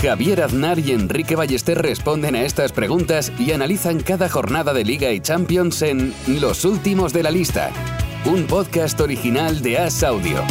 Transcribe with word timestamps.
Javier 0.00 0.42
Aznar 0.42 0.78
y 0.78 0.92
Enrique 0.92 1.36
Ballester 1.36 1.80
responden 1.80 2.36
a 2.36 2.42
estas 2.42 2.70
preguntas 2.70 3.32
y 3.38 3.52
analizan 3.52 4.00
cada 4.00 4.28
jornada 4.28 4.74
de 4.74 4.84
Liga 4.84 5.10
y 5.10 5.20
Champions 5.20 5.80
en 5.80 6.12
Los 6.26 6.66
Últimos 6.66 7.14
de 7.14 7.22
la 7.22 7.30
Lista, 7.30 7.70
un 8.26 8.46
podcast 8.46 9.00
original 9.00 9.62
de 9.62 9.78
As 9.78 10.02
Audio. 10.02 10.44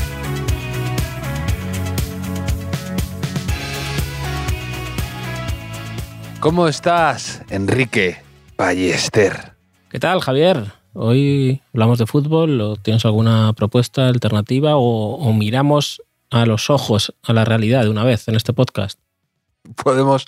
¿Cómo 6.39 6.67
estás, 6.67 7.43
Enrique 7.49 8.17
Ballester? 8.57 9.53
¿Qué 9.89 9.99
tal, 9.99 10.21
Javier? 10.21 10.73
Hoy 10.93 11.61
hablamos 11.71 11.99
de 11.99 12.07
fútbol, 12.07 12.59
¿o 12.61 12.75
¿tienes 12.77 13.05
alguna 13.05 13.53
propuesta 13.53 14.07
alternativa 14.07 14.75
o, 14.75 15.15
o 15.15 15.33
miramos 15.33 16.01
a 16.31 16.47
los 16.47 16.71
ojos 16.71 17.13
a 17.21 17.33
la 17.33 17.45
realidad 17.45 17.83
de 17.83 17.89
una 17.89 18.03
vez 18.03 18.27
en 18.27 18.35
este 18.35 18.51
podcast? 18.51 19.04
Podemos 19.83 20.25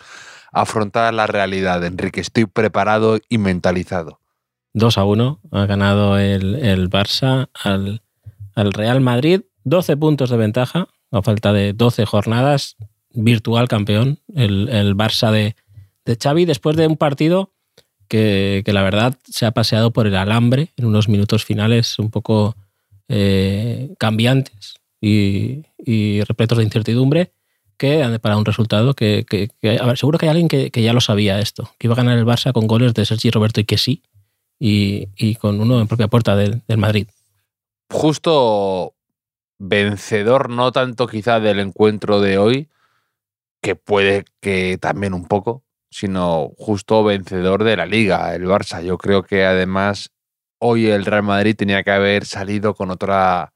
afrontar 0.52 1.14
la 1.14 1.28
realidad, 1.28 1.84
Enrique. 1.84 2.22
Estoy 2.22 2.46
preparado 2.46 3.20
y 3.30 3.38
mentalizado. 3.38 4.20
2 4.74 4.98
a 4.98 5.04
1 5.04 5.40
ha 5.52 5.66
ganado 5.66 6.18
el, 6.18 6.56
el 6.56 6.90
Barça 6.90 7.50
al, 7.54 8.02
al 8.56 8.74
Real 8.74 9.02
Madrid. 9.02 9.42
12 9.64 9.98
puntos 9.98 10.30
de 10.30 10.38
ventaja 10.38 10.88
a 11.12 11.22
falta 11.22 11.54
de 11.54 11.74
12 11.74 12.06
jornadas. 12.06 12.76
Virtual 13.20 13.68
campeón, 13.68 14.20
el, 14.36 14.70
el 14.70 14.96
Barça 14.96 15.32
de, 15.32 15.56
de 16.06 16.18
Xavi, 16.22 16.46
después 16.46 16.76
de 16.76 16.86
un 16.86 16.98
partido 16.98 17.52
que, 18.08 18.62
que, 18.64 18.74
la 18.74 18.84
verdad 18.84 19.18
se 19.24 19.46
ha 19.48 19.52
paseado 19.52 19.92
por 19.92 20.06
el 20.06 20.16
alambre 20.16 20.72
en 20.78 20.86
unos 20.86 21.10
minutos 21.10 21.44
finales 21.44 21.98
un 21.98 22.12
poco 22.12 22.56
eh, 23.10 23.96
cambiantes 23.98 24.76
y, 25.02 25.64
y, 25.78 26.22
repletos 26.24 26.58
de 26.60 26.66
incertidumbre 26.66 27.32
que 27.78 28.20
para 28.22 28.38
un 28.38 28.46
resultado 28.46 28.94
que, 28.94 29.26
a 29.80 29.86
ver, 29.86 29.98
seguro 29.98 30.18
que 30.18 30.26
hay 30.26 30.32
alguien 30.32 30.48
que, 30.48 30.72
que, 30.72 30.82
ya 30.82 30.94
lo 30.94 31.02
sabía 31.02 31.40
esto, 31.40 31.72
que 31.78 31.88
iba 31.88 31.94
a 31.94 31.98
ganar 31.98 32.18
el 32.18 32.26
Barça 32.26 32.54
con 32.54 32.68
goles 32.68 32.94
de 32.94 33.06
Sergi 33.06 33.30
Roberto 33.30 33.62
y 33.62 33.66
que 33.66 33.78
sí, 33.78 34.04
y, 34.60 35.10
y 35.16 35.36
con 35.36 35.62
uno 35.62 35.80
en 35.80 35.88
propia 35.88 36.08
puerta 36.08 36.36
del, 36.36 36.64
del 36.68 36.78
Madrid. 36.78 37.08
Justo 37.90 38.96
vencedor, 39.60 40.50
no 40.50 40.72
tanto 40.72 41.08
quizá 41.08 41.40
del 41.40 41.60
encuentro 41.60 42.20
de 42.20 42.38
hoy, 42.38 42.70
que 43.62 43.76
puede 43.76 44.26
que 44.42 44.78
también 44.78 45.14
un 45.14 45.26
poco, 45.26 45.64
sino 45.90 46.52
justo 46.58 47.04
vencedor 47.04 47.64
de 47.64 47.78
la 47.78 47.86
liga, 47.86 48.34
el 48.36 48.46
Barça. 48.46 48.84
Yo 48.84 48.98
creo 48.98 49.24
que 49.24 49.46
además 49.46 50.12
hoy 50.60 50.88
el 50.88 51.06
Real 51.06 51.24
Madrid 51.24 51.56
tenía 51.56 51.84
que 51.84 51.92
haber 51.92 52.26
salido 52.26 52.74
con 52.76 52.92
otra... 52.92 53.54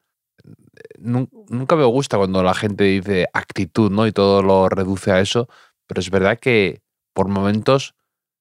Nunca 1.00 1.76
me 1.76 1.86
gusta 1.86 2.18
cuando 2.18 2.44
la 2.44 2.54
gente 2.54 2.84
dice 2.86 3.28
actitud, 3.34 3.92
¿no? 3.92 4.08
Y 4.08 4.12
todo 4.12 4.42
lo 4.42 4.70
reduce 4.70 5.12
a 5.12 5.20
eso, 5.20 5.48
pero 5.88 6.00
es 6.00 6.10
verdad 6.10 6.40
que 6.40 6.82
por 7.14 7.28
momentos 7.28 7.96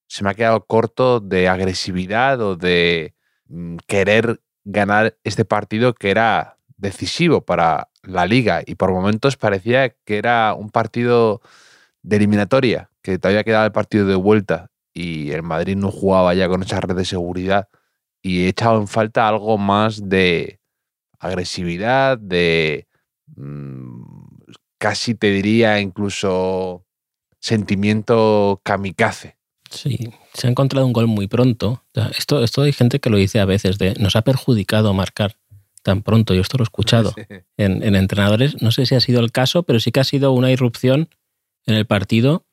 se 0.08 0.24
me 0.24 0.30
ha 0.30 0.34
quedado 0.34 0.64
corto 0.66 1.20
de 1.20 1.48
agresividad 1.48 2.40
o 2.40 2.56
de 2.56 3.14
mm, 3.48 3.76
querer 3.86 4.40
ganar 4.64 5.16
este 5.24 5.44
partido 5.44 5.94
que 5.94 6.10
era 6.10 6.58
decisivo 6.76 7.42
para 7.42 7.88
la 8.02 8.26
liga 8.26 8.62
y 8.64 8.74
por 8.74 8.92
momentos 8.92 9.36
parecía 9.36 9.90
que 9.90 10.18
era 10.18 10.54
un 10.54 10.70
partido 10.70 11.40
de 12.02 12.16
eliminatoria, 12.16 12.90
que 13.02 13.18
todavía 13.18 13.44
quedaba 13.44 13.66
el 13.66 13.72
partido 13.72 14.06
de 14.06 14.14
vuelta 14.14 14.70
y 14.92 15.30
el 15.32 15.42
Madrid 15.42 15.76
no 15.76 15.90
jugaba 15.90 16.34
ya 16.34 16.48
con 16.48 16.62
esa 16.62 16.80
red 16.80 16.96
de 16.96 17.04
seguridad 17.04 17.68
y 18.22 18.44
he 18.44 18.48
echado 18.48 18.80
en 18.80 18.88
falta 18.88 19.28
algo 19.28 19.58
más 19.58 20.08
de 20.08 20.59
agresividad, 21.20 22.18
de 22.18 22.88
mmm, 23.36 24.02
casi 24.78 25.14
te 25.14 25.30
diría 25.30 25.80
incluso 25.80 26.84
sentimiento 27.38 28.60
kamikaze. 28.64 29.36
Sí, 29.70 29.98
se 30.34 30.48
ha 30.48 30.50
encontrado 30.50 30.84
un 30.84 30.92
gol 30.92 31.06
muy 31.06 31.28
pronto. 31.28 31.84
Esto, 32.18 32.42
esto 32.42 32.62
hay 32.62 32.72
gente 32.72 32.98
que 32.98 33.10
lo 33.10 33.18
dice 33.18 33.38
a 33.38 33.44
veces, 33.44 33.78
de 33.78 33.94
nos 33.94 34.16
ha 34.16 34.22
perjudicado 34.22 34.92
marcar 34.94 35.36
tan 35.82 36.02
pronto. 36.02 36.34
Yo 36.34 36.40
esto 36.40 36.58
lo 36.58 36.62
he 36.62 36.64
escuchado 36.64 37.12
sí. 37.14 37.22
en, 37.56 37.82
en 37.84 37.94
entrenadores. 37.94 38.60
No 38.60 38.72
sé 38.72 38.86
si 38.86 38.96
ha 38.96 39.00
sido 39.00 39.20
el 39.20 39.30
caso, 39.30 39.62
pero 39.62 39.78
sí 39.78 39.92
que 39.92 40.00
ha 40.00 40.04
sido 40.04 40.32
una 40.32 40.50
irrupción 40.50 41.08
en 41.66 41.74
el 41.74 41.86
partido, 41.86 42.46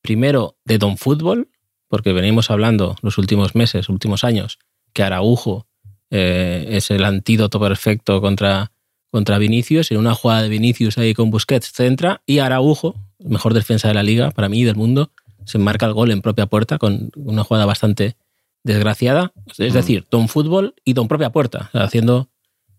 primero 0.00 0.56
de 0.64 0.78
Don 0.78 0.96
Fútbol, 0.96 1.50
porque 1.88 2.12
venimos 2.12 2.50
hablando 2.50 2.94
los 3.02 3.18
últimos 3.18 3.56
meses, 3.56 3.88
últimos 3.88 4.22
años, 4.22 4.58
que 4.92 5.02
Araujo 5.02 5.66
eh, 6.10 6.66
es 6.70 6.90
el 6.90 7.04
antídoto 7.04 7.60
perfecto 7.60 8.20
contra, 8.20 8.72
contra 9.10 9.38
Vinicius. 9.38 9.90
En 9.90 9.98
una 9.98 10.14
jugada 10.14 10.42
de 10.42 10.48
Vinicius 10.48 10.98
ahí 10.98 11.14
con 11.14 11.30
Busquets 11.30 11.72
centra 11.72 12.22
y 12.26 12.38
Araujo, 12.38 12.96
mejor 13.18 13.54
defensa 13.54 13.88
de 13.88 13.94
la 13.94 14.02
liga, 14.02 14.30
para 14.30 14.48
mí, 14.48 14.64
del 14.64 14.76
mundo, 14.76 15.10
se 15.44 15.58
marca 15.58 15.86
el 15.86 15.94
gol 15.94 16.10
en 16.10 16.22
propia 16.22 16.46
puerta 16.46 16.78
con 16.78 17.10
una 17.16 17.44
jugada 17.44 17.66
bastante 17.66 18.16
desgraciada. 18.62 19.32
Es 19.58 19.72
decir, 19.72 20.06
Don 20.10 20.28
Fútbol 20.28 20.74
y 20.84 20.92
Don 20.92 21.08
propia 21.08 21.30
puerta, 21.30 21.70
haciendo 21.72 22.28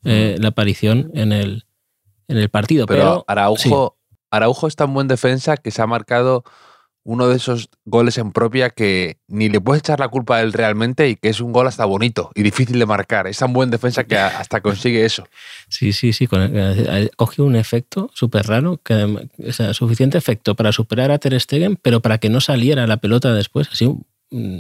eh, 0.04 0.36
la 0.40 0.50
aparición 0.50 1.12
en 1.14 1.32
el, 1.32 1.66
en 2.28 2.38
el 2.38 2.50
partido. 2.50 2.86
Pero, 2.86 3.02
Pero 3.02 3.26
Araujo, 3.28 3.96
sí. 3.98 4.16
Araujo 4.30 4.68
está 4.68 4.86
en 4.86 4.94
buen 4.94 5.08
defensa 5.08 5.58
que 5.58 5.72
se 5.72 5.82
ha 5.82 5.88
marcado 5.88 6.44
uno 7.04 7.28
de 7.28 7.38
esos 7.38 7.70
goles 7.86 8.18
en 8.18 8.32
propia 8.32 8.70
que 8.70 9.18
ni 9.28 9.50
le 9.50 9.60
puedes 9.60 9.80
echar 9.80 10.00
la 10.00 10.10
culpa 10.10 10.38
a 10.38 10.42
él 10.42 10.54
realmente 10.54 11.10
y 11.10 11.16
que 11.16 11.30
es 11.30 11.42
un 11.42 11.52
gol 11.52 11.68
hasta 11.68 11.86
bonito 11.86 12.32
y 12.36 12.44
difícil 12.44 12.78
de 12.78 12.86
marcar. 12.86 13.28
Es 13.28 13.40
tan 13.40 13.54
buen 13.54 13.72
defensa 13.72 14.04
que 14.04 14.18
hasta 14.18 14.62
consigue 14.62 15.04
eso. 15.04 15.28
Sí, 15.68 15.94
sí, 15.94 16.14
sí. 16.14 16.28
Cogió 17.16 17.46
un 17.46 17.56
efecto 17.56 18.12
súper 18.14 18.46
raro, 18.46 18.80
que, 18.84 18.94
o 19.48 19.52
sea, 19.52 19.74
suficiente 19.74 20.18
efecto 20.18 20.56
para 20.56 20.72
superar 20.72 21.12
a 21.12 21.18
Ter 21.18 21.40
Stegen, 21.40 21.76
pero 21.76 22.02
para 22.02 22.20
que 22.20 22.30
no 22.30 22.40
saliera 22.40 22.86
la 22.86 22.98
pelota 22.98 23.34
después, 23.34 23.70
así 23.72 23.88
mmm, 24.30 24.60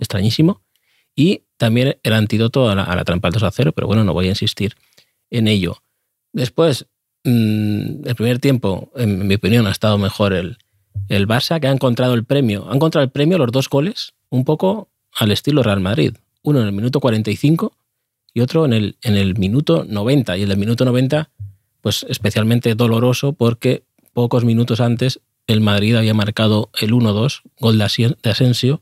extrañísimo. 0.00 0.62
Y 1.14 1.44
también 1.56 1.98
el 2.02 2.12
antídoto 2.12 2.68
a 2.68 2.74
la, 2.74 2.82
a 2.82 2.96
la 2.96 3.04
trampa 3.04 3.28
al 3.28 3.34
2 3.34 3.44
a 3.44 3.50
0, 3.50 3.72
pero 3.72 3.86
bueno, 3.86 4.02
no 4.02 4.12
voy 4.12 4.26
a 4.26 4.30
insistir 4.30 4.74
en 5.30 5.46
ello. 5.46 5.82
Después, 6.32 6.86
mmm, 7.22 8.06
el 8.06 8.14
primer 8.16 8.40
tiempo, 8.40 8.90
en 8.96 9.26
mi 9.26 9.36
opinión, 9.36 9.68
ha 9.68 9.70
estado 9.70 9.98
mejor 9.98 10.32
el, 10.32 10.58
el 11.08 11.26
Barça 11.26 11.60
que 11.60 11.68
ha 11.68 11.72
encontrado 11.72 12.14
el 12.14 12.24
premio. 12.24 12.68
Ha 12.70 12.74
encontrado 12.74 13.04
el 13.04 13.10
premio 13.10 13.38
los 13.38 13.52
dos 13.52 13.68
goles 13.68 14.14
un 14.30 14.44
poco 14.44 14.88
al 15.14 15.32
estilo 15.32 15.62
Real 15.62 15.80
Madrid. 15.80 16.16
Uno 16.42 16.60
en 16.60 16.66
el 16.66 16.72
minuto 16.72 17.00
45 17.00 17.72
y 18.34 18.40
otro 18.40 18.64
en 18.66 18.72
el, 18.72 18.96
en 19.02 19.16
el 19.16 19.38
minuto 19.38 19.84
90. 19.88 20.36
Y 20.36 20.42
el 20.42 20.48
del 20.50 20.58
minuto 20.58 20.84
90, 20.84 21.30
pues 21.80 22.04
especialmente 22.08 22.74
doloroso 22.74 23.32
porque 23.32 23.84
pocos 24.12 24.44
minutos 24.44 24.80
antes 24.80 25.20
el 25.46 25.60
Madrid 25.60 25.94
había 25.94 26.14
marcado 26.14 26.70
el 26.80 26.92
1-2, 26.92 27.42
gol 27.60 27.78
de 27.78 28.30
Asensio, 28.30 28.80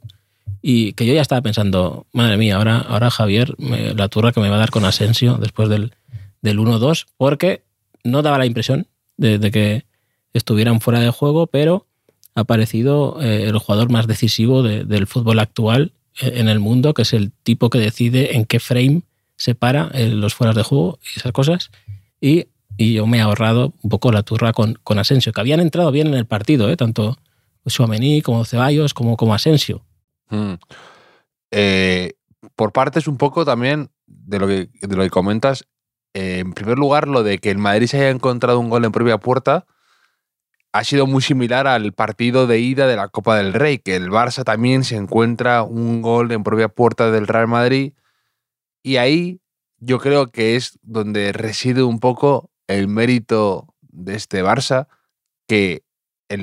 y 0.62 0.94
que 0.94 1.04
yo 1.04 1.12
ya 1.12 1.20
estaba 1.20 1.42
pensando, 1.42 2.06
madre 2.12 2.38
mía, 2.38 2.56
ahora, 2.56 2.78
ahora 2.78 3.10
Javier, 3.10 3.54
la 3.58 4.08
turra 4.08 4.32
que 4.32 4.40
me 4.40 4.48
va 4.48 4.56
a 4.56 4.60
dar 4.60 4.70
con 4.70 4.86
Asensio 4.86 5.36
después 5.38 5.68
del, 5.68 5.92
del 6.40 6.58
1-2, 6.58 7.06
porque 7.18 7.62
no 8.02 8.22
daba 8.22 8.38
la 8.38 8.46
impresión 8.46 8.86
de 9.18 9.50
que 9.50 9.84
estuvieran 10.32 10.80
fuera 10.80 11.00
de 11.00 11.10
juego, 11.10 11.46
pero 11.46 11.86
ha 12.34 12.40
aparecido 12.40 13.20
eh, 13.22 13.44
el 13.44 13.58
jugador 13.58 13.90
más 13.90 14.06
decisivo 14.06 14.62
de, 14.62 14.84
del 14.84 15.06
fútbol 15.06 15.38
actual 15.38 15.92
en 16.20 16.48
el 16.48 16.60
mundo, 16.60 16.94
que 16.94 17.02
es 17.02 17.12
el 17.12 17.32
tipo 17.32 17.70
que 17.70 17.78
decide 17.78 18.36
en 18.36 18.44
qué 18.44 18.60
frame 18.60 19.02
se 19.36 19.54
para 19.54 19.90
eh, 19.94 20.08
los 20.08 20.34
fueras 20.34 20.56
de 20.56 20.62
juego 20.62 20.98
y 21.02 21.18
esas 21.18 21.32
cosas. 21.32 21.70
Y, 22.20 22.46
yo 22.76 23.06
me 23.06 23.18
he 23.18 23.20
ahorrado 23.20 23.72
un 23.82 23.90
poco 23.90 24.10
la 24.10 24.24
turra 24.24 24.52
con, 24.52 24.98
Asensio, 24.98 25.32
que 25.32 25.40
habían 25.40 25.60
entrado 25.60 25.92
bien 25.92 26.08
en 26.08 26.14
el 26.14 26.26
partido, 26.26 26.68
¿eh? 26.68 26.76
tanto 26.76 27.16
Suamení 27.66 28.20
como 28.20 28.44
Ceballos 28.44 28.94
como, 28.94 29.32
Asensio. 29.32 29.84
Mm. 30.28 30.54
Eh, 31.52 32.14
por 32.56 32.72
partes 32.72 33.06
un 33.06 33.16
poco 33.16 33.44
también 33.44 33.90
de 34.06 34.40
lo 34.40 34.48
que, 34.48 34.70
de 34.80 34.96
lo 34.96 35.04
que 35.04 35.10
comentas, 35.10 35.66
eh, 36.14 36.40
en 36.40 36.52
primer 36.52 36.76
lugar 36.78 37.06
lo 37.06 37.22
de 37.22 37.38
que 37.38 37.52
el 37.52 37.58
Madrid 37.58 37.86
se 37.86 37.98
haya 37.98 38.10
encontrado 38.10 38.58
un 38.58 38.70
gol 38.70 38.84
en 38.84 38.90
propia 38.90 39.18
puerta, 39.18 39.66
ha 40.74 40.82
sido 40.82 41.06
muy 41.06 41.22
similar 41.22 41.68
al 41.68 41.92
partido 41.92 42.48
de 42.48 42.58
ida 42.58 42.88
de 42.88 42.96
la 42.96 43.06
Copa 43.06 43.36
del 43.36 43.52
Rey, 43.52 43.78
que 43.78 43.94
el 43.94 44.10
Barça 44.10 44.42
también 44.42 44.82
se 44.82 44.96
encuentra 44.96 45.62
un 45.62 46.02
gol 46.02 46.32
en 46.32 46.42
propia 46.42 46.68
puerta 46.68 47.12
del 47.12 47.28
Real 47.28 47.46
Madrid. 47.46 47.92
Y 48.82 48.96
ahí 48.96 49.40
yo 49.78 50.00
creo 50.00 50.32
que 50.32 50.56
es 50.56 50.80
donde 50.82 51.32
reside 51.32 51.84
un 51.84 52.00
poco 52.00 52.50
el 52.66 52.88
mérito 52.88 53.72
de 53.82 54.16
este 54.16 54.42
Barça, 54.42 54.88
que 55.46 55.84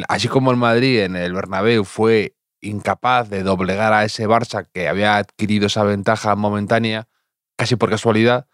así 0.07 0.29
como 0.29 0.51
el 0.51 0.57
Madrid 0.57 1.01
en 1.01 1.17
el 1.17 1.33
Bernabéu 1.33 1.83
fue 1.83 2.37
incapaz 2.61 3.29
de 3.29 3.43
doblegar 3.43 3.91
a 3.91 4.05
ese 4.05 4.29
Barça 4.29 4.65
que 4.71 4.87
había 4.87 5.17
adquirido 5.17 5.67
esa 5.67 5.83
ventaja 5.83 6.37
momentánea, 6.37 7.09
casi 7.57 7.75
por 7.75 7.89
casualidad, 7.89 8.47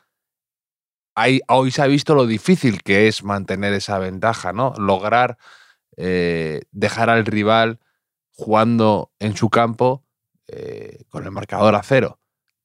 hoy 1.48 1.72
se 1.72 1.84
ha 1.84 1.88
visto 1.88 2.16
lo 2.16 2.26
difícil 2.26 2.82
que 2.82 3.08
es 3.08 3.24
mantener 3.24 3.74
esa 3.74 4.00
ventaja, 4.00 4.54
¿no? 4.54 4.74
Lograr 4.80 5.38
eh, 5.98 6.62
dejar 6.72 7.10
al 7.10 7.26
rival 7.26 7.80
jugando 8.32 9.12
en 9.20 9.36
su 9.36 9.50
campo 9.50 10.06
eh, 10.48 11.04
con 11.10 11.26
el 11.26 11.32
marcador 11.32 11.76
a 11.76 11.84
cero. 11.84 12.20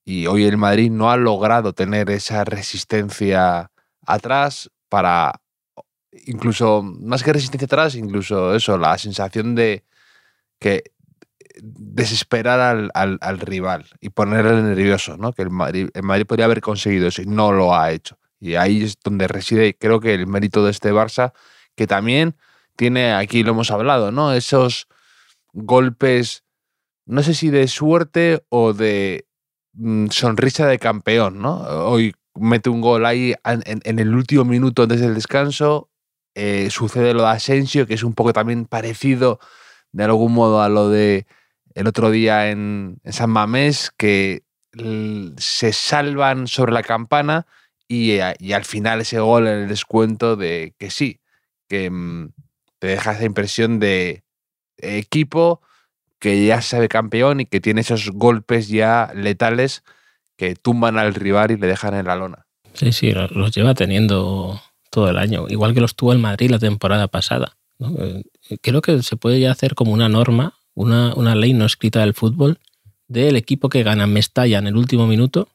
Y 0.04 0.26
hoy 0.26 0.44
el 0.44 0.56
Madrid 0.56 0.90
no 0.90 1.10
ha 1.10 1.16
logrado 1.16 1.72
tener 1.72 2.10
esa 2.10 2.44
resistencia 2.44 3.70
atrás 4.06 4.70
para, 4.88 5.40
incluso, 6.26 6.82
más 6.82 7.22
que 7.22 7.32
resistencia 7.32 7.66
atrás, 7.66 7.94
incluso 7.94 8.54
eso, 8.54 8.76
la 8.76 8.98
sensación 8.98 9.54
de 9.54 9.84
que 10.60 10.92
desesperar 11.60 12.90
al, 12.94 13.38
rival 13.40 13.86
y 14.00 14.10
ponerle 14.10 14.62
nervioso, 14.62 15.16
¿no? 15.16 15.32
Que 15.32 15.42
el 15.42 15.50
Madrid, 15.50 15.88
el 15.94 16.02
Madrid 16.02 16.26
podría 16.26 16.46
haber 16.46 16.60
conseguido 16.60 17.08
eso 17.08 17.22
y 17.22 17.26
no 17.26 17.52
lo 17.52 17.74
ha 17.74 17.92
hecho. 17.92 18.18
Y 18.40 18.56
ahí 18.56 18.82
es 18.82 18.98
donde 19.02 19.28
reside, 19.28 19.76
creo 19.78 20.00
que 20.00 20.14
el 20.14 20.26
mérito 20.26 20.64
de 20.64 20.70
este 20.70 20.92
Barça, 20.92 21.32
que 21.76 21.86
también 21.86 22.36
tiene, 22.76 23.12
aquí 23.12 23.42
lo 23.42 23.52
hemos 23.52 23.70
hablado, 23.70 24.12
¿no? 24.12 24.32
Esos 24.32 24.88
golpes, 25.52 26.44
no 27.06 27.22
sé 27.22 27.34
si 27.34 27.50
de 27.50 27.68
suerte 27.68 28.44
o 28.48 28.72
de 28.72 29.26
mm, 29.74 30.08
sonrisa 30.08 30.66
de 30.66 30.78
campeón, 30.78 31.40
¿no? 31.40 31.60
Hoy 31.60 32.14
mete 32.34 32.70
un 32.70 32.80
gol 32.80 33.04
ahí 33.06 33.34
en, 33.44 33.98
el 33.98 34.14
último 34.14 34.44
minuto 34.44 34.82
antes 34.82 35.00
del 35.00 35.14
descanso, 35.14 35.90
eh, 36.34 36.70
sucede 36.70 37.14
lo 37.14 37.22
de 37.22 37.28
Asensio, 37.28 37.86
que 37.86 37.94
es 37.94 38.02
un 38.02 38.14
poco 38.14 38.32
también 38.32 38.64
parecido 38.64 39.38
de 39.92 40.04
algún 40.04 40.32
modo 40.32 40.62
a 40.62 40.68
lo 40.68 40.88
de 40.88 41.26
el 41.74 41.86
otro 41.86 42.10
día 42.10 42.50
en, 42.50 42.98
San 43.04 43.30
Mamés, 43.30 43.90
que 43.96 44.44
se 45.36 45.72
salvan 45.72 46.46
sobre 46.46 46.72
la 46.72 46.82
campana 46.82 47.46
eh, 47.88 48.34
y, 48.38 48.52
al 48.52 48.64
final 48.64 49.02
ese 49.02 49.20
gol 49.20 49.46
en 49.46 49.62
el 49.62 49.68
descuento 49.68 50.36
de 50.36 50.74
que 50.78 50.90
sí, 50.90 51.20
que 51.68 51.90
mm, 51.90 52.32
te 52.82 52.88
deja 52.88 53.12
esa 53.12 53.24
impresión 53.24 53.78
de 53.78 54.24
equipo 54.76 55.60
que 56.18 56.44
ya 56.44 56.60
sabe 56.62 56.88
campeón 56.88 57.38
y 57.38 57.46
que 57.46 57.60
tiene 57.60 57.82
esos 57.82 58.10
golpes 58.10 58.66
ya 58.66 59.12
letales 59.14 59.84
que 60.36 60.56
tumban 60.56 60.98
al 60.98 61.14
rival 61.14 61.52
y 61.52 61.56
le 61.58 61.68
dejan 61.68 61.94
en 61.94 62.06
la 62.06 62.16
lona. 62.16 62.48
Sí, 62.74 62.90
sí, 62.90 63.12
los 63.12 63.54
lleva 63.54 63.74
teniendo 63.74 64.60
todo 64.90 65.08
el 65.08 65.18
año, 65.18 65.46
igual 65.48 65.74
que 65.74 65.80
los 65.80 65.94
tuvo 65.94 66.12
el 66.12 66.18
Madrid 66.18 66.50
la 66.50 66.58
temporada 66.58 67.06
pasada. 67.06 67.56
Eh, 67.78 68.24
creo 68.60 68.82
que 68.82 69.00
se 69.04 69.14
puede 69.14 69.38
ya 69.38 69.52
hacer 69.52 69.76
como 69.76 69.92
una 69.92 70.08
norma, 70.08 70.54
una, 70.74 71.14
una 71.14 71.36
ley 71.36 71.54
no 71.54 71.66
escrita 71.66 72.00
del 72.00 72.14
fútbol, 72.14 72.58
del 73.06 73.36
equipo 73.36 73.68
que 73.68 73.84
gana 73.84 74.08
Mestalla 74.08 74.58
en 74.58 74.66
el 74.66 74.76
último 74.76 75.06
minuto, 75.06 75.50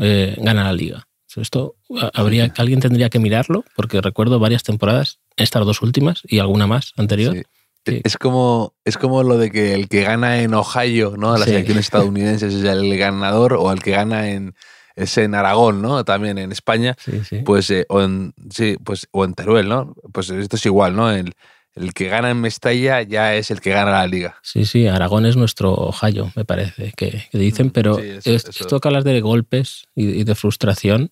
eh, 0.00 0.34
gana 0.40 0.64
la 0.64 0.72
liga. 0.72 1.06
Esto 1.36 1.76
habría, 2.12 2.52
alguien 2.56 2.80
tendría 2.80 3.08
que 3.08 3.20
mirarlo, 3.20 3.64
porque 3.76 4.00
recuerdo 4.00 4.40
varias 4.40 4.64
temporadas, 4.64 5.20
estas 5.42 5.64
dos 5.64 5.82
últimas 5.82 6.22
y 6.24 6.38
alguna 6.38 6.66
más 6.66 6.92
anterior. 6.96 7.36
Es, 7.84 8.16
como, 8.18 8.74
es 8.84 8.98
como 8.98 9.22
lo 9.22 9.38
de 9.38 9.50
que 9.50 9.74
el 9.74 9.88
que 9.88 10.02
gana 10.02 10.42
en 10.42 10.54
Ohio, 10.54 11.14
¿no? 11.16 11.36
La 11.36 11.46
selección 11.46 11.78
estadounidense 11.78 12.48
es 12.48 12.62
el 12.62 12.96
ganador, 12.98 13.54
o 13.54 13.72
el 13.72 13.82
que 13.82 13.92
gana 13.92 14.30
en, 14.30 14.54
es 14.96 15.16
en 15.18 15.34
Aragón, 15.34 15.80
¿no? 15.80 16.04
También 16.04 16.38
en 16.38 16.52
España. 16.52 16.96
Pues, 17.44 17.70
eh, 17.70 17.86
o 17.88 18.02
en, 18.02 18.34
sí, 18.50 18.76
pues, 18.84 19.08
o 19.12 19.24
en 19.24 19.34
Teruel, 19.34 19.68
¿no? 19.68 19.94
Pues 20.12 20.30
esto 20.30 20.56
es 20.56 20.66
igual, 20.66 20.94
¿no? 20.94 21.10
El, 21.10 21.32
el 21.74 21.94
que 21.94 22.08
gana 22.08 22.30
en 22.30 22.40
Mestalla 22.40 23.02
ya 23.02 23.34
es 23.34 23.50
el 23.50 23.60
que 23.60 23.70
gana 23.70 23.92
la 23.92 24.06
liga. 24.06 24.36
Sí, 24.42 24.64
sí, 24.64 24.86
Aragón 24.86 25.26
es 25.26 25.36
nuestro 25.36 25.72
Ohio, 25.72 26.32
me 26.34 26.44
parece, 26.44 26.92
que, 26.96 27.28
dicen, 27.32 27.68
mm, 27.68 27.70
pero 27.70 27.98
esto 27.98 28.80
que 28.80 28.88
hablas 28.88 29.04
de 29.04 29.20
golpes 29.20 29.86
y, 29.94 30.24
de 30.24 30.34
frustración 30.34 31.10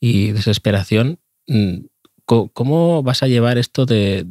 y 0.00 0.32
desesperación, 0.32 1.20
mm, 1.46 1.86
¿cómo 2.52 3.02
vas 3.02 3.22
a 3.22 3.26
llevar 3.26 3.58
esto 3.58 3.86
de, 3.86 4.26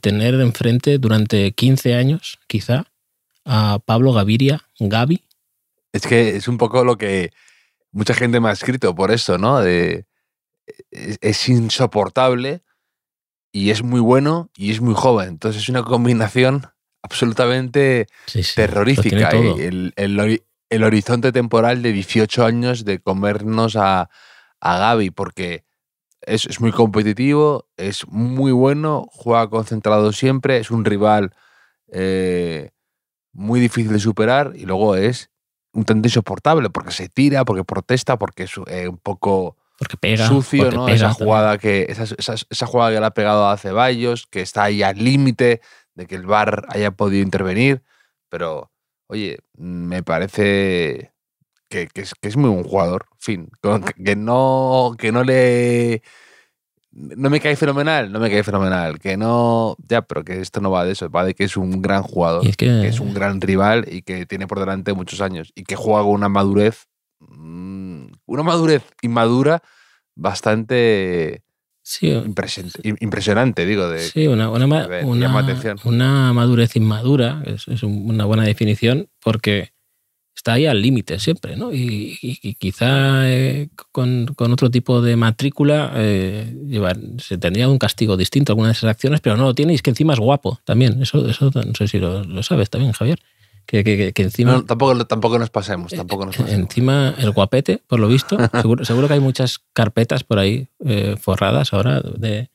tener 0.00 0.34
enfrente 0.34 0.98
durante 0.98 1.52
15 1.52 1.94
años, 1.94 2.38
quizá, 2.46 2.86
a 3.44 3.80
Pablo 3.84 4.12
Gaviria, 4.12 4.62
Gavi? 4.78 5.24
Es 5.92 6.06
que 6.06 6.36
es 6.36 6.48
un 6.48 6.58
poco 6.58 6.84
lo 6.84 6.96
que 6.96 7.30
mucha 7.90 8.14
gente 8.14 8.40
me 8.40 8.48
ha 8.48 8.52
escrito 8.52 8.94
por 8.94 9.10
eso, 9.10 9.38
¿no? 9.38 9.60
De, 9.60 10.06
es 10.90 11.48
insoportable 11.48 12.62
y 13.52 13.70
es 13.70 13.82
muy 13.82 14.00
bueno 14.00 14.50
y 14.56 14.70
es 14.70 14.80
muy 14.80 14.94
joven. 14.94 15.28
Entonces 15.28 15.62
es 15.62 15.68
una 15.68 15.82
combinación 15.82 16.66
absolutamente 17.02 18.06
terrorífica. 18.54 19.30
El, 19.30 19.92
el, 19.96 20.82
horizonte 20.82 21.30
temporal 21.32 21.82
de 21.82 21.92
18 21.92 22.44
años 22.44 22.84
de 22.84 22.98
comernos 22.98 23.76
a, 23.76 24.10
a 24.60 24.78
Gaby, 24.78 25.10
porque 25.10 25.63
es, 26.26 26.46
es, 26.46 26.60
muy 26.60 26.72
competitivo, 26.72 27.66
es 27.76 28.06
muy 28.08 28.52
bueno, 28.52 29.06
juega 29.10 29.48
concentrado 29.48 30.12
siempre, 30.12 30.58
es 30.58 30.70
un 30.70 30.84
rival 30.84 31.34
eh, 31.92 32.70
muy 33.32 33.60
difícil 33.60 33.92
de 33.92 33.98
superar 33.98 34.52
y 34.54 34.64
luego 34.66 34.96
es 34.96 35.30
un 35.72 35.84
tanto 35.84 36.08
insoportable 36.08 36.70
porque 36.70 36.92
se 36.92 37.08
tira, 37.08 37.44
porque 37.44 37.64
protesta, 37.64 38.18
porque 38.18 38.44
es 38.44 38.52
eh, 38.68 38.88
un 38.88 38.98
poco 38.98 39.56
porque 39.78 39.96
pega, 39.96 40.28
sucio, 40.28 40.70
¿no? 40.70 40.88
esa 40.88 41.12
jugada, 41.12 41.58
que, 41.58 41.86
esa, 41.88 42.04
esa, 42.04 42.66
jugada 42.66 42.92
que 42.92 43.00
le 43.00 43.06
ha 43.06 43.10
pegado 43.10 43.48
a 43.48 43.56
Ceballos, 43.56 44.26
que 44.26 44.40
está 44.40 44.64
ahí 44.64 44.82
al 44.82 45.02
límite 45.02 45.60
de 45.94 46.06
que 46.06 46.14
el 46.14 46.26
VAR 46.26 46.64
haya 46.68 46.92
podido 46.92 47.22
intervenir. 47.22 47.82
Pero, 48.28 48.70
oye, 49.08 49.38
me 49.56 50.02
parece 50.02 51.13
que, 51.74 51.88
que, 51.88 52.02
es, 52.02 52.14
que 52.14 52.28
es, 52.28 52.36
muy 52.36 52.50
buen 52.50 52.62
jugador. 52.62 53.06
En 53.12 53.18
fin, 53.18 53.48
que 54.04 54.14
no, 54.14 54.94
que 54.96 55.10
no 55.10 55.24
le. 55.24 56.02
No 56.92 57.28
me 57.28 57.40
cae 57.40 57.56
fenomenal, 57.56 58.12
no 58.12 58.20
me 58.20 58.30
cae 58.30 58.44
fenomenal. 58.44 59.00
Que 59.00 59.16
no. 59.16 59.76
Ya, 59.88 60.02
pero 60.02 60.22
que 60.22 60.40
esto 60.40 60.60
no 60.60 60.70
va 60.70 60.84
de 60.84 60.92
eso, 60.92 61.10
va 61.10 61.24
de 61.24 61.34
que 61.34 61.42
es 61.42 61.56
un 61.56 61.82
gran 61.82 62.04
jugador, 62.04 62.46
es 62.46 62.56
que... 62.56 62.86
es 62.86 63.00
un 63.00 63.12
gran 63.12 63.40
rival 63.40 63.86
y 63.90 64.02
que 64.02 64.24
tiene 64.26 64.46
por 64.46 64.60
delante 64.60 64.92
muchos 64.92 65.20
años 65.20 65.52
y 65.56 65.64
que 65.64 65.74
juega 65.74 66.02
con 66.02 66.12
una 66.12 66.28
madurez 66.28 66.86
mm, 67.18 68.06
una 68.26 68.42
madurez 68.44 68.84
inmadura 69.02 69.60
bastante 70.14 71.42
impresionante, 73.00 73.66
digo. 73.66 73.88
De, 73.88 73.98
sí, 73.98 74.28
una, 74.28 74.48
una, 74.48 74.64
una, 75.04 76.32
madurez 76.32 76.76
inmadura, 76.76 77.42
es, 77.44 77.82
una 77.82 78.24
buena 78.24 78.44
definición, 78.44 79.08
porque 79.20 79.73
está 80.34 80.54
ahí 80.54 80.66
al 80.66 80.82
límite 80.82 81.18
siempre, 81.18 81.56
¿no? 81.56 81.72
Y, 81.72 82.56
quizá 82.58 83.30
eh, 83.30 83.68
con, 83.92 84.26
otro 84.38 84.70
tipo 84.70 85.00
de 85.00 85.16
matrícula 85.16 85.92
eh, 85.94 86.54
se 87.18 87.38
tendría 87.38 87.68
un 87.68 87.78
castigo 87.78 88.16
distinto 88.16 88.50
a 88.50 88.52
alguna 88.52 88.68
de 88.68 88.72
esas 88.72 88.90
acciones, 88.90 89.20
pero 89.20 89.36
no 89.36 89.44
lo 89.44 89.54
tiene 89.54 89.72
y 89.72 89.76
es 89.76 89.82
que 89.82 89.90
encima 89.90 90.12
es 90.12 90.18
guapo 90.18 90.60
también. 90.64 91.00
Eso, 91.02 91.28
eso 91.28 91.50
no 91.54 91.74
sé 91.74 91.88
si 91.88 91.98
lo 91.98 92.42
sabes 92.42 92.70
también, 92.70 92.92
Javier. 92.92 93.20
Que, 93.66 94.12
encima. 94.16 94.64
tampoco, 94.66 95.06
tampoco 95.06 95.38
nos 95.38 95.50
pasemos, 95.50 95.92
tampoco 95.92 96.26
nos 96.26 96.38
Encima, 96.38 97.14
el 97.18 97.30
guapete, 97.30 97.80
por 97.86 97.98
lo 97.98 98.08
visto. 98.08 98.36
seguro, 98.84 99.08
que 99.08 99.14
hay 99.14 99.20
muchas 99.20 99.60
carpetas 99.72 100.22
por 100.22 100.38
ahí 100.38 100.68
eh, 100.84 101.16
forradas 101.18 101.72
ahora 101.72 102.00
de, 102.00 102.50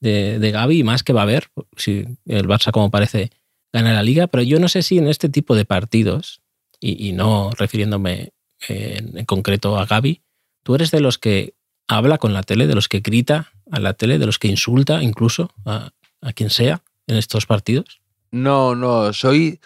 de, 0.00 0.38
de, 0.38 0.50
Gaby, 0.50 0.82
más 0.82 1.04
que 1.04 1.12
va 1.12 1.20
a 1.20 1.24
haber, 1.24 1.50
si 1.76 2.06
el 2.26 2.48
Barça, 2.48 2.72
como 2.72 2.90
parece, 2.90 3.30
gana 3.72 3.92
la 3.92 4.02
liga. 4.02 4.26
Pero 4.26 4.42
yo 4.42 4.58
no 4.58 4.68
sé 4.68 4.82
si 4.82 4.98
en 4.98 5.06
este 5.06 5.28
tipo 5.28 5.54
de 5.54 5.64
partidos, 5.64 6.40
y, 6.80 7.12
no 7.12 7.50
refiriéndome 7.50 8.32
en, 8.68 9.24
concreto 9.24 9.78
a 9.78 9.86
Gaby, 9.86 10.22
tú 10.62 10.74
eres 10.74 10.90
de 10.90 11.00
los 11.00 11.18
que 11.18 11.54
habla 11.88 12.18
con 12.18 12.32
la 12.34 12.42
tele, 12.42 12.66
de 12.66 12.74
los 12.74 12.88
que 12.88 13.00
grita 13.00 13.52
a 13.70 13.80
la 13.80 13.94
tele, 13.94 14.18
de 14.18 14.26
los 14.26 14.38
que 14.38 14.48
insulta 14.48 15.02
incluso 15.02 15.50
a, 15.64 15.90
a 16.20 16.32
quien 16.32 16.50
sea 16.50 16.82
en 17.06 17.16
estos 17.16 17.46
partidos. 17.46 18.00
No, 18.30 18.74
no, 18.74 19.12
soy 19.12 19.60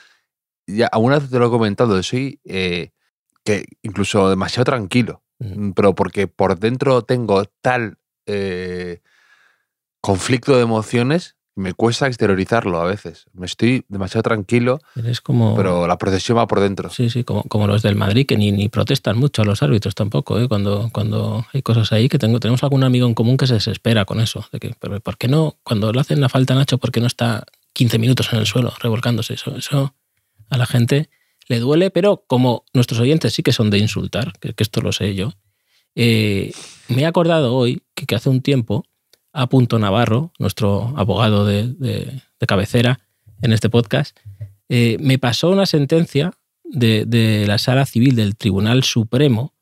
ya 0.66 0.86
alguna 0.86 1.18
vez 1.18 1.30
te 1.30 1.38
lo 1.38 1.46
he 1.46 1.50
comentado, 1.50 2.02
soy 2.02 2.40
eh, 2.44 2.90
que 3.44 3.66
incluso 3.82 4.28
demasiado 4.28 4.64
tranquilo, 4.64 5.22
pero 5.74 5.94
porque 5.94 6.28
por 6.28 6.58
dentro 6.58 7.02
tengo 7.02 7.44
tal 7.60 7.98
eh, 8.26 9.00
conflicto 10.00 10.56
de 10.56 10.62
emociones, 10.62 11.36
me 11.54 11.74
cuesta 11.74 12.06
exteriorizarlo 12.06 12.80
a 12.80 12.84
veces. 12.84 13.26
Me 13.34 13.46
estoy 13.46 13.84
demasiado 13.88 14.22
tranquilo, 14.22 14.80
como, 15.22 15.54
pero 15.54 15.86
la 15.86 15.98
procesión 15.98 16.38
va 16.38 16.46
por 16.46 16.60
dentro. 16.60 16.88
Sí, 16.90 17.10
sí, 17.10 17.24
como, 17.24 17.42
como 17.44 17.66
los 17.66 17.82
del 17.82 17.94
Madrid, 17.94 18.26
que 18.26 18.36
ni, 18.36 18.52
ni 18.52 18.68
protestan 18.68 19.18
mucho 19.18 19.42
a 19.42 19.44
los 19.44 19.62
árbitros 19.62 19.94
tampoco, 19.94 20.38
¿eh? 20.40 20.48
cuando, 20.48 20.90
cuando 20.92 21.46
hay 21.52 21.62
cosas 21.62 21.92
ahí 21.92 22.08
que 22.08 22.18
tengo, 22.18 22.40
tenemos 22.40 22.62
algún 22.62 22.84
amigo 22.84 23.06
en 23.06 23.14
común 23.14 23.36
que 23.36 23.46
se 23.46 23.54
desespera 23.54 24.04
con 24.04 24.20
eso. 24.20 24.46
De 24.52 24.60
que, 24.60 24.74
pero 24.78 25.00
¿por 25.00 25.18
qué 25.18 25.28
no? 25.28 25.58
Cuando 25.62 25.92
le 25.92 26.00
hacen 26.00 26.20
la 26.20 26.28
falta 26.28 26.54
a 26.54 26.56
Nacho, 26.56 26.78
¿por 26.78 26.90
qué 26.90 27.00
no 27.00 27.06
está 27.06 27.44
15 27.74 27.98
minutos 27.98 28.32
en 28.32 28.38
el 28.38 28.46
suelo 28.46 28.72
revolcándose? 28.80 29.34
Eso, 29.34 29.56
eso 29.56 29.94
a 30.48 30.56
la 30.56 30.66
gente 30.66 31.10
le 31.48 31.58
duele, 31.58 31.90
pero 31.90 32.24
como 32.26 32.64
nuestros 32.72 33.00
oyentes 33.00 33.34
sí 33.34 33.42
que 33.42 33.52
son 33.52 33.70
de 33.70 33.78
insultar, 33.78 34.32
que, 34.38 34.54
esto 34.56 34.80
lo 34.80 34.92
sé 34.92 35.14
yo, 35.14 35.32
eh, 35.94 36.52
me 36.88 37.02
he 37.02 37.06
acordado 37.06 37.54
hoy 37.54 37.82
que, 37.94 38.14
hace 38.14 38.30
un 38.30 38.42
tiempo 38.42 38.84
a 39.32 39.46
Punto 39.48 39.78
Navarro, 39.78 40.32
nuestro 40.38 40.92
abogado 40.96 41.46
de, 41.46 42.20
cabecera 42.46 43.00
en 43.40 43.52
este 43.52 43.68
podcast, 43.68 44.16
Eh, 44.68 44.96
me 45.00 45.18
pasó 45.18 45.50
una 45.50 45.66
sentencia 45.66 46.32
de, 46.64 47.04
de 47.04 47.46
la 47.46 47.58
Sala 47.58 47.84
Civil 47.84 48.14
del 48.16 48.36
Tribunal 48.36 48.84
Supremo 48.84 49.52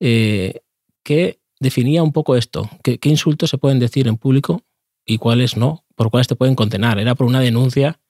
eh, 0.00 0.60
que 1.02 1.38
definía 1.60 2.02
un 2.02 2.12
poco 2.12 2.36
esto, 2.36 2.68
qué, 2.82 2.98
qué 2.98 3.08
insultos 3.08 3.48
se 3.48 3.56
pueden 3.56 3.78
decir 3.78 4.06
en 4.06 4.18
público 4.18 4.62
y 5.06 5.16
cuáles 5.16 5.56
no, 5.56 5.84
por 5.94 6.10
cuáles 6.10 6.28
te 6.28 6.36
pueden 6.36 6.56
condenar. 6.56 6.98
Era 6.98 7.14
por 7.14 7.26
una 7.26 7.40
denuncia 7.40 8.00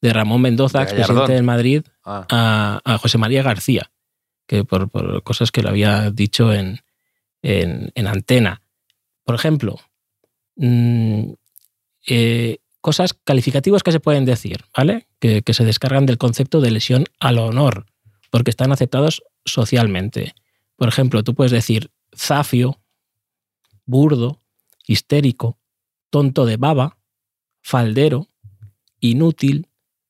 de 0.00 0.12
Ramón 0.14 0.40
Mendoza, 0.40 0.78
De 0.78 0.84
expresidente 0.84 1.32
del 1.34 1.42
Madrid, 1.44 1.82
Ah, 2.04 2.26
a, 2.84 2.94
a 2.94 2.98
José 2.98 3.18
María 3.18 3.42
García, 3.42 3.90
que 4.46 4.64
por, 4.64 4.88
por 4.88 5.22
cosas 5.22 5.50
que 5.50 5.62
le 5.62 5.68
había 5.68 6.10
dicho 6.10 6.54
en, 6.54 6.80
en, 7.42 7.90
en 7.94 8.06
antena. 8.06 8.62
Por 9.24 9.34
ejemplo, 9.34 9.78
mm, 10.56 11.32
eh, 12.08 12.58
cosas 12.80 13.14
calificativas 13.14 13.82
que 13.82 13.92
se 13.92 14.00
pueden 14.00 14.24
decir, 14.24 14.64
¿vale? 14.76 15.06
Que, 15.20 15.42
que 15.42 15.54
se 15.54 15.64
descargan 15.64 16.06
del 16.06 16.18
concepto 16.18 16.60
de 16.60 16.70
lesión 16.70 17.04
al 17.20 17.38
honor, 17.38 17.86
porque 18.30 18.50
están 18.50 18.72
aceptados 18.72 19.22
socialmente. 19.44 20.34
Por 20.76 20.88
ejemplo, 20.88 21.22
tú 21.22 21.34
puedes 21.34 21.52
decir 21.52 21.90
zafio, 22.14 22.80
burdo, 23.86 24.40
histérico, 24.86 25.58
tonto 26.10 26.44
de 26.44 26.56
baba, 26.56 26.98
faldero, 27.62 28.28
inútil, 29.00 29.68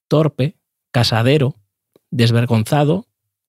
torpe, 0.09 0.57
casadero, 0.91 1.57
desvergonzado 2.11 3.07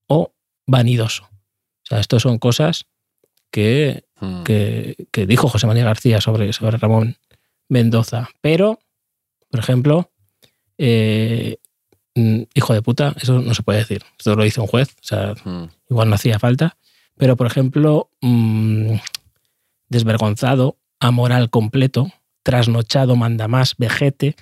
o 0.07 0.33
vanidoso. 0.65 1.23
O 1.23 1.85
sea, 1.85 1.99
estas 1.99 2.21
son 2.21 2.39
cosas 2.39 2.87
que, 3.53 4.05
mm. 4.19 4.43
que, 4.43 4.95
que 5.11 5.27
dijo 5.27 5.47
José 5.47 5.67
María 5.67 5.85
García 5.85 6.19
sobre, 6.19 6.51
sobre 6.53 6.77
Ramón 6.77 7.17
Mendoza. 7.69 8.29
Pero, 8.41 8.79
por 9.51 9.59
ejemplo, 9.59 10.11
eh, 10.79 11.57
mm, 12.15 12.41
hijo 12.55 12.73
de 12.73 12.81
puta, 12.81 13.13
eso 13.21 13.39
no 13.39 13.53
se 13.53 13.61
puede 13.61 13.77
decir. 13.79 14.01
Esto 14.17 14.35
lo 14.35 14.43
dice 14.43 14.59
un 14.59 14.65
juez, 14.67 14.89
o 14.99 15.03
sea, 15.03 15.35
Mm. 15.45 15.65
igual 15.87 16.09
no 16.09 16.15
hacía 16.15 16.39
falta. 16.39 16.77
Pero, 17.15 17.37
por 17.37 17.45
ejemplo, 17.45 18.09
mm, 18.21 18.95
desvergonzado, 19.87 20.79
amoral 20.99 21.51
completo, 21.51 22.11
trasnochado, 22.41 23.15
mandamás, 23.15 23.75
vejete, 23.77 24.35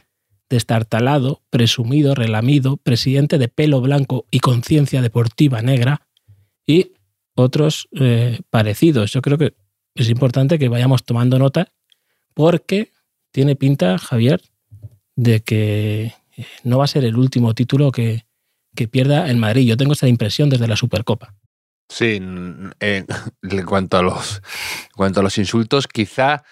destartalado, 0.49 1.41
presumido, 1.49 2.15
relamido, 2.15 2.77
presidente 2.77 3.37
de 3.37 3.49
pelo 3.49 3.81
blanco 3.81 4.25
y 4.31 4.39
conciencia 4.39 5.01
deportiva 5.01 5.61
negra 5.61 6.07
y 6.65 6.93
otros 7.35 7.87
eh, 7.99 8.39
parecidos. 8.49 9.11
Yo 9.11 9.21
creo 9.21 9.37
que 9.37 9.53
es 9.95 10.09
importante 10.09 10.59
que 10.59 10.69
vayamos 10.69 11.03
tomando 11.03 11.39
nota 11.39 11.71
porque 12.33 12.91
tiene 13.31 13.55
pinta, 13.55 13.97
Javier, 13.97 14.41
de 15.15 15.41
que 15.41 16.13
eh, 16.37 16.45
no 16.63 16.77
va 16.77 16.85
a 16.85 16.87
ser 16.87 17.03
el 17.05 17.17
último 17.17 17.53
título 17.53 17.91
que, 17.91 18.25
que 18.75 18.87
pierda 18.87 19.29
el 19.29 19.37
Madrid. 19.37 19.67
Yo 19.67 19.77
tengo 19.77 19.93
esa 19.93 20.07
impresión 20.07 20.49
desde 20.49 20.67
la 20.67 20.75
Supercopa. 20.75 21.35
Sí, 21.89 22.15
en, 22.15 22.73
en 22.79 23.65
cuanto 23.65 23.97
a 23.97 24.01
los 24.01 24.37
en 24.37 24.95
cuanto 24.95 25.19
a 25.19 25.23
los 25.23 25.37
insultos, 25.37 25.87
quizá 25.87 26.43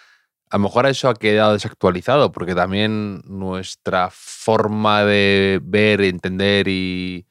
a 0.52 0.58
lo 0.58 0.64
mejor 0.64 0.88
eso 0.88 1.10
ha 1.10 1.14
quedado 1.14 1.54
desactualizado, 1.54 2.32
porque 2.32 2.56
también 2.56 3.22
nuestra 3.26 4.10
forma 4.12 5.06
de 5.06 5.60
ver, 5.64 6.02
entender 6.02 6.68
y 6.68 7.28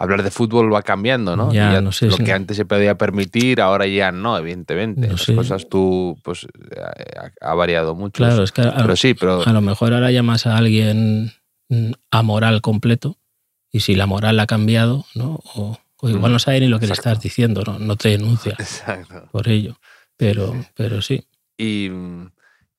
hablar 0.00 0.22
de 0.22 0.30
fútbol 0.30 0.72
va 0.72 0.82
cambiando, 0.82 1.36
¿no? 1.36 1.52
Ya, 1.52 1.80
no 1.82 1.92
sé 1.92 2.06
lo 2.06 2.16
que 2.16 2.32
antes 2.32 2.56
se 2.56 2.64
podía 2.64 2.96
permitir, 2.96 3.60
ahora 3.60 3.86
ya 3.86 4.10
no, 4.10 4.38
evidentemente. 4.38 5.02
No 5.06 5.12
Las 5.12 5.22
sé. 5.22 5.34
cosas 5.34 5.68
tú, 5.68 6.18
pues, 6.24 6.46
ha, 6.80 7.50
ha 7.50 7.54
variado 7.54 7.94
mucho. 7.94 8.24
Claro, 8.24 8.42
es 8.42 8.50
que 8.50 8.62
a, 8.62 8.74
Pero 8.76 8.96
sí, 8.96 9.12
pero 9.12 9.46
a 9.46 9.52
lo 9.52 9.60
mejor 9.60 9.92
ahora 9.92 10.10
llamas 10.10 10.46
a 10.46 10.56
alguien 10.56 11.32
mm, 11.68 11.92
amoral 12.10 12.62
completo 12.62 13.18
y 13.70 13.80
si 13.80 13.94
la 13.94 14.06
moral 14.06 14.40
ha 14.40 14.46
cambiado, 14.46 15.04
¿no? 15.14 15.38
O, 15.54 15.78
o 16.00 16.08
igual 16.08 16.32
Mm, 16.32 16.34
no 16.34 16.38
sabe 16.38 16.60
ni 16.60 16.68
lo 16.68 16.80
que 16.80 16.86
le 16.86 16.94
estás 16.94 17.20
diciendo, 17.20 17.62
¿no? 17.66 17.78
No 17.78 17.96
te 17.96 18.08
denuncia 18.08 18.52
Exacto. 18.58 19.28
por 19.30 19.48
ello. 19.48 19.78
Pero, 20.16 20.54
sí. 20.54 20.68
pero 20.74 21.02
sí. 21.02 21.26
Y, 21.58 21.90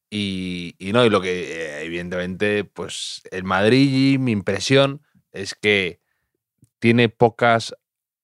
y, 0.10 0.75
y 0.80 0.92
no, 0.92 1.06
y 1.06 1.10
lo 1.12 1.22
que 1.22 1.51
eh, 1.82 1.86
evidentemente, 1.86 2.63
pues 2.63 3.22
el 3.32 3.44
Madrid, 3.44 4.18
mi 4.20 4.32
impresión 4.32 5.01
es 5.32 5.54
que 5.56 6.00
tiene 6.82 7.10
pocas 7.10 7.76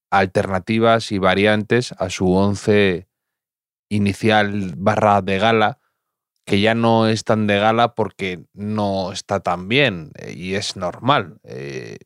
alternativas 0.10 1.12
y 1.12 1.20
variantes 1.20 1.94
a 2.00 2.10
su 2.10 2.34
once 2.34 3.08
inicial 3.88 4.74
barra 4.76 5.22
de 5.22 5.38
gala, 5.38 5.80
que 6.44 6.60
ya 6.60 6.74
no 6.74 7.08
es 7.08 7.24
tan 7.24 7.46
de 7.46 7.60
gala 7.60 7.94
porque 7.94 8.46
no 8.54 9.12
está 9.12 9.42
tan 9.42 9.68
bien 9.68 10.12
eh, 10.16 10.34
y 10.34 10.56
es 10.56 10.76
normal, 10.76 11.40
eh, 11.44 12.00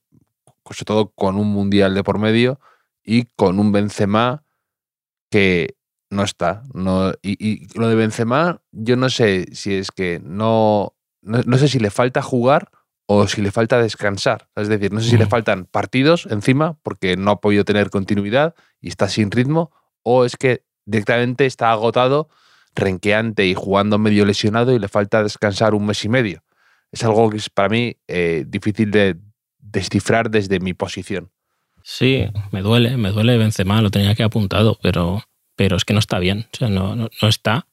sobre 0.65 0.85
todo 0.85 1.11
con 1.13 1.37
un 1.37 1.47
mundial 1.47 1.95
de 1.95 2.03
por 2.03 2.19
medio 2.19 2.59
y 3.01 3.25
con 3.37 3.57
un 3.57 3.71
Benzema 3.71 4.43
que 5.29 5.77
no 6.09 6.23
está. 6.23 6.63
No, 6.73 7.13
y, 7.21 7.65
lo 7.79 7.87
de 7.87 7.95
Benzema, 7.95 8.61
yo 8.71 8.97
no 8.97 9.09
sé 9.09 9.45
si 9.53 9.75
es 9.75 9.91
que 9.91 10.19
no, 10.21 10.95
no 11.21 11.57
sé 11.57 11.69
si 11.69 11.79
le 11.79 11.91
falta 11.91 12.21
jugar 12.21 12.71
o 13.13 13.27
si 13.27 13.41
le 13.41 13.51
falta 13.51 13.81
descansar. 13.81 14.47
Es 14.55 14.67
decir, 14.69 14.93
no 14.93 15.01
sé 15.01 15.09
si 15.09 15.17
le 15.17 15.25
Mm. 15.25 15.29
faltan 15.29 15.65
partidos 15.65 16.27
encima 16.29 16.77
porque 16.81 17.17
no 17.17 17.31
ha 17.31 17.41
podido 17.41 17.65
tener 17.65 17.89
continuidad 17.89 18.55
y 18.79 18.87
está 18.87 19.09
sin 19.09 19.31
ritmo, 19.31 19.71
o 20.03 20.23
es 20.25 20.37
que 20.37 20.63
directamente 20.85 21.45
está 21.45 21.71
agotado, 21.71 22.29
renqueante 22.73 23.45
y 23.47 23.53
jugando 23.53 23.97
medio 23.97 24.25
lesionado 24.25 24.73
y 24.73 24.79
le 24.79 24.87
falta 24.87 25.23
descansar 25.23 25.73
un 25.73 25.85
mes 25.85 26.05
y 26.05 26.09
medio. 26.09 26.41
Es 26.91 27.03
algo 27.03 27.29
que 27.29 27.37
es 27.37 27.49
para 27.49 27.69
mí 27.69 27.97
eh, 28.07 28.45
difícil 28.47 28.91
de 28.91 29.17
descifrar 29.59 30.29
desde 30.29 30.59
mi 30.59 30.73
posición. 30.73 31.31
Sí, 31.83 32.25
me 32.51 32.61
duele, 32.61 32.95
me 32.97 33.11
duele 33.11 33.37
Benzema, 33.37 33.81
lo 33.81 33.89
tenía 33.89 34.15
que 34.15 34.23
apuntado, 34.23 34.77
pero, 34.81 35.23
pero 35.55 35.75
es 35.75 35.83
que 35.85 35.93
no 35.93 35.99
está 35.99 36.19
bien. 36.19 36.47
O 36.53 36.57
sea, 36.57 36.69
no, 36.69 36.95
no, 36.95 37.09
no 37.21 37.27
está. 37.27 37.67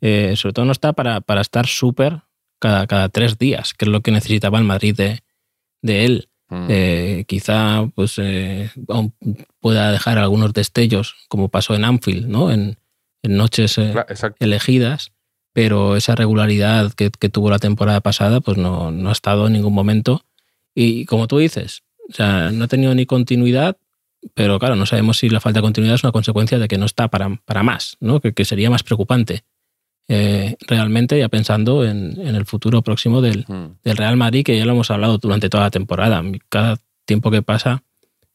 Eh, 0.00 0.34
sobre 0.36 0.52
todo 0.52 0.64
no 0.66 0.72
está 0.72 0.92
para, 0.92 1.20
para 1.22 1.40
estar 1.40 1.66
súper 1.66 2.20
cada, 2.64 2.86
cada 2.86 3.10
tres 3.10 3.36
días, 3.36 3.74
que 3.74 3.84
es 3.84 3.90
lo 3.90 4.00
que 4.00 4.10
necesitaba 4.10 4.58
el 4.58 4.64
Madrid 4.64 4.96
de, 4.96 5.20
de 5.82 6.06
él. 6.06 6.28
Mm. 6.48 6.66
Eh, 6.70 7.24
quizá 7.28 7.86
pues 7.94 8.18
eh, 8.18 8.70
aún 8.88 9.12
pueda 9.60 9.92
dejar 9.92 10.16
algunos 10.16 10.54
destellos, 10.54 11.14
como 11.28 11.50
pasó 11.50 11.74
en 11.74 11.84
Anfield, 11.84 12.26
¿no? 12.26 12.50
En, 12.50 12.78
en 13.22 13.36
noches 13.36 13.76
eh, 13.76 13.92
elegidas, 14.38 15.12
pero 15.52 15.94
esa 15.96 16.14
regularidad 16.14 16.92
que, 16.94 17.10
que 17.10 17.28
tuvo 17.28 17.50
la 17.50 17.58
temporada 17.58 18.00
pasada, 18.00 18.40
pues 18.40 18.56
no, 18.56 18.90
no 18.90 19.10
ha 19.10 19.12
estado 19.12 19.46
en 19.46 19.52
ningún 19.52 19.74
momento. 19.74 20.24
Y 20.74 21.04
como 21.04 21.28
tú 21.28 21.36
dices, 21.38 21.82
o 22.08 22.14
sea, 22.14 22.50
no 22.50 22.64
ha 22.64 22.68
tenido 22.68 22.94
ni 22.94 23.04
continuidad, 23.04 23.76
pero 24.32 24.58
claro, 24.58 24.74
no 24.74 24.86
sabemos 24.86 25.18
si 25.18 25.28
la 25.28 25.40
falta 25.40 25.58
de 25.58 25.64
continuidad 25.64 25.96
es 25.96 26.04
una 26.04 26.12
consecuencia 26.12 26.58
de 26.58 26.66
que 26.66 26.78
no 26.78 26.86
está 26.86 27.08
para, 27.08 27.36
para 27.44 27.62
más, 27.62 27.98
¿no? 28.00 28.20
Que, 28.20 28.32
que 28.32 28.46
sería 28.46 28.70
más 28.70 28.82
preocupante. 28.82 29.44
Eh, 30.08 30.56
realmente, 30.66 31.18
ya 31.18 31.28
pensando 31.28 31.84
en, 31.84 32.20
en 32.20 32.34
el 32.34 32.44
futuro 32.44 32.82
próximo 32.82 33.20
del, 33.22 33.44
Mm. 33.48 33.78
del 33.82 33.96
Real 33.96 34.16
Madrid, 34.16 34.44
que 34.44 34.56
ya 34.58 34.64
lo 34.66 34.72
hemos 34.72 34.90
hablado 34.90 35.18
durante 35.18 35.48
toda 35.48 35.64
la 35.64 35.70
temporada. 35.70 36.22
Cada 36.48 36.76
tiempo 37.06 37.30
que 37.30 37.42
pasa 37.42 37.82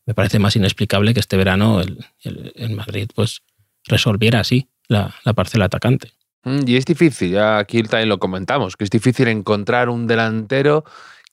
me 0.05 0.13
parece 0.15 0.39
más 0.39 0.55
inexplicable 0.55 1.13
que 1.13 1.19
este 1.19 1.37
verano 1.37 1.81
el, 1.81 2.03
el- 2.23 2.51
el 2.55 2.75
Madrid 2.75 3.07
pues 3.13 3.41
resolviera 3.85 4.39
así 4.39 4.67
la, 4.87 5.13
la 5.23 5.33
parcela 5.33 5.65
atacante. 5.65 6.11
Mm, 6.43 6.61
Y 6.67 6.75
es 6.77 6.85
difícil, 6.85 7.31
ya 7.31 7.59
aquí 7.59 7.83
también 7.83 8.09
lo 8.09 8.17
comentamos, 8.17 8.75
que 8.75 8.83
es 8.85 8.89
difícil 8.89 9.27
encontrar 9.27 9.89
un 9.89 10.07
delantero 10.07 10.83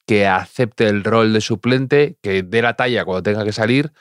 que 0.07 0.27
acepte 0.27 0.89
el 0.89 1.03
rol 1.05 1.33
de 1.33 1.41
suplente, 1.41 2.17
que 2.23 2.43
dé 2.43 2.61
la 2.63 2.75
talla 2.75 3.05
cuando 3.05 3.23
tenga 3.23 3.45
que 3.45 3.53
salir 3.53 3.93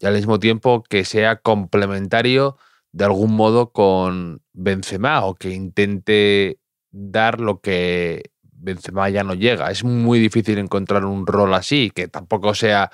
y 0.00 0.06
al 0.06 0.14
mismo 0.14 0.38
tiempo 0.38 0.84
que 0.88 1.04
sea 1.04 1.36
complementario 1.36 2.58
de 2.92 3.04
algún 3.04 3.34
modo 3.34 3.72
con 3.72 4.42
Benzema 4.52 5.24
o 5.24 5.34
que 5.34 5.50
intente 5.50 6.58
dar 6.90 7.40
lo 7.40 7.60
que 7.60 8.30
Benzema 8.42 9.08
ya 9.08 9.24
no 9.24 9.34
llega. 9.34 9.70
Es 9.70 9.84
muy 9.84 10.18
difícil 10.18 10.58
encontrar 10.58 11.04
un 11.04 11.26
rol 11.26 11.54
así, 11.54 11.90
que 11.94 12.08
tampoco 12.08 12.54
sea 12.54 12.90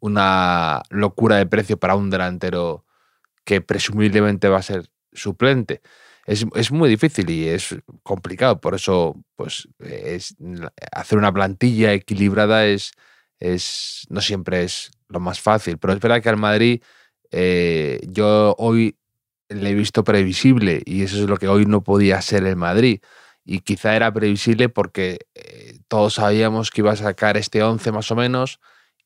una 0.00 0.82
locura 0.90 1.36
de 1.36 1.46
precio 1.46 1.78
para 1.78 1.96
un 1.96 2.10
delantero 2.10 2.84
que 3.44 3.60
presumiblemente 3.60 4.48
va 4.48 4.58
a 4.58 4.62
ser 4.62 4.90
suplente. 5.12 5.80
Es, 6.26 6.44
es 6.54 6.72
muy 6.72 6.88
difícil 6.88 7.30
y 7.30 7.48
es 7.48 7.76
complicado, 8.02 8.60
por 8.60 8.74
eso 8.74 9.16
pues 9.36 9.68
es, 9.78 10.36
hacer 10.92 11.18
una 11.18 11.32
plantilla 11.32 11.92
equilibrada 11.92 12.66
es, 12.66 12.92
es 13.38 14.06
no 14.10 14.20
siempre 14.20 14.64
es 14.64 14.90
lo 15.08 15.20
más 15.20 15.40
fácil, 15.40 15.78
pero 15.78 15.92
es 15.92 16.00
verdad 16.00 16.20
que 16.20 16.28
al 16.28 16.36
Madrid 16.36 16.82
eh, 17.30 18.00
yo 18.08 18.56
hoy 18.58 18.98
le 19.48 19.70
he 19.70 19.74
visto 19.74 20.04
previsible 20.04 20.82
y 20.84 21.02
eso 21.02 21.16
es 21.16 21.28
lo 21.28 21.36
que 21.36 21.48
hoy 21.48 21.66
no 21.66 21.82
podía 21.82 22.20
ser 22.22 22.44
el 22.44 22.56
Madrid 22.56 23.00
y 23.44 23.60
quizá 23.60 23.94
era 23.94 24.12
previsible 24.12 24.68
porque 24.68 25.26
eh, 25.34 25.78
todos 25.88 26.14
sabíamos 26.14 26.70
que 26.70 26.80
iba 26.80 26.92
a 26.92 26.96
sacar 26.96 27.36
este 27.36 27.62
11 27.62 27.92
más 27.92 28.10
o 28.10 28.16
menos 28.16 28.60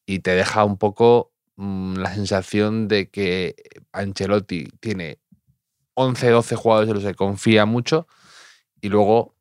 y 0.07 0.21
te 0.21 0.33
deja 0.33 0.65
un 0.65 0.79
poco 0.79 1.33
mm, 1.57 1.97
la 1.97 2.15
sensación 2.15 2.89
de 2.89 3.11
que 3.11 3.55
Ancelotti 3.93 4.69
tiene 4.81 5.19
11, 5.95 6.31
12 6.31 6.57
jugadores 6.57 6.89
en 6.89 6.95
los 6.95 7.05
que 7.05 7.15
confía 7.15 7.67
mucho 7.67 8.07
y 8.81 8.89
luego 8.89 9.37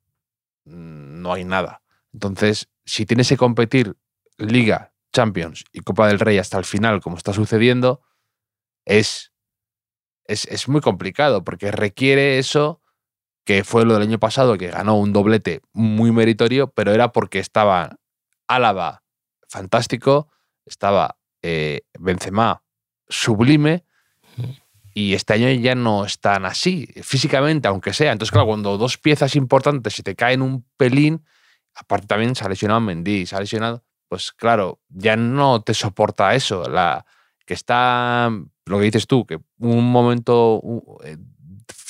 mm, 0.65 1.21
no 1.21 1.33
hay 1.33 1.45
nada. 1.45 1.81
Entonces, 2.13 2.69
si 2.85 3.05
tienes 3.05 3.29
que 3.29 3.37
competir 3.37 3.95
liga 4.37 4.93
Champions 5.13 5.63
y 5.71 5.79
Copa 5.79 6.07
del 6.07 6.19
Rey 6.19 6.37
hasta 6.37 6.57
el 6.57 6.65
final, 6.65 7.01
como 7.01 7.17
está 7.17 7.33
sucediendo, 7.33 8.01
es, 8.85 9.28
es, 10.29 10.45
es 10.45 10.67
muy 10.67 10.79
complicado 10.79 11.43
porque 11.43 11.71
requiere 11.71 12.37
eso 12.37 12.81
que 13.45 13.63
fue 13.63 13.83
lo 13.83 13.93
del 13.93 14.03
año 14.03 14.19
pasado, 14.19 14.57
que 14.57 14.67
ganó 14.67 14.95
un 14.95 15.11
doblete 15.11 15.61
muy 15.73 16.11
meritorio, 16.11 16.71
pero 16.71 16.93
era 16.93 17.11
porque 17.11 17.39
estaba 17.39 17.97
Álava 18.47 19.03
fantástico, 19.47 20.29
estaba 20.65 21.17
eh, 21.41 21.81
Benzema 21.99 22.61
sublime, 23.07 23.85
y 24.93 25.15
este 25.15 25.33
año 25.33 25.49
ya 25.49 25.73
no 25.73 26.05
están 26.05 26.45
así, 26.45 26.87
físicamente, 27.01 27.67
aunque 27.67 27.93
sea. 27.93 28.11
Entonces, 28.11 28.31
claro, 28.31 28.47
cuando 28.47 28.77
dos 28.77 28.97
piezas 28.97 29.35
importantes 29.35 29.95
se 29.95 30.03
te 30.03 30.15
caen 30.15 30.41
un 30.43 30.65
pelín, 30.77 31.25
aparte 31.73 32.05
también 32.05 32.35
se 32.35 32.43
ha 32.45 32.49
lesionado 32.49 32.81
Mendy, 32.81 33.25
se 33.25 33.35
ha 33.35 33.39
lesionado, 33.39 33.83
pues 34.07 34.31
claro, 34.31 34.79
ya 34.89 35.15
no 35.15 35.61
te 35.63 35.73
soporta 35.73 36.35
eso. 36.35 36.69
La, 36.69 37.05
que 37.49 37.55
está, 37.55 38.29
lo 38.67 38.77
que 38.77 38.85
dices 38.85 39.07
tú, 39.07 39.25
que 39.25 39.39
un 39.57 39.91
momento, 39.91 40.59
un, 40.59 40.83
eh, 41.03 41.17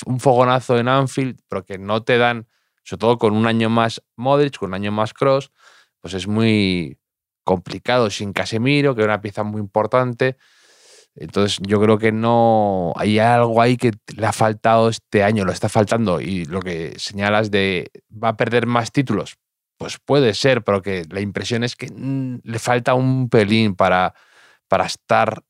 un 0.05 0.21
fogonazo 0.21 0.77
en 0.77 0.87
Anfield, 0.87 1.37
pero 1.49 1.65
que 1.65 1.77
no 1.77 2.01
te 2.01 2.17
dan, 2.17 2.47
sobre 2.85 2.99
todo 2.99 3.17
con 3.17 3.35
un 3.35 3.45
año 3.45 3.69
más 3.69 4.01
Modric, 4.15 4.55
con 4.55 4.69
un 4.69 4.75
año 4.75 4.93
más 4.93 5.13
Cross, 5.13 5.51
pues 5.99 6.13
es 6.13 6.27
muy 6.27 6.97
complicado 7.43 8.09
sin 8.09 8.31
Casemiro, 8.31 8.95
que 8.95 9.01
es 9.01 9.05
una 9.05 9.19
pieza 9.19 9.43
muy 9.43 9.59
importante. 9.59 10.37
Entonces 11.13 11.59
yo 11.61 11.81
creo 11.81 11.97
que 11.97 12.13
no 12.13 12.93
hay 12.95 13.19
algo 13.19 13.61
ahí 13.61 13.75
que 13.75 13.91
le 14.15 14.25
ha 14.25 14.31
faltado 14.31 14.87
este 14.87 15.23
año, 15.23 15.43
lo 15.43 15.51
está 15.51 15.67
faltando. 15.67 16.21
Y 16.21 16.45
lo 16.45 16.61
que 16.61 16.97
señalas 16.97 17.51
de 17.51 17.91
va 18.09 18.29
a 18.29 18.37
perder 18.37 18.65
más 18.65 18.93
títulos, 18.93 19.35
pues 19.75 19.97
puede 19.99 20.33
ser, 20.35 20.63
pero 20.63 20.81
que 20.81 21.03
la 21.09 21.19
impresión 21.19 21.65
es 21.65 21.75
que 21.75 21.91
mm, 21.93 22.43
le 22.45 22.59
falta 22.59 22.93
un 22.93 23.27
pelín 23.27 23.75
para, 23.75 24.13
para 24.69 24.85
estar 24.85 25.43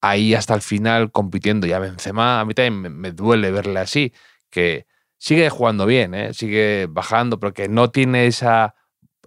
ahí 0.00 0.34
hasta 0.34 0.54
el 0.54 0.62
final 0.62 1.10
compitiendo. 1.12 1.66
Y 1.66 1.72
a 1.72 1.78
Benzema, 1.78 2.40
a 2.40 2.44
mí 2.44 2.54
también 2.54 2.80
me, 2.80 2.90
me 2.90 3.12
duele 3.12 3.50
verle 3.50 3.80
así, 3.80 4.12
que 4.50 4.86
sigue 5.20 5.50
jugando 5.50 5.86
bien, 5.86 6.14
¿eh? 6.14 6.34
sigue 6.34 6.86
bajando, 6.88 7.38
pero 7.38 7.52
que 7.52 7.68
no 7.68 7.90
tiene 7.90 8.26
esa, 8.26 8.74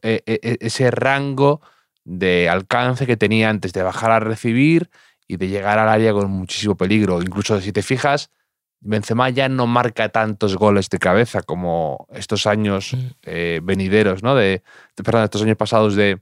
eh, 0.01 0.21
eh, 0.25 0.57
ese 0.59 0.91
rango 0.91 1.61
de 2.03 2.49
alcance 2.49 3.05
que 3.05 3.15
tenía 3.15 3.49
antes 3.49 3.73
de 3.73 3.83
bajar 3.83 4.11
a 4.11 4.19
recibir 4.19 4.89
y 5.27 5.37
de 5.37 5.47
llegar 5.47 5.79
al 5.79 5.87
área 5.87 6.11
con 6.11 6.29
muchísimo 6.31 6.75
peligro. 6.75 7.21
Incluso 7.21 7.61
si 7.61 7.71
te 7.71 7.83
fijas, 7.83 8.31
Benzema 8.81 9.29
ya 9.29 9.47
no 9.49 9.67
marca 9.67 10.09
tantos 10.09 10.57
goles 10.57 10.89
de 10.89 10.99
cabeza 10.99 11.43
como 11.43 12.07
estos 12.11 12.47
años 12.47 12.97
eh, 13.21 13.61
venideros, 13.63 14.23
¿no? 14.23 14.35
De, 14.35 14.63
de, 14.97 15.03
perdón, 15.03 15.23
estos 15.23 15.43
años 15.43 15.57
pasados 15.57 15.95
de 15.95 16.21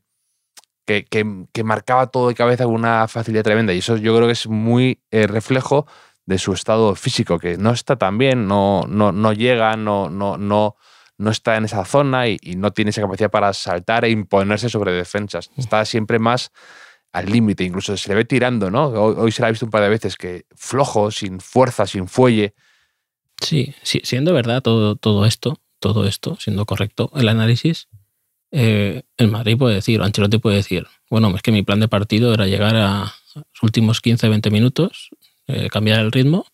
que, 0.85 1.05
que, 1.05 1.45
que, 1.53 1.63
marcaba 1.63 2.07
todo 2.07 2.29
de 2.29 2.35
cabeza 2.35 2.65
con 2.65 2.73
una 2.73 3.07
facilidad 3.07 3.43
tremenda. 3.43 3.73
Y 3.73 3.79
eso 3.79 3.97
yo 3.97 4.15
creo 4.15 4.27
que 4.27 4.33
es 4.33 4.47
muy 4.47 5.01
eh, 5.11 5.27
reflejo 5.27 5.85
de 6.25 6.37
su 6.37 6.53
estado 6.53 6.95
físico, 6.95 7.39
que 7.39 7.57
no 7.57 7.71
está 7.71 7.97
tan 7.97 8.17
bien, 8.17 8.47
no, 8.47 8.85
no, 8.87 9.11
no 9.11 9.33
llega, 9.33 9.75
no, 9.75 10.09
no, 10.09 10.37
no, 10.37 10.75
no 11.17 11.31
está 11.31 11.57
en 11.57 11.65
esa 11.65 11.85
zona 11.85 12.27
y, 12.27 12.37
y, 12.41 12.55
no 12.55 12.71
tiene 12.71 12.89
esa 12.89 13.01
capacidad 13.01 13.29
para 13.29 13.53
saltar 13.53 14.05
e 14.05 14.09
imponerse 14.09 14.69
sobre 14.69 14.91
defensas. 14.91 15.49
Está 15.57 15.83
siempre 15.85 16.19
más 16.19 16.51
al 17.11 17.25
límite, 17.25 17.63
incluso 17.63 17.97
se 17.97 18.09
le 18.09 18.15
ve 18.15 18.25
tirando, 18.25 18.71
¿no? 18.71 18.85
Hoy, 18.85 19.15
hoy, 19.17 19.31
se 19.31 19.41
le 19.41 19.47
ha 19.47 19.51
visto 19.51 19.65
un 19.65 19.71
par 19.71 19.83
de 19.83 19.89
veces 19.89 20.15
que 20.15 20.45
flojo, 20.55 21.11
sin 21.11 21.39
fuerza, 21.39 21.85
sin 21.85 22.07
fuelle. 22.07 22.53
Sí, 23.41 23.73
sí 23.81 24.01
siendo 24.03 24.33
verdad 24.33 24.61
todo, 24.61 24.95
todo 24.95 25.25
esto, 25.25 25.59
todo 25.79 26.07
esto, 26.07 26.37
siendo 26.39 26.65
correcto 26.65 27.11
el 27.15 27.27
análisis, 27.27 27.89
eh, 28.51 29.03
el 29.17 29.27
Madrid 29.29 29.57
puede 29.57 29.75
decir, 29.75 30.01
Ancelotti 30.01 30.37
puede 30.37 30.57
decir, 30.57 30.87
bueno, 31.09 31.33
es 31.35 31.41
que 31.41 31.51
mi 31.51 31.63
plan 31.63 31.79
de 31.79 31.87
partido 31.87 32.33
era 32.33 32.47
llegar 32.47 32.75
a 32.75 33.13
los 33.35 33.63
últimos 33.63 34.01
15-20 34.01 34.51
minutos, 34.51 35.09
eh, 35.47 35.69
cambiar 35.69 35.99
el 35.99 36.11
ritmo 36.11 36.45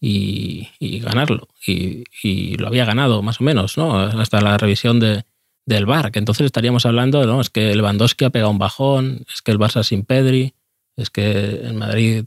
y, 0.00 0.68
ganarlo. 1.00 1.48
Y, 1.66 2.04
y, 2.22 2.56
lo 2.56 2.68
había 2.68 2.84
ganado, 2.84 3.22
más 3.22 3.40
o 3.40 3.44
menos, 3.44 3.76
¿no? 3.76 3.98
Hasta 3.98 4.40
la 4.40 4.56
revisión 4.56 5.00
de, 5.00 5.24
del 5.66 5.86
Bar, 5.86 6.10
que 6.10 6.18
entonces 6.18 6.46
estaríamos 6.46 6.86
hablando, 6.86 7.24
¿no? 7.26 7.40
Es 7.40 7.50
que 7.50 7.74
Lewandowski 7.74 8.24
ha 8.24 8.30
pegado 8.30 8.50
un 8.50 8.58
bajón, 8.58 9.24
es 9.32 9.42
que 9.42 9.52
el 9.52 9.58
Barça 9.58 9.82
sin 9.82 10.04
Pedri, 10.04 10.54
es 10.96 11.10
que 11.10 11.30
el 11.30 11.74
Madrid 11.74 12.24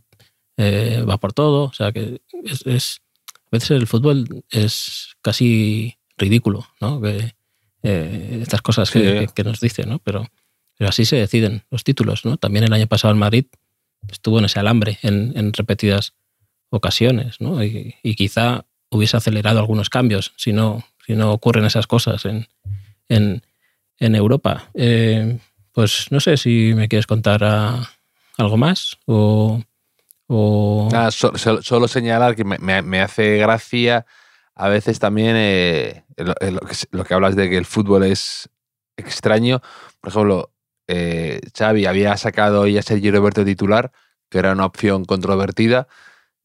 eh, 0.57 1.03
va 1.07 1.17
por 1.17 1.33
todo. 1.33 1.65
O 1.65 1.73
sea 1.73 1.91
que 1.91 2.21
es, 2.43 2.65
es, 2.65 3.01
a 3.33 3.49
veces 3.51 3.71
el 3.71 3.87
fútbol 3.87 4.43
es 4.49 5.15
casi 5.21 5.97
ridículo, 6.17 6.67
¿no? 6.79 7.01
Que, 7.01 7.33
eh, 7.85 8.39
estas 8.41 8.61
cosas 8.61 8.89
sí. 8.89 8.99
que, 8.99 9.29
que, 9.33 9.43
nos 9.43 9.59
dice, 9.59 9.85
¿no? 9.85 9.99
Pero, 9.99 10.27
pero, 10.77 10.89
así 10.89 11.05
se 11.05 11.17
deciden 11.17 11.63
los 11.69 11.83
títulos, 11.83 12.25
¿no? 12.25 12.37
También 12.37 12.65
el 12.65 12.73
año 12.73 12.87
pasado 12.87 13.11
el 13.11 13.19
Madrid 13.19 13.45
estuvo 14.09 14.39
en 14.39 14.45
ese 14.45 14.59
alambre 14.59 14.97
en, 15.03 15.33
en 15.35 15.53
repetidas 15.53 16.13
ocasiones, 16.69 17.39
¿no? 17.39 17.63
Y, 17.63 17.95
y, 18.01 18.15
quizá 18.15 18.65
hubiese 18.89 19.17
acelerado 19.17 19.59
algunos 19.59 19.89
cambios 19.89 20.33
si 20.35 20.51
no, 20.51 20.83
si 21.05 21.13
no 21.13 21.31
ocurren 21.31 21.65
esas 21.65 21.85
cosas 21.85 22.25
en, 22.25 22.47
en, 23.07 23.43
en 23.99 24.15
Europa. 24.15 24.69
Eh, 24.73 25.37
pues 25.71 26.07
no 26.09 26.19
sé 26.19 26.37
si 26.37 26.73
me 26.73 26.87
quieres 26.87 27.05
contar 27.05 27.43
a, 27.43 27.75
ah, 27.75 27.89
algo 28.37 28.57
más 28.57 28.97
o... 29.05 29.61
o... 30.27 30.89
Ah, 30.91 31.11
so, 31.11 31.37
so, 31.37 31.61
solo 31.61 31.87
señalar 31.87 32.35
que 32.35 32.43
me, 32.43 32.57
me, 32.57 32.81
me, 32.81 33.01
hace 33.01 33.37
gracia 33.37 34.05
a 34.55 34.69
veces 34.69 34.99
también 34.99 35.35
eh, 35.37 36.05
lo, 36.17 36.33
lo, 36.39 36.59
que, 36.61 36.75
lo, 36.91 37.03
que, 37.03 37.13
hablas 37.13 37.35
de 37.35 37.49
que 37.49 37.57
el 37.57 37.65
fútbol 37.65 38.03
es 38.03 38.49
extraño. 38.97 39.61
Por 40.01 40.09
ejemplo, 40.11 40.51
eh, 40.87 41.41
Xavi 41.57 41.85
había 41.85 42.15
sacado 42.17 42.67
ya 42.67 42.81
Sergio 42.81 43.11
Roberto 43.11 43.45
titular, 43.45 43.91
que 44.29 44.39
era 44.39 44.53
una 44.53 44.65
opción 44.65 45.05
controvertida, 45.05 45.87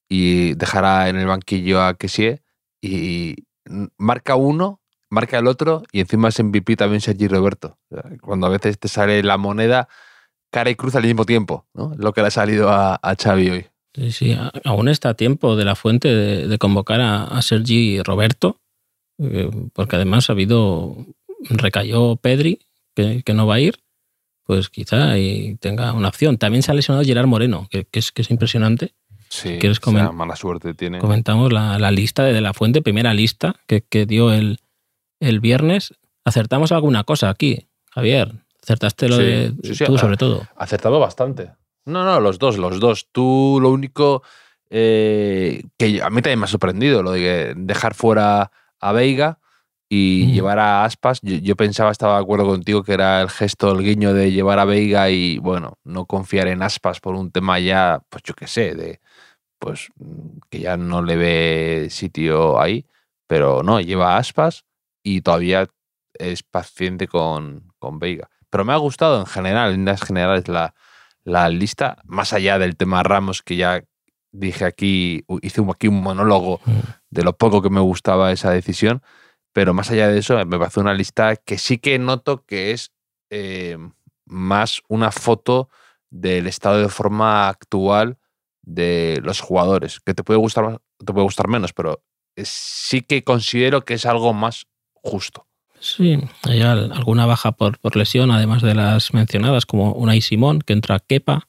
y 0.08 0.54
dejará 0.54 1.08
en 1.08 1.16
el 1.16 1.26
banquillo 1.26 1.82
a 1.82 1.94
Kessie 1.94 2.42
y 2.82 3.46
marca 3.96 4.34
uno 4.36 4.80
marca 5.10 5.38
el 5.38 5.46
otro 5.46 5.82
y 5.92 6.00
encima 6.00 6.28
es 6.28 6.42
MVP 6.42 6.76
también 6.76 7.00
Sergi 7.00 7.28
Roberto. 7.28 7.78
Cuando 8.22 8.46
a 8.46 8.50
veces 8.50 8.78
te 8.78 8.88
sale 8.88 9.22
la 9.22 9.36
moneda 9.36 9.88
cara 10.50 10.70
y 10.70 10.76
cruz 10.76 10.94
al 10.94 11.02
mismo 11.02 11.26
tiempo, 11.26 11.66
¿no? 11.74 11.92
Lo 11.96 12.12
que 12.12 12.22
le 12.22 12.28
ha 12.28 12.30
salido 12.30 12.70
a, 12.70 12.94
a 12.94 13.14
Xavi 13.16 13.50
hoy. 13.50 13.69
Sí, 13.94 14.12
sí, 14.12 14.36
aún 14.64 14.88
está 14.88 15.10
a 15.10 15.14
tiempo 15.14 15.56
de 15.56 15.64
la 15.64 15.74
fuente 15.74 16.08
de, 16.08 16.46
de 16.46 16.58
convocar 16.58 17.00
a, 17.00 17.24
a, 17.24 17.42
Sergi 17.42 18.00
Roberto, 18.02 18.60
eh, 19.18 19.50
porque 19.72 19.96
además 19.96 20.30
ha 20.30 20.32
habido, 20.32 20.96
recayó 21.48 22.16
Pedri, 22.16 22.60
que, 22.94 23.22
que, 23.24 23.34
no 23.34 23.46
va 23.46 23.56
a 23.56 23.60
ir, 23.60 23.80
pues 24.44 24.68
quizá 24.68 25.18
y 25.18 25.56
tenga 25.56 25.92
una 25.92 26.08
opción. 26.08 26.38
También 26.38 26.62
se 26.62 26.70
ha 26.70 26.74
lesionado 26.74 27.04
Gerard 27.04 27.26
Moreno, 27.26 27.66
que, 27.70 27.84
que 27.84 27.98
es, 27.98 28.12
que 28.12 28.22
es 28.22 28.30
impresionante. 28.30 28.94
Sí, 29.28 29.58
¿Quieres 29.58 29.78
sea, 29.78 30.12
mala 30.12 30.34
suerte 30.34 30.74
tiene. 30.74 30.98
Comentamos 30.98 31.52
la, 31.52 31.78
la, 31.78 31.90
lista 31.92 32.24
de, 32.24 32.32
de 32.32 32.40
la 32.40 32.52
fuente, 32.52 32.82
primera 32.82 33.14
lista 33.14 33.56
que, 33.66 33.80
que 33.80 34.06
dio 34.06 34.32
el, 34.32 34.58
el 35.20 35.40
viernes, 35.40 35.94
acertamos 36.24 36.72
alguna 36.72 37.04
cosa 37.04 37.28
aquí, 37.28 37.68
Javier. 37.90 38.32
Acertaste 38.62 39.08
lo 39.08 39.16
sí, 39.16 39.22
de 39.22 39.52
sí, 39.62 39.74
sí, 39.74 39.84
tú, 39.84 39.98
sobre 39.98 40.16
todo. 40.16 40.42
Acertado 40.56 40.98
bastante. 40.98 41.52
No, 41.86 42.04
no, 42.04 42.20
los 42.20 42.38
dos, 42.38 42.58
los 42.58 42.80
dos. 42.80 43.08
Tú 43.12 43.58
lo 43.60 43.70
único 43.70 44.22
eh, 44.70 45.64
que 45.76 46.00
a 46.00 46.10
mí 46.10 46.22
también 46.22 46.38
me 46.38 46.44
ha 46.44 46.48
sorprendido, 46.48 47.02
lo 47.02 47.12
de 47.12 47.54
dejar 47.56 47.94
fuera 47.94 48.52
a 48.78 48.92
Veiga 48.92 49.40
y 49.88 50.26
mm. 50.28 50.32
llevar 50.32 50.58
a 50.60 50.84
Aspas. 50.84 51.20
Yo, 51.22 51.36
yo, 51.36 51.56
pensaba, 51.56 51.90
estaba 51.90 52.16
de 52.16 52.22
acuerdo 52.22 52.46
contigo, 52.46 52.84
que 52.84 52.92
era 52.92 53.20
el 53.20 53.30
gesto, 53.30 53.72
el 53.72 53.84
guiño 53.84 54.14
de 54.14 54.30
llevar 54.30 54.60
a 54.60 54.64
Veiga 54.64 55.10
y, 55.10 55.38
bueno, 55.38 55.78
no 55.84 56.06
confiar 56.06 56.46
en 56.48 56.62
Aspas 56.62 57.00
por 57.00 57.16
un 57.16 57.32
tema 57.32 57.58
ya, 57.58 58.02
pues 58.08 58.22
yo 58.22 58.34
qué 58.34 58.46
sé, 58.46 58.74
de 58.74 59.00
pues 59.58 59.90
que 60.48 60.60
ya 60.60 60.76
no 60.78 61.02
le 61.02 61.16
ve 61.16 61.88
sitio 61.90 62.58
ahí, 62.60 62.86
pero 63.26 63.62
no, 63.62 63.80
lleva 63.80 64.14
a 64.14 64.18
Aspas 64.18 64.64
y 65.02 65.20
todavía 65.20 65.68
es 66.14 66.42
paciente 66.42 67.08
con, 67.08 67.72
con 67.78 67.98
Veiga. 67.98 68.30
Pero 68.48 68.64
me 68.64 68.72
ha 68.72 68.76
gustado 68.76 69.20
en 69.20 69.26
general, 69.26 69.72
en 69.72 69.78
líneas 69.80 70.02
generales, 70.02 70.48
la, 70.48 70.74
la 71.24 71.48
lista, 71.48 71.98
más 72.04 72.32
allá 72.32 72.58
del 72.58 72.76
tema 72.76 73.02
Ramos, 73.02 73.42
que 73.42 73.56
ya 73.56 73.84
dije 74.32 74.64
aquí, 74.64 75.24
hice 75.42 75.62
aquí 75.70 75.88
un 75.88 76.02
monólogo 76.02 76.60
mm. 76.64 76.78
de 77.10 77.22
lo 77.22 77.36
poco 77.36 77.62
que 77.62 77.70
me 77.70 77.80
gustaba 77.80 78.32
esa 78.32 78.50
decisión, 78.50 79.02
pero 79.52 79.74
más 79.74 79.90
allá 79.90 80.08
de 80.08 80.18
eso, 80.18 80.44
me 80.46 80.58
parece 80.58 80.80
una 80.80 80.94
lista 80.94 81.36
que 81.36 81.58
sí 81.58 81.78
que 81.78 81.98
noto 81.98 82.44
que 82.44 82.70
es 82.70 82.92
eh, 83.30 83.76
más 84.26 84.82
una 84.88 85.10
foto 85.10 85.68
del 86.10 86.46
estado 86.46 86.80
de 86.80 86.88
forma 86.88 87.48
actual 87.48 88.18
de 88.62 89.20
los 89.22 89.40
jugadores, 89.40 90.00
que 90.00 90.14
te 90.14 90.22
puede 90.22 90.38
gustar 90.38 90.64
más, 90.64 90.78
te 91.04 91.12
puede 91.12 91.24
gustar 91.24 91.48
menos, 91.48 91.72
pero 91.72 92.02
sí 92.36 93.02
que 93.02 93.24
considero 93.24 93.84
que 93.84 93.94
es 93.94 94.06
algo 94.06 94.32
más 94.32 94.66
justo. 94.92 95.46
Sí, 95.80 96.18
hay 96.42 96.60
alguna 96.60 97.24
baja 97.24 97.52
por, 97.52 97.78
por, 97.78 97.96
lesión, 97.96 98.30
además 98.30 98.62
de 98.62 98.74
las 98.74 99.14
mencionadas, 99.14 99.64
como 99.64 99.92
Unai 99.94 100.20
Simón, 100.20 100.60
que 100.60 100.74
entra 100.74 101.00
Kepa 101.00 101.48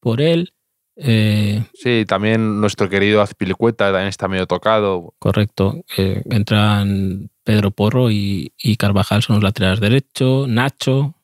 por 0.00 0.20
él. 0.20 0.52
Eh, 0.96 1.62
sí, 1.72 2.04
también 2.06 2.60
nuestro 2.60 2.90
querido 2.90 3.22
Azpilicueta 3.22 3.86
también 3.86 4.08
está 4.08 4.28
medio 4.28 4.46
tocado. 4.46 5.14
Correcto. 5.18 5.84
Eh, 5.96 6.22
entran 6.28 7.30
Pedro 7.44 7.70
Porro 7.70 8.10
y, 8.10 8.52
y, 8.58 8.76
Carvajal 8.76 9.22
son 9.22 9.36
los 9.36 9.42
laterales 9.44 9.80
derecho, 9.80 10.46
Nacho, 10.48 11.14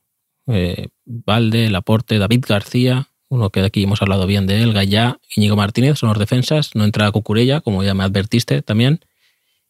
eh, 0.47 0.89
Valde, 1.05 1.69
Laporte, 1.69 2.19
David 2.19 2.45
García, 2.49 3.09
uno 3.29 3.51
que 3.51 3.61
de 3.61 3.67
aquí 3.67 3.83
hemos 3.83 4.01
hablado 4.01 4.27
bien 4.27 4.47
de 4.47 4.63
él, 4.63 4.73
Gallá, 4.73 5.19
Íñigo 5.35 5.57
Martínez, 5.57 5.99
son 5.99 6.11
los 6.11 6.19
defensas, 6.19 6.75
no 6.75 6.85
entra 6.85 7.11
Cucurella, 7.11 7.61
como 7.61 7.83
ya 7.83 7.93
me 7.93 8.05
advertiste 8.05 8.63
también, 8.63 9.01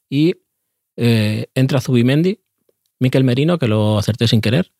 y 0.08 0.36
entra 0.98 1.82
Zubimendi, 1.82 2.40
Miquel 2.98 3.24
Merino, 3.24 3.58
que 3.58 3.68
lo 3.68 3.98
acerté 3.98 4.28
sin 4.28 4.40
querer, 4.40 4.72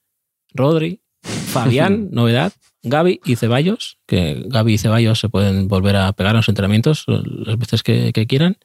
Rodri, 0.53 1.01
Fabián, 1.23 2.09
novedad, 2.13 2.53
Gaby 2.83 3.21
y 3.25 3.37
Ceballos, 3.37 3.99
que 4.07 4.45
Gaby 4.47 4.75
y 4.75 4.79
Ceballos 4.79 5.19
se 5.19 5.29
pueden 5.29 5.69
volver 5.69 5.97
a 5.97 6.13
pegar 6.13 6.33
en 6.33 6.39
los 6.39 6.49
entrenamientos 6.49 7.05
las 7.07 7.59
veces 7.59 7.83
que, 7.83 8.13
quieran, 8.29 8.59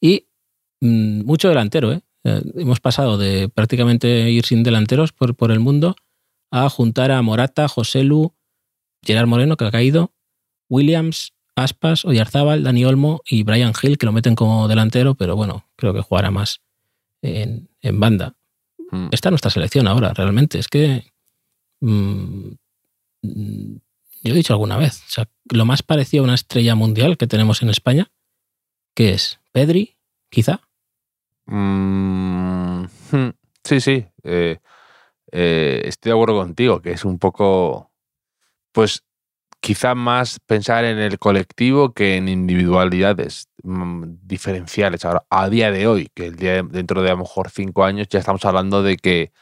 y 0.00 0.28
mm, 0.80 1.24
mucho 1.24 1.48
delantero, 1.48 1.92
¿eh? 1.92 2.00
¿eh? 2.24 2.42
Hemos 2.56 2.80
pasado 2.80 3.18
de 3.18 3.48
prácticamente 3.48 4.30
ir 4.30 4.46
sin 4.46 4.62
delanteros 4.62 5.12
por, 5.12 5.34
por 5.34 5.50
el 5.50 5.60
mundo 5.60 5.96
a 6.50 6.68
juntar 6.70 7.10
a 7.10 7.20
Morata, 7.22 7.68
José 7.68 8.04
Lu, 8.04 8.34
Gerard 9.02 9.26
Moreno, 9.26 9.56
que 9.56 9.64
ha 9.64 9.70
caído, 9.70 10.12
Williams, 10.68 11.34
Aspas, 11.58 12.04
Oyarzábal, 12.04 12.62
Dani 12.62 12.84
Olmo 12.84 13.20
y 13.26 13.42
Brian 13.42 13.72
Hill, 13.80 13.98
que 13.98 14.06
lo 14.06 14.12
meten 14.12 14.34
como 14.34 14.68
delantero, 14.68 15.14
pero 15.14 15.34
bueno, 15.34 15.66
creo 15.76 15.92
que 15.92 16.02
jugará 16.02 16.30
más 16.30 16.60
en, 17.20 17.68
banda. 17.94 18.36
Hmm. 18.90 19.08
Esta 19.10 19.28
es 19.28 19.32
nuestra 19.32 19.50
selección 19.50 19.86
ahora, 19.86 20.12
realmente. 20.14 20.58
Es 20.58 20.68
que. 20.68 21.12
Mm, 21.80 22.50
yo 23.22 24.32
he 24.32 24.36
dicho 24.36 24.52
alguna 24.52 24.76
vez, 24.76 25.02
o 25.06 25.10
sea, 25.10 25.28
lo 25.50 25.64
más 25.64 25.82
parecido 25.82 26.22
a 26.22 26.24
una 26.24 26.34
estrella 26.34 26.74
mundial 26.74 27.16
que 27.16 27.26
tenemos 27.26 27.62
en 27.62 27.70
España, 27.70 28.10
que 28.94 29.12
es 29.12 29.40
Pedri, 29.52 29.96
quizá. 30.30 30.60
Mm, 31.46 32.84
hmm, 32.84 33.30
sí, 33.64 33.80
sí. 33.80 34.06
Eh, 34.24 34.58
eh, 35.32 35.82
estoy 35.84 36.10
de 36.10 36.14
acuerdo 36.14 36.36
contigo, 36.36 36.82
que 36.82 36.92
es 36.92 37.04
un 37.04 37.18
poco, 37.18 37.92
pues 38.72 39.04
quizá 39.60 39.94
más 39.94 40.40
pensar 40.46 40.84
en 40.84 40.98
el 40.98 41.18
colectivo 41.18 41.92
que 41.92 42.16
en 42.16 42.28
individualidades 42.28 43.48
mm, 43.62 44.04
diferenciales. 44.22 45.04
Ahora, 45.04 45.24
a 45.30 45.48
día 45.48 45.70
de 45.70 45.86
hoy, 45.86 46.08
que 46.14 46.26
el 46.26 46.36
día 46.36 46.62
dentro 46.62 47.02
de 47.02 47.08
a 47.10 47.12
lo 47.12 47.18
mejor 47.18 47.50
cinco 47.50 47.84
años, 47.84 48.08
ya 48.08 48.18
estamos 48.18 48.44
hablando 48.44 48.82
de 48.82 48.96
que 48.96 49.32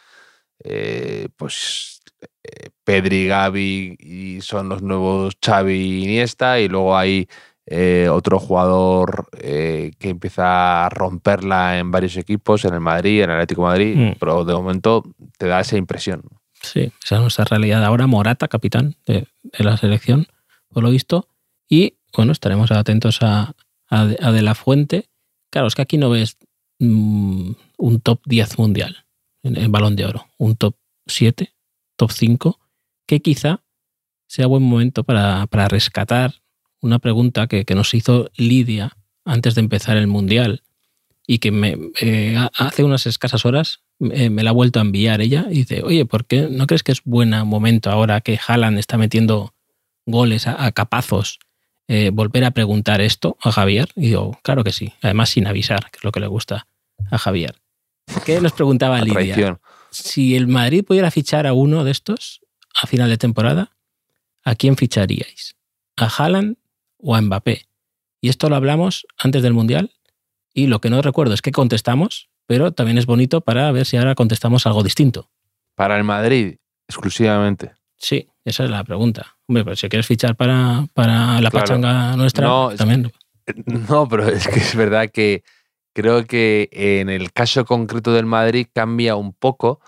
eh, 0.64 1.29
pues 1.37 2.00
eh, 2.42 2.70
Pedri 2.85 3.24
y 3.24 3.26
Gaby 3.29 4.38
son 4.42 4.68
los 4.68 4.83
nuevos 4.83 5.37
Xavi 5.44 5.74
y 5.74 6.05
Iniesta, 6.05 6.61
y 6.61 6.68
luego 6.68 6.96
hay 6.96 7.29
eh, 7.66 8.09
otro 8.11 8.38
jugador 8.38 9.29
que 9.33 9.92
empieza 10.00 10.87
a 10.87 10.88
romperla 10.88 11.79
en 11.79 11.90
varios 11.90 12.16
equipos, 12.16 12.64
en 12.64 12.74
el 12.74 12.81
Madrid, 12.81 13.22
en 13.22 13.31
el 13.31 13.37
Atlético 13.37 13.62
de 13.62 13.68
Madrid, 13.68 13.96
mm. 13.96 14.12
pero 14.18 14.44
de 14.44 14.55
momento 14.55 15.02
te 15.38 15.46
da 15.46 15.61
esa 15.61 15.76
impresión. 15.76 16.22
Sí, 16.66 16.92
esa 17.05 17.16
es 17.16 17.20
nuestra 17.20 17.44
realidad. 17.44 17.85
Ahora 17.85 18.07
Morata, 18.07 18.48
capitán 18.48 18.96
de, 19.07 19.29
la 19.59 19.76
selección, 19.76 20.26
por 20.68 20.83
lo 20.83 20.90
visto. 20.90 21.29
Y 21.68 21.94
bueno, 22.14 22.33
estaremos 22.33 22.70
atentos 22.72 23.18
a, 23.22 23.55
De 23.88 24.42
La 24.42 24.55
Fuente. 24.55 25.09
Claro, 25.50 25.68
es 25.68 25.74
que 25.76 25.83
aquí 25.83 25.96
no 25.96 26.11
ves 26.11 26.38
mm, 26.81 27.52
un 27.79 28.00
top 28.00 28.20
10 28.26 28.59
mundial 28.59 29.07
en, 29.44 29.70
balón 29.70 29.94
de 29.94 30.07
oro. 30.07 30.26
Un 30.38 30.57
top 30.57 30.74
7, 31.07 31.55
top 31.96 32.11
5, 32.11 32.59
que 33.07 33.20
quizá 33.20 33.62
sea 34.26 34.46
buen 34.46 34.64
momento 34.64 35.05
para, 35.05 35.46
rescatar 35.68 36.35
una 36.81 36.98
pregunta 36.98 37.46
que, 37.46 37.64
que, 37.64 37.76
nos 37.76 37.94
hizo 37.94 38.29
Lidia 38.37 38.96
antes 39.24 39.55
de 39.55 39.61
empezar 39.61 39.96
el 39.96 40.09
mundial 40.09 40.64
y 41.26 41.38
que 41.38 41.52
me, 41.52 41.76
eh, 42.00 42.37
hace 42.55 42.83
unas 42.83 43.07
escasas 43.07 43.44
horas 43.44 43.83
me 43.98 44.42
la 44.42 44.50
ha 44.50 44.52
vuelto 44.52 44.78
a 44.78 44.82
enviar 44.82 45.20
ella 45.20 45.46
y 45.50 45.59
dice, 45.59 45.82
oye, 45.82 46.04
¿por 46.04 46.26
qué 46.26 46.48
no 46.50 46.66
crees 46.66 46.82
que 46.82 46.92
es 46.92 47.02
buen 47.04 47.30
momento 47.46 47.90
ahora 47.90 48.20
que 48.20 48.38
Haaland 48.46 48.78
está 48.78 48.98
metiendo 48.98 49.54
goles 50.04 50.46
a, 50.46 50.70
capazos 50.72 51.38
eh, 51.88 52.11
volver 52.12 52.44
a 52.44 52.50
preguntar 52.50 53.00
esto 53.00 53.37
a 53.42 53.52
Javier? 53.52 53.88
Y 53.96 54.09
digo, 54.09 54.38
claro 54.42 54.64
que 54.64 54.72
sí, 54.72 54.92
además 55.02 55.30
sin 55.30 55.46
avisar, 55.46 55.90
que 55.90 55.98
es 55.98 56.04
lo 56.04 56.12
que 56.12 56.20
le 56.20 56.26
gusta 56.26 56.66
a 57.11 57.18
Javier. 57.18 57.56
¿Qué 58.24 58.40
nos 58.40 58.52
preguntaba 58.52 59.00
Lidia? 59.00 59.59
Si 59.90 60.37
el 60.37 60.46
Madrid 60.46 60.85
pudiera 60.85 61.11
fichar 61.11 61.46
a 61.46 61.52
uno 61.52 61.85
de 61.85 61.90
estos 61.90 62.40
a 62.80 62.87
final 62.87 63.09
de 63.09 63.16
temporada, 63.16 63.76
¿a 64.44 64.54
quién 64.54 64.76
ficharíais? 64.76 65.56
¿A 65.96 66.06
Haaland 66.06 66.56
o 66.98 67.14
a 67.14 67.20
Mbappé? 67.20 67.66
Y 68.20 68.28
esto 68.28 68.48
lo 68.48 68.56
hablamos 68.56 69.06
antes 69.16 69.42
del 69.42 69.54
Mundial 69.54 69.92
y 70.52 70.66
lo 70.66 70.80
que 70.80 70.90
no 70.90 71.02
recuerdo 71.02 71.35
es 71.35 71.42
que 71.42 71.52
contestamos, 71.52 72.28
pero 72.46 72.72
también 72.72 72.98
es 72.98 73.06
bonito 73.06 73.40
para 73.40 73.70
ver 73.72 73.87
si 73.87 73.96
ahora 73.96 74.14
contestamos 74.14 74.66
algo 74.66 74.82
distinto. 74.82 75.28
Para 75.74 75.96
el 75.98 76.04
Madrid, 76.04 76.56
exclusivamente. 76.88 77.72
Sí, 77.98 78.28
esa 78.44 78.64
es 78.64 78.70
la 78.70 78.85
pregunta. 78.85 79.37
Hombre, 79.46 79.64
pero 79.64 79.76
si 79.76 79.88
quieres 79.88 80.06
fichar 80.06 80.37
para, 80.37 80.87
para 80.94 81.40
la 81.40 81.50
pachanga 81.50 82.16
nuestra, 82.16 82.46
no, 82.46 82.74
también. 82.76 83.12
no, 83.88 84.09
pero 84.09 84.28
es 84.28 84.46
que 84.48 84.61
es 84.61 84.74
verdad 84.74 85.11
que 85.11 85.42
creo 85.94 86.24
que 86.26 86.68
en 86.72 87.09
el 87.09 87.32
caso 87.32 87.64
concreto 87.64 88.12
del 88.12 88.26
Madrid 88.26 88.66
cambia 88.72 89.16
un 89.16 89.32
poco 89.32 89.80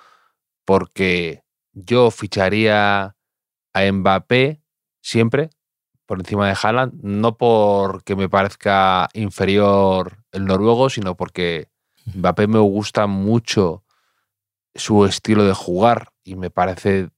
porque 0.65 1.43
yo 1.73 2.11
ficharía 2.11 3.17
a 3.75 3.93
Mbappé 3.93 4.63
siempre 5.01 5.51
por 6.07 6.19
encima 6.19 6.49
de 6.49 6.57
Haaland, 6.61 7.03
no 7.03 7.37
porque 7.37 8.17
me 8.17 8.31
parezca 8.31 9.11
inferior 9.13 10.25
el 10.33 10.47
noruego, 10.47 10.89
sino 10.89 11.15
porque 11.17 11.69
Mbappé 12.15 12.47
me 12.47 12.59
gusta 12.59 13.07
mucho 13.07 13.85
su 14.75 15.05
estilo 15.05 15.45
de 15.45 15.55
jugar 15.55 16.13
y 16.25 16.37
me 16.37 16.51
parece 16.51 17.11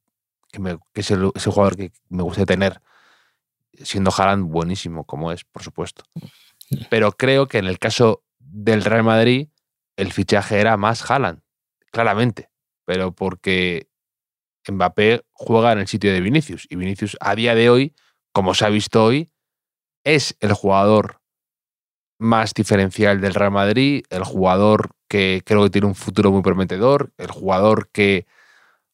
que, 0.50 0.79
es 0.94 1.11
el, 1.11 1.31
jugador 1.31 1.76
que 1.76 1.92
me 2.09 2.22
gusta 2.22 2.46
tener, 2.46 2.81
siendo 3.72 4.11
Haaland 4.16 4.50
buenísimo 4.50 5.05
como 5.05 5.33
es, 5.33 5.44
por 5.44 5.62
supuesto. 5.62 6.05
Pero 6.88 7.12
creo 7.12 7.48
que 7.48 7.59
en 7.59 7.66
el 7.66 7.79
caso 7.79 8.22
del 8.38 8.85
Real 8.85 9.05
Madrid, 9.05 9.48
el 9.96 10.12
fichaje 10.12 10.61
era 10.61 10.76
más 10.76 11.09
Haaland, 11.09 11.42
claramente, 11.90 12.50
pero 12.85 13.12
porque 13.12 13.88
Mbappé 14.68 15.24
juega 15.33 15.72
en 15.72 15.81
el 15.81 15.88
sitio 15.88 16.12
de 16.12 16.20
Vinicius 16.20 16.66
y 16.68 16.76
Vinicius 16.76 17.16
a 17.20 17.35
día 17.35 17.55
de 17.55 17.70
hoy, 17.70 17.94
como 18.33 18.55
se 18.55 18.64
ha 18.64 18.68
visto 18.68 19.05
hoy, 19.05 19.31
es 20.05 20.37
el 20.40 20.53
jugador 20.53 21.20
más 22.21 22.53
diferencial 22.55 23.21
del 23.21 23.35
Real 23.35 23.51
Madrid, 23.51 24.05
el 24.11 24.25
jugador 24.25 24.91
que 25.09 25.43
creo 25.45 25.65
que 25.65 25.71
tiene 25.71 25.87
un 25.89 25.95
futuro 25.95 26.31
muy 26.31 26.43
prometedor, 26.43 27.13
el 27.17 27.31
jugador 27.31 27.89
que 27.91 28.27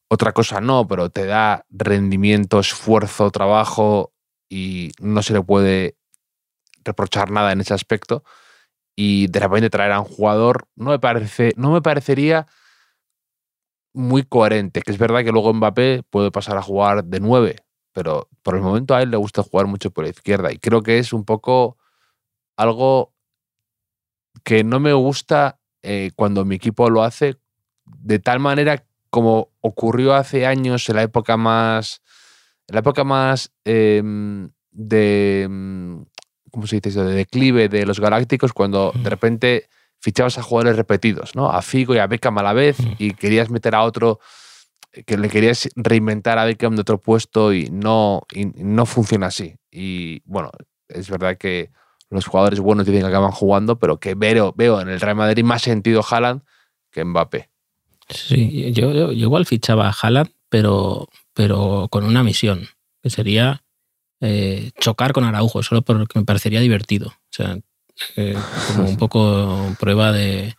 otra 0.09 0.31
cosa 0.31 0.61
no, 0.61 0.87
pero 0.87 1.09
te 1.09 1.25
da 1.25 1.65
rendimiento, 1.69 2.59
esfuerzo, 2.59 3.29
trabajo 3.29 4.13
y 4.49 4.91
no 4.99 5.21
se 5.21 5.33
le 5.33 5.41
puede 5.41 5.97
reprochar 6.85 7.29
nada 7.29 7.51
en 7.51 7.59
ese 7.59 7.73
aspecto. 7.73 8.23
Y 8.95 9.27
de 9.27 9.39
repente 9.41 9.69
traer 9.69 9.91
a 9.91 9.99
un 9.99 10.07
jugador 10.07 10.67
no 10.75 10.91
me, 10.91 10.99
parece, 10.99 11.51
no 11.57 11.71
me 11.71 11.81
parecería 11.81 12.47
muy 13.93 14.23
coherente, 14.23 14.81
que 14.81 14.91
es 14.91 14.97
verdad 14.97 15.23
que 15.25 15.31
luego 15.33 15.53
Mbappé 15.53 16.03
puede 16.09 16.31
pasar 16.31 16.57
a 16.57 16.61
jugar 16.61 17.03
de 17.03 17.19
nueve, 17.19 17.57
pero 17.91 18.29
por 18.41 18.55
el 18.55 18.61
momento 18.61 18.95
a 18.95 19.01
él 19.01 19.11
le 19.11 19.17
gusta 19.17 19.43
jugar 19.43 19.67
mucho 19.67 19.91
por 19.91 20.05
la 20.05 20.11
izquierda 20.11 20.51
y 20.53 20.59
creo 20.59 20.81
que 20.81 20.99
es 20.99 21.13
un 21.13 21.25
poco 21.25 21.77
algo 22.55 23.13
que 24.43 24.63
no 24.63 24.79
me 24.79 24.93
gusta 24.93 25.59
eh, 25.81 26.11
cuando 26.15 26.45
mi 26.45 26.55
equipo 26.55 26.89
lo 26.89 27.03
hace 27.03 27.35
de 27.85 28.19
tal 28.19 28.39
manera 28.39 28.83
como 29.09 29.49
ocurrió 29.61 30.13
hace 30.13 30.45
años 30.45 30.87
en 30.89 30.95
la 30.95 31.03
época 31.03 31.37
más 31.37 32.01
en 32.67 32.75
la 32.75 32.79
época 32.79 33.03
más 33.03 33.51
em, 33.63 34.49
de 34.71 35.43
em, 35.43 36.05
¿cómo 36.51 36.67
se 36.67 36.77
dice 36.77 36.89
eso? 36.89 37.05
de 37.05 37.15
declive 37.15 37.69
de 37.69 37.85
los 37.85 37.99
galácticos 37.99 38.53
cuando 38.53 38.91
de 38.95 39.09
repente 39.09 39.69
fichabas 39.99 40.37
a 40.37 40.43
jugadores 40.43 40.77
repetidos, 40.77 41.35
¿no? 41.35 41.49
A 41.49 41.61
Figo 41.61 41.95
y 41.95 41.97
a 41.97 42.07
Beckham 42.07 42.37
a 42.37 42.43
la 42.43 42.53
vez 42.53 42.77
y 42.97 43.13
querías 43.13 43.49
meter 43.49 43.75
a 43.75 43.83
otro 43.83 44.19
que 45.05 45.17
le 45.17 45.29
querías 45.29 45.69
reinventar 45.75 46.37
a 46.37 46.45
Beckham 46.45 46.75
de 46.75 46.81
otro 46.81 46.99
puesto 46.99 47.53
y 47.53 47.69
no, 47.69 48.23
y 48.33 48.45
no 48.45 48.85
funciona 48.85 49.27
así. 49.27 49.55
Y 49.71 50.21
bueno, 50.25 50.51
es 50.87 51.09
verdad 51.09 51.37
que 51.37 51.71
los 52.09 52.25
jugadores 52.25 52.59
buenos 52.59 52.85
dicen 52.85 53.01
que 53.01 53.07
acaban 53.07 53.31
jugando, 53.31 53.77
pero 53.77 53.99
que 53.99 54.15
veo, 54.15 54.53
veo 54.55 54.81
en 54.81 54.89
el 54.89 54.99
Real 54.99 55.15
Madrid 55.15 55.43
más 55.43 55.61
sentido 55.61 56.03
Haaland 56.09 56.41
que 56.91 57.03
Mbappé. 57.03 57.49
Sí, 58.09 58.71
yo, 58.71 59.11
igual 59.11 59.45
fichaba 59.45 59.89
a 59.89 59.91
Haaland, 59.91 60.29
pero, 60.49 61.09
pero 61.33 61.87
con 61.89 62.05
una 62.05 62.23
misión, 62.23 62.67
que 63.03 63.09
sería 63.09 63.63
eh, 64.21 64.71
chocar 64.79 65.13
con 65.13 65.25
Araujo, 65.25 65.61
solo 65.61 65.81
porque 65.81 66.19
me 66.19 66.25
parecería 66.25 66.61
divertido. 66.61 67.09
O 67.09 67.31
sea, 67.31 67.57
eh, 68.15 68.37
como 68.67 68.89
un 68.89 68.97
poco 68.97 69.75
prueba 69.79 70.11
de, 70.11 70.55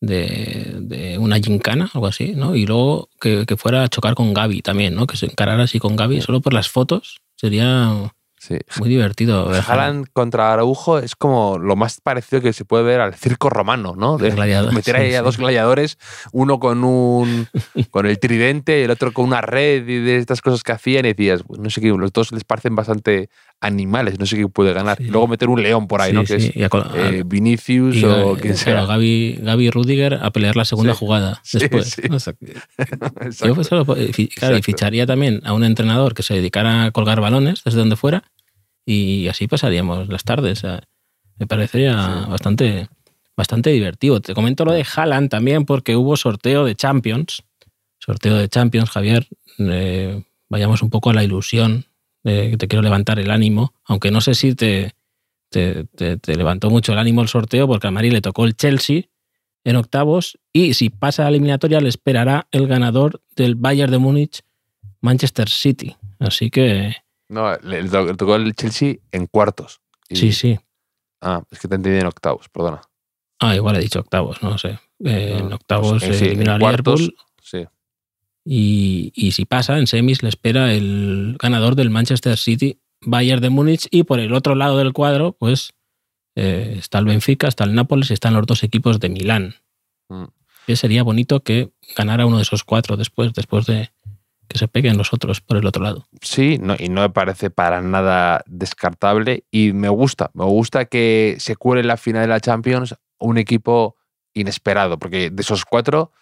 de, 0.00 1.16
una 1.18 1.38
gincana, 1.38 1.90
algo 1.92 2.06
así, 2.06 2.34
¿no? 2.34 2.54
Y 2.54 2.66
luego 2.66 3.08
que, 3.20 3.44
fuera 3.56 3.84
a 3.84 3.88
chocar 3.88 4.14
con 4.14 4.34
Gaby 4.34 4.62
también, 4.62 4.94
¿no? 4.94 5.06
Que 5.06 5.16
se 5.16 5.26
encarara 5.26 5.64
así 5.64 5.78
con 5.78 5.96
Gaby, 5.96 6.20
solo 6.20 6.40
por 6.40 6.52
las 6.52 6.68
fotos, 6.68 7.20
sería 7.36 8.12
Sí. 8.38 8.56
Muy 8.78 8.88
divertido. 8.88 9.48
ver 9.48 9.62
Haaland 9.66 10.06
contra 10.12 10.52
Araujo 10.52 10.98
es 10.98 11.16
como 11.16 11.58
lo 11.58 11.74
más 11.76 12.00
parecido 12.00 12.40
que 12.40 12.52
se 12.52 12.64
puede 12.64 12.84
ver 12.84 13.00
al 13.00 13.14
circo 13.14 13.50
romano, 13.50 13.94
¿no? 13.96 14.16
De 14.16 14.30
meter 14.72 14.96
ahí 14.96 15.14
a 15.14 15.22
dos 15.22 15.38
gladiadores, 15.38 15.98
uno 16.32 16.60
con 16.60 16.84
un 16.84 17.48
con 17.90 18.06
el 18.06 18.18
tridente 18.18 18.80
y 18.80 18.84
el 18.84 18.90
otro 18.90 19.12
con 19.12 19.24
una 19.24 19.40
red 19.40 19.86
y 19.88 19.98
de 20.00 20.18
estas 20.18 20.40
cosas 20.40 20.62
que 20.62 20.72
hacían 20.72 21.04
y 21.04 21.08
decías, 21.10 21.42
"Pues 21.46 21.60
no 21.60 21.68
sé 21.68 21.80
qué, 21.80 21.88
los 21.88 22.12
dos 22.12 22.32
les 22.32 22.44
parecen 22.44 22.76
bastante 22.76 23.28
animales, 23.60 24.18
no 24.20 24.26
sé 24.26 24.36
qué 24.36 24.48
puede 24.48 24.72
ganar. 24.72 24.96
Sí. 24.98 25.04
Y 25.04 25.06
luego 25.08 25.26
meter 25.26 25.48
un 25.48 25.60
león 25.62 25.88
por 25.88 26.00
ahí, 26.00 26.10
Sí, 26.10 26.16
¿no? 26.16 26.24
Que 26.24 26.34
es 26.36 26.56
y 26.56 26.62
a 26.62 26.68
col- 26.68 26.86
eh, 26.94 27.22
Vinicius 27.26 27.96
y, 27.96 28.04
o 28.04 28.36
quien 28.36 28.56
sea. 28.56 28.74
claro, 28.74 28.86
Gaby, 28.86 29.38
Gaby 29.42 29.70
Rudiger 29.70 30.14
a 30.14 30.30
pelear 30.30 30.54
la 30.56 30.64
segunda 30.64 30.94
jugada 30.94 31.42
después. 31.52 31.96
O 32.10 32.20
sea, 32.20 32.34
yo 33.46 33.54
pues, 33.54 33.68
claro, 34.36 34.56
y 34.56 34.62
ficharía 34.62 35.06
también 35.06 35.40
a 35.44 35.52
un 35.54 35.64
entrenador 35.64 36.14
que 36.14 36.22
se 36.22 36.34
dedicara 36.34 36.84
a 36.84 36.90
colgar 36.92 37.20
balones 37.20 37.62
desde 37.64 37.78
donde 37.78 37.96
fuera 37.96 38.22
y 38.86 39.28
así 39.28 39.48
pasaríamos 39.48 40.08
las 40.08 40.24
tardes. 40.24 40.58
O 40.58 40.60
sea, 40.62 40.80
me 41.38 41.46
parecería 41.46 41.96
bastante, 42.28 42.88
bastante 43.36 43.70
divertido. 43.70 44.20
Te 44.20 44.34
comento 44.34 44.64
lo 44.64 44.72
de 44.72 44.86
Haaland 44.96 45.30
también 45.30 45.64
porque 45.64 45.96
hubo 45.96 46.16
sorteo 46.16 46.64
de 46.64 46.74
Champions. 46.76 47.42
Sorteo 47.98 48.36
de 48.36 48.48
Champions, 48.48 48.90
Javier. 48.90 49.26
Eh, 49.58 50.22
vayamos 50.48 50.82
un 50.82 50.90
poco 50.90 51.10
a 51.10 51.14
la 51.14 51.24
ilusión. 51.24 51.84
Eh, 52.24 52.50
que 52.50 52.56
te 52.56 52.68
quiero 52.68 52.82
levantar 52.82 53.18
el 53.18 53.30
ánimo, 53.30 53.74
aunque 53.84 54.10
no 54.10 54.20
sé 54.20 54.34
si 54.34 54.54
te, 54.54 54.94
te, 55.50 55.84
te- 55.84 56.16
te 56.16 56.34
levantó 56.36 56.70
mucho 56.70 56.92
el 56.92 56.98
ánimo 56.98 57.22
el 57.22 57.28
sorteo 57.28 57.66
porque 57.66 57.86
a 57.86 57.90
Mari 57.90 58.10
le 58.10 58.20
tocó 58.20 58.44
el 58.44 58.54
Chelsea 58.56 59.02
en 59.64 59.76
octavos 59.76 60.38
y 60.52 60.74
si 60.74 60.90
pasa 60.90 61.22
a 61.22 61.24
la 61.26 61.30
eliminatoria 61.30 61.80
le 61.80 61.88
esperará 61.88 62.46
el 62.50 62.66
ganador 62.66 63.22
del 63.36 63.54
Bayern 63.54 63.90
de 63.92 63.98
Múnich 63.98 64.40
Manchester 65.00 65.48
City. 65.48 65.96
Así 66.18 66.50
que 66.50 66.96
No, 67.28 67.54
le, 67.58 67.82
le 67.82 67.88
to- 67.88 68.06
le 68.06 68.14
tocó 68.14 68.36
el 68.36 68.54
Chelsea 68.54 68.96
en 69.12 69.26
cuartos. 69.26 69.80
Y- 70.08 70.16
sí, 70.16 70.32
sí. 70.32 70.58
Ah, 71.20 71.42
es 71.50 71.58
que 71.58 71.68
te 71.68 71.74
entendí 71.74 71.98
en 71.98 72.06
octavos, 72.06 72.48
perdona. 72.48 72.80
Ah, 73.40 73.54
igual 73.54 73.76
he 73.76 73.80
dicho 73.80 74.00
octavos, 74.00 74.42
no 74.42 74.56
sé. 74.58 74.78
Eh, 75.04 75.36
en 75.38 75.52
Ah, 75.52 75.54
octavos 75.56 76.02
pues, 76.02 76.02
eh, 76.04 76.08
eh, 76.14 76.34
sí, 76.34 76.40
en 76.40 76.48
al 76.48 76.60
cuartos, 76.60 77.00
Liverpool 77.00 77.24
Sí. 77.42 77.64
Y, 78.50 79.12
y 79.14 79.32
si 79.32 79.44
pasa 79.44 79.78
en 79.78 79.86
semis 79.86 80.22
le 80.22 80.30
espera 80.30 80.72
el 80.72 81.36
ganador 81.38 81.74
del 81.74 81.90
Manchester 81.90 82.38
City 82.38 82.80
Bayern 83.02 83.42
de 83.42 83.50
Múnich 83.50 83.88
y 83.90 84.04
por 84.04 84.20
el 84.20 84.32
otro 84.32 84.54
lado 84.54 84.78
del 84.78 84.94
cuadro 84.94 85.36
pues 85.38 85.74
eh, 86.34 86.76
está 86.78 86.98
el 86.98 87.04
Benfica, 87.04 87.46
está 87.46 87.64
el 87.64 87.74
Nápoles 87.74 88.10
y 88.10 88.14
están 88.14 88.32
los 88.32 88.46
dos 88.46 88.62
equipos 88.62 89.00
de 89.00 89.10
Milán. 89.10 89.56
Mm. 90.08 90.24
Que 90.66 90.76
sería 90.76 91.02
bonito 91.02 91.40
que 91.40 91.72
ganara 91.94 92.24
uno 92.24 92.36
de 92.36 92.42
esos 92.42 92.64
cuatro 92.64 92.96
después, 92.96 93.34
después 93.34 93.66
de 93.66 93.90
que 94.48 94.56
se 94.56 94.66
peguen 94.66 94.96
los 94.96 95.12
otros 95.12 95.42
por 95.42 95.58
el 95.58 95.66
otro 95.66 95.82
lado. 95.82 96.06
Sí, 96.22 96.56
no, 96.58 96.74
y 96.78 96.88
no 96.88 97.02
me 97.02 97.10
parece 97.10 97.50
para 97.50 97.82
nada 97.82 98.44
descartable 98.46 99.44
y 99.50 99.74
me 99.74 99.90
gusta, 99.90 100.30
me 100.32 100.44
gusta 100.44 100.86
que 100.86 101.36
se 101.38 101.56
cuele 101.56 101.82
la 101.82 101.98
final 101.98 102.22
de 102.22 102.28
la 102.28 102.40
Champions 102.40 102.94
un 103.18 103.36
equipo 103.36 103.96
inesperado, 104.32 104.98
porque 104.98 105.28
de 105.28 105.42
esos 105.42 105.66
cuatro 105.66 106.12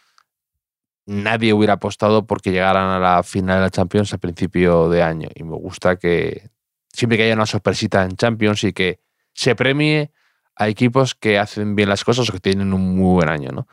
nadie 1.06 1.52
hubiera 1.52 1.74
apostado 1.74 2.26
porque 2.26 2.50
llegaran 2.50 2.90
a 2.90 2.98
la 2.98 3.22
final 3.22 3.58
de 3.58 3.62
la 3.62 3.70
Champions 3.70 4.12
a 4.12 4.18
principio 4.18 4.88
de 4.88 5.02
año 5.02 5.28
y 5.34 5.44
me 5.44 5.56
gusta 5.56 5.96
que 5.96 6.50
siempre 6.92 7.16
que 7.16 7.24
haya 7.24 7.34
una 7.34 7.46
sorpresita 7.46 8.02
en 8.04 8.16
Champions 8.16 8.64
y 8.64 8.72
que 8.72 9.00
se 9.32 9.54
premie 9.54 10.10
a 10.56 10.68
equipos 10.68 11.14
que 11.14 11.38
hacen 11.38 11.76
bien 11.76 11.88
las 11.88 12.04
cosas 12.04 12.28
o 12.28 12.32
que 12.32 12.40
tienen 12.40 12.72
un 12.72 12.96
muy 12.96 13.14
buen 13.14 13.28
año, 13.28 13.50
¿no? 13.52 13.68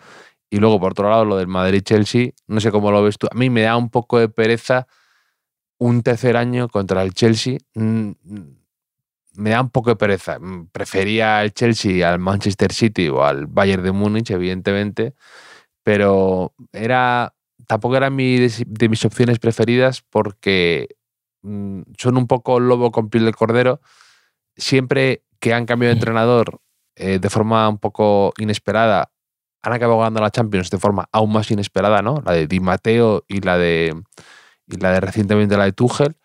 Y 0.50 0.58
luego, 0.58 0.80
por 0.80 0.91
otro 0.91 1.10
lado, 1.10 1.26
lo 1.26 1.38
del 1.38 1.48
Madrid-Chelsea, 1.48 2.32
no 2.48 2.60
sé 2.60 2.69
cómo 2.69 2.91
lo 2.91 3.02
ves 3.02 3.17
tú. 3.17 3.28
A 3.32 3.36
mí 3.36 3.50
me 3.50 3.62
da 3.62 3.76
un 3.76 3.89
poco 3.89 4.19
de 4.19 4.30
pereza 4.30 4.86
un 5.80 6.04
tercer 6.04 6.38
año 6.38 6.69
contra 6.69 7.02
el 7.02 7.13
Chelsea. 7.13 7.58
mm, 7.74 8.12
Me 9.36 9.50
da 9.50 9.62
un 9.62 9.69
poco 9.72 9.89
de 9.89 9.96
pereza. 9.96 10.38
Mm, 10.39 10.67
Prefería 10.72 11.39
al 11.39 11.54
Chelsea 11.54 12.08
al 12.08 12.19
Manchester 12.19 12.72
City 12.72 13.10
o 13.10 13.24
al 13.24 13.48
Bayern 13.48 13.82
de 13.84 13.91
Múnich, 13.91 14.30
evidentemente, 14.30 15.15
pero 15.84 16.54
era 16.72 17.36
tampoco 17.67 17.96
era 17.96 18.10
mi, 18.10 18.38
de, 18.38 18.52
de 18.67 18.89
mis 18.89 19.06
opciones 19.06 19.39
preferidas 19.39 20.02
porque 20.02 20.96
mm, 21.43 21.82
son 21.98 22.17
un 22.17 22.28
poco 22.28 22.60
lobo 22.60 22.91
con 22.91 23.10
piel 23.10 23.26
de 23.26 23.34
cordero. 23.34 23.82
Siempre 24.56 25.24
que 25.39 25.54
han 25.54 25.65
cambiado 25.65 25.93
de 25.93 26.00
entrenador 26.00 26.62
eh, 26.96 27.19
de 27.19 27.30
forma 27.30 27.67
un 27.67 27.80
poco 27.80 28.34
inesperada, 28.38 29.12
han 29.63 29.74
acabado 29.74 30.00
ganando 30.00 30.22
la 30.22 30.32
Champions 30.32 30.69
de 30.69 30.78
forma 30.78 31.08
aún 31.12 31.32
más 31.32 31.50
inesperada, 31.50 32.02
¿no? 32.02 32.22
La 32.26 32.34
de 32.34 32.48
Di 32.48 32.60
Matteo 32.60 33.24
y 33.28 33.41
la 33.41 33.58
de, 33.58 33.96
y 34.67 34.78
la 34.78 34.91
de 34.91 35.00
recientemente 35.00 35.58
la 35.58 35.65
de 35.65 35.72
Tuchel. 35.72 36.15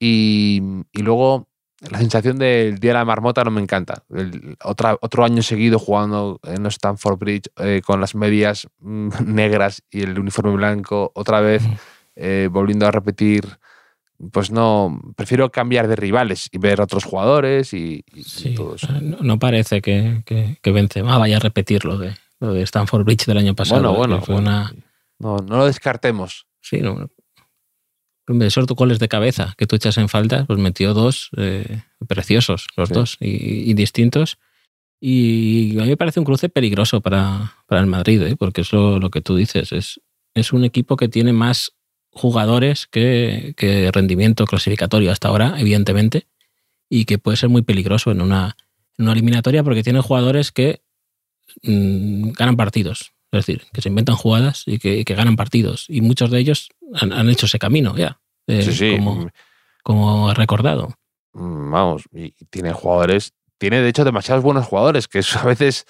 Y, 0.00 0.62
y 0.92 1.02
luego 1.02 1.47
la 1.90 1.98
sensación 1.98 2.38
del 2.38 2.78
día 2.78 2.90
de 2.90 2.98
la 2.98 3.04
marmota 3.04 3.44
no 3.44 3.50
me 3.50 3.60
encanta. 3.60 4.02
El- 4.14 4.56
otra, 4.64 4.96
otro 5.00 5.24
año 5.24 5.42
seguido 5.42 5.78
jugando 5.78 6.40
en 6.42 6.66
Stanford 6.66 7.18
Bridge 7.18 7.48
eh, 7.58 7.80
con 7.84 8.00
las 8.00 8.14
medias 8.14 8.66
mm, 8.80 9.08
negras 9.26 9.82
y 9.90 10.02
el 10.02 10.18
uniforme 10.18 10.52
blanco, 10.56 11.12
otra 11.14 11.40
vez 11.40 11.62
eh, 12.16 12.48
volviendo 12.50 12.86
a 12.86 12.90
repetir. 12.90 13.44
Pues 14.32 14.50
no, 14.50 15.00
prefiero 15.14 15.52
cambiar 15.52 15.86
de 15.86 15.94
rivales 15.94 16.48
y 16.50 16.58
ver 16.58 16.80
otros 16.80 17.04
jugadores 17.04 17.72
y, 17.72 18.04
y- 18.12 18.20
y 18.20 18.24
Sí, 18.24 18.54
todo 18.54 18.74
eso. 18.74 18.90
no, 19.00 19.18
no 19.20 19.38
parece 19.38 19.80
que, 19.80 20.22
que, 20.26 20.58
que 20.60 20.72
Benzema 20.72 21.16
vaya 21.18 21.36
a 21.36 21.40
repetir 21.40 21.84
lo 21.84 21.96
de, 21.98 22.16
lo 22.40 22.52
de 22.52 22.62
Stanford 22.62 23.04
Bridge 23.04 23.26
del 23.26 23.38
año 23.38 23.54
pasado. 23.54 23.80
Bueno, 23.80 23.96
bueno, 23.96 24.18
Que 24.18 24.26
fue 24.26 24.34
bueno. 24.34 24.50
una- 24.50 24.72
No, 25.20 25.36
no 25.36 25.58
lo 25.58 25.66
descartemos. 25.66 26.46
Sí, 26.60 26.80
no. 26.80 27.08
Esos 28.40 28.66
goles 28.66 28.98
de 28.98 29.08
cabeza 29.08 29.54
que 29.56 29.66
tú 29.66 29.76
echas 29.76 29.96
en 29.98 30.08
falta, 30.08 30.44
pues 30.44 30.58
metió 30.58 30.94
dos 30.94 31.30
eh, 31.36 31.82
preciosos, 32.06 32.66
los 32.76 32.88
Sí. 32.88 32.94
dos, 32.94 33.16
y, 33.20 33.70
y 33.70 33.74
distintos. 33.74 34.38
Y 35.00 35.78
a 35.78 35.82
mí 35.82 35.88
me 35.90 35.96
parece 35.96 36.18
un 36.20 36.26
cruce 36.26 36.48
peligroso 36.48 37.00
para, 37.00 37.54
para 37.66 37.80
el 37.80 37.86
Madrid, 37.86 38.20
¿eh? 38.22 38.36
porque 38.36 38.62
es 38.62 38.72
lo, 38.72 38.98
lo 38.98 39.10
que 39.10 39.20
tú 39.20 39.36
dices. 39.36 39.72
Es, 39.72 40.00
es 40.34 40.52
un 40.52 40.64
equipo 40.64 40.96
que 40.96 41.08
tiene 41.08 41.32
más 41.32 41.72
jugadores 42.10 42.86
que, 42.86 43.54
que 43.56 43.90
rendimiento 43.92 44.44
clasificatorio 44.44 45.12
hasta 45.12 45.28
ahora, 45.28 45.54
evidentemente, 45.58 46.26
y 46.90 47.04
que 47.04 47.18
puede 47.18 47.36
ser 47.36 47.48
muy 47.48 47.62
peligroso 47.62 48.10
en 48.10 48.20
una, 48.20 48.56
en 48.96 49.04
una 49.04 49.12
eliminatoria 49.12 49.62
porque 49.62 49.82
tiene 49.84 50.00
jugadores 50.00 50.50
que 50.50 50.80
mm, 51.62 52.30
ganan 52.32 52.56
partidos. 52.56 53.12
Es 53.30 53.44
decir, 53.44 53.64
que 53.72 53.82
se 53.82 53.90
inventan 53.90 54.16
jugadas 54.16 54.62
y 54.66 54.78
que, 54.78 54.98
y 54.98 55.04
que 55.04 55.14
ganan 55.14 55.36
partidos. 55.36 55.84
Y 55.88 56.00
muchos 56.00 56.30
de 56.30 56.38
ellos 56.40 56.70
han, 56.94 57.12
han 57.12 57.28
hecho 57.28 57.46
ese 57.46 57.58
camino 57.58 57.96
ya, 57.96 58.20
eh, 58.46 58.62
Sí, 58.62 58.72
sí. 58.72 58.96
como, 58.96 59.28
como 59.82 60.30
he 60.30 60.34
recordado. 60.34 60.94
Mm, 61.34 61.70
Vamos, 61.70 62.04
y 62.12 62.32
tiene 62.50 62.72
jugadores, 62.72 63.32
tiene 63.58 63.80
de 63.80 63.88
hecho 63.88 64.04
demasiados 64.04 64.42
buenos 64.44 64.66
jugadores, 64.66 65.08
que 65.08 65.18
es 65.20 65.34
a 65.36 65.44
veces 65.44 65.84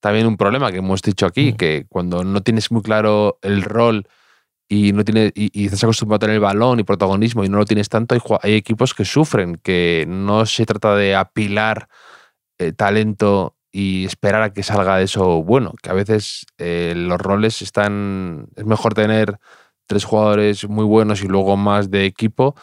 también 0.00 0.26
un 0.26 0.36
problema 0.36 0.70
que 0.72 0.78
hemos 0.78 1.02
dicho 1.02 1.26
aquí, 1.26 1.52
Mm. 1.52 1.56
que 1.56 1.86
cuando 1.88 2.24
no 2.24 2.40
tienes 2.42 2.70
muy 2.70 2.82
claro 2.82 3.38
el 3.42 3.62
rol 3.62 4.06
y 4.68 4.92
no 4.92 5.04
tienes 5.04 5.32
y, 5.34 5.50
y 5.52 5.64
estás 5.66 5.82
acostumbrado 5.84 6.16
a 6.16 6.20
tener 6.20 6.34
el 6.36 6.40
balón 6.40 6.78
y 6.80 6.84
protagonismo 6.84 7.44
y 7.44 7.48
no 7.48 7.58
lo 7.58 7.64
tienes 7.64 7.88
tanto, 7.88 8.16
hay 8.42 8.54
equipos 8.54 8.94
que 8.94 9.04
sufren, 9.04 9.56
que 9.56 10.04
no 10.08 10.46
se 10.46 10.64
trata 10.64 10.94
de 10.94 11.16
apilar 11.16 11.88
eh, 12.58 12.72
talento 12.72 13.56
y 13.72 14.04
esperar 14.04 14.42
a 14.42 14.52
que 14.52 14.62
salga 14.62 14.96
de 14.96 15.04
eso 15.04 15.42
bueno, 15.42 15.74
que 15.82 15.90
a 15.90 15.92
veces 15.94 16.46
eh, 16.58 16.94
los 16.96 17.20
roles 17.20 17.62
están, 17.62 18.46
es 18.56 18.64
mejor 18.64 18.94
tener 18.94 19.38
tres 19.90 20.04
jugadores 20.04 20.68
muy 20.68 20.84
buenos 20.84 21.20
y 21.24 21.26
luego 21.26 21.56
más 21.56 21.90
de 21.90 22.04
equipo 22.06 22.54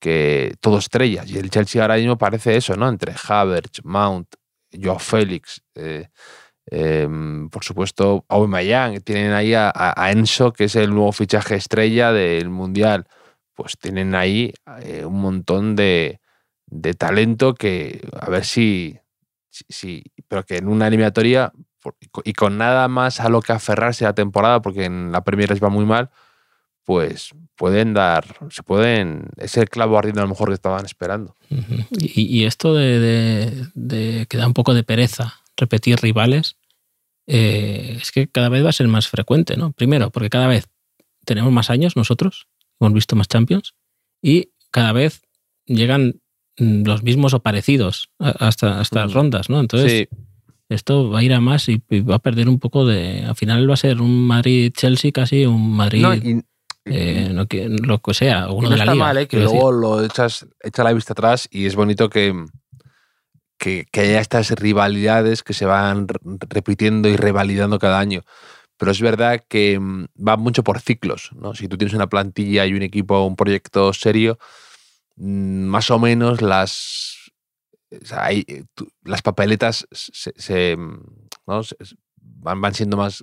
que 0.00 0.54
todo 0.62 0.78
estrellas. 0.78 1.30
Y 1.30 1.36
el 1.36 1.50
Chelsea 1.50 1.82
ahora 1.82 1.96
mismo 1.96 2.16
parece 2.16 2.56
eso, 2.56 2.74
¿no? 2.74 2.88
Entre 2.88 3.12
Havertz, 3.28 3.84
Mount, 3.84 4.28
Joao 4.72 4.98
Félix, 4.98 5.60
eh, 5.74 6.08
em, 6.70 7.50
por 7.50 7.64
supuesto, 7.64 8.24
Aubameyang, 8.30 9.00
tienen 9.02 9.32
ahí 9.32 9.52
a, 9.52 9.70
a- 9.74 10.10
Enzo, 10.10 10.54
que 10.54 10.64
es 10.64 10.76
el 10.76 10.88
nuevo 10.90 11.12
fichaje 11.12 11.54
estrella 11.56 12.12
del 12.12 12.48
Mundial. 12.48 13.06
Pues 13.54 13.76
tienen 13.78 14.14
ahí 14.14 14.54
eh, 14.82 15.04
un 15.04 15.20
montón 15.20 15.76
de, 15.76 16.18
de 16.66 16.94
talento 16.94 17.54
que 17.54 18.00
a 18.18 18.30
ver 18.30 18.46
si, 18.46 18.98
si, 19.50 19.64
si- 19.68 20.02
pero 20.28 20.44
que 20.44 20.56
en 20.56 20.68
una 20.68 20.86
eliminatoria 20.86 21.52
y 22.24 22.32
con 22.32 22.56
nada 22.56 22.88
más 22.88 23.20
a 23.20 23.28
lo 23.28 23.42
que 23.42 23.52
aferrarse 23.52 24.04
la 24.04 24.14
temporada, 24.14 24.62
porque 24.62 24.84
en 24.86 25.12
la 25.12 25.22
Premier 25.24 25.50
les 25.50 25.62
va 25.62 25.68
muy 25.68 25.84
mal, 25.84 26.08
pues 26.90 27.30
pueden 27.54 27.94
dar, 27.94 28.24
se 28.50 28.64
pueden, 28.64 29.28
es 29.36 29.56
el 29.56 29.68
clavo 29.68 29.96
ardiendo 29.96 30.22
a 30.22 30.24
lo 30.24 30.30
mejor 30.30 30.48
que 30.48 30.54
estaban 30.54 30.84
esperando. 30.84 31.36
Y, 32.00 32.22
y 32.22 32.44
esto 32.46 32.74
de, 32.74 32.98
de- 32.98 33.66
de 33.74 34.26
que 34.26 34.36
da 34.38 34.48
un 34.48 34.54
poco 34.54 34.74
de 34.74 34.82
pereza 34.82 35.34
repetir 35.56 36.00
rivales, 36.00 36.56
eh, 37.28 37.98
es 38.00 38.10
que 38.10 38.26
cada 38.26 38.48
vez 38.48 38.64
va 38.64 38.70
a 38.70 38.72
ser 38.72 38.88
más 38.88 39.06
frecuente, 39.06 39.56
¿no? 39.56 39.70
Primero, 39.70 40.10
porque 40.10 40.30
cada 40.30 40.48
vez 40.48 40.66
tenemos 41.24 41.52
más 41.52 41.70
años 41.70 41.94
nosotros, 41.94 42.48
hemos 42.80 42.92
visto 42.92 43.14
más 43.14 43.28
Champions, 43.28 43.74
y 44.20 44.48
cada 44.72 44.90
vez 44.92 45.22
llegan 45.66 46.20
mm, 46.58 46.82
los 46.86 47.04
mismos 47.04 47.34
o 47.34 47.40
parecidos 47.40 48.10
hasta, 48.18 48.80
hasta 48.80 49.02
las 49.02 49.12
Mm. 49.12 49.14
rondas, 49.14 49.48
¿no? 49.48 49.60
Entonces, 49.60 49.92
sí, 49.92 50.08
esto 50.68 51.08
va 51.08 51.20
a 51.20 51.22
ir 51.22 51.34
a 51.34 51.40
más 51.40 51.68
y, 51.68 51.80
y 51.88 52.00
va 52.00 52.16
a 52.16 52.18
perder 52.20 52.48
un 52.48 52.58
poco 52.58 52.84
de. 52.84 53.22
Al 53.24 53.36
final 53.36 53.68
va 53.70 53.74
a 53.74 53.76
ser 53.76 54.00
un 54.00 54.26
Madrid-Chelsea 54.26 55.12
casi, 55.12 55.46
un 55.46 55.70
Madrid. 55.72 56.02
No, 56.02 56.14
y, 56.14 56.42
eh, 56.84 57.30
no 57.32 57.46
que- 57.46 57.68
lo 57.68 58.00
que 58.00 58.14
sea, 58.14 58.50
uno 58.50 58.68
no 58.68 58.70
de 58.70 58.76
la 58.78 58.84
está 58.84 58.92
liga. 58.92 59.04
mal, 59.06 59.18
¿eh? 59.18 59.26
que 59.28 59.38
luego 59.38 59.72
lo 59.72 60.02
echas, 60.04 60.46
echa 60.62 60.82
la 60.84 60.92
vista 60.92 61.12
atrás 61.12 61.48
y 61.50 61.66
es 61.66 61.76
bonito 61.76 62.08
que, 62.10 62.34
que, 63.58 63.86
que 63.92 64.00
haya 64.00 64.20
estas 64.20 64.50
rivalidades 64.52 65.42
que 65.42 65.52
se 65.52 65.66
van 65.66 66.08
re- 66.08 66.18
repitiendo 66.48 67.08
y 67.08 67.16
revalidando 67.16 67.78
cada 67.78 67.98
año. 67.98 68.22
Pero 68.78 68.92
es 68.92 69.00
verdad 69.02 69.44
que 69.46 69.78
mm, 69.78 70.06
va 70.26 70.36
mucho 70.38 70.64
por 70.64 70.80
ciclos, 70.80 71.30
¿no? 71.34 71.54
Si 71.54 71.68
tú 71.68 71.76
tienes 71.76 71.94
una 71.94 72.08
plantilla 72.08 72.64
y 72.64 72.72
un 72.72 72.82
equipo, 72.82 73.24
un 73.26 73.36
proyecto 73.36 73.92
serio, 73.92 74.38
mm, 75.16 75.64
más 75.66 75.90
o 75.90 75.98
menos 75.98 76.40
las, 76.40 77.30
o 77.92 78.04
sea, 78.06 78.24
hay, 78.24 78.44
eh, 78.48 78.64
tú- 78.74 78.88
las 79.04 79.20
papeletas 79.20 79.86
se, 79.92 80.32
se, 80.36 80.76
mm, 80.78 81.02
se- 81.62 81.76
van, 82.16 82.60
van 82.62 82.72
siendo 82.74 82.96
más 82.96 83.22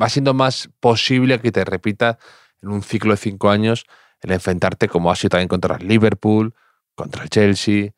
va 0.00 0.08
siendo 0.08 0.34
más 0.34 0.70
posible 0.80 1.40
que 1.40 1.52
te 1.52 1.64
repita 1.64 2.18
en 2.62 2.70
un 2.70 2.82
ciclo 2.82 3.12
de 3.12 3.16
cinco 3.18 3.50
años 3.50 3.84
el 4.20 4.32
enfrentarte 4.32 4.88
como 4.88 5.10
ha 5.10 5.16
sido 5.16 5.30
también 5.30 5.48
contra 5.48 5.76
el 5.76 5.86
Liverpool, 5.86 6.54
contra 6.94 7.22
el 7.22 7.30
Chelsea, 7.30 7.90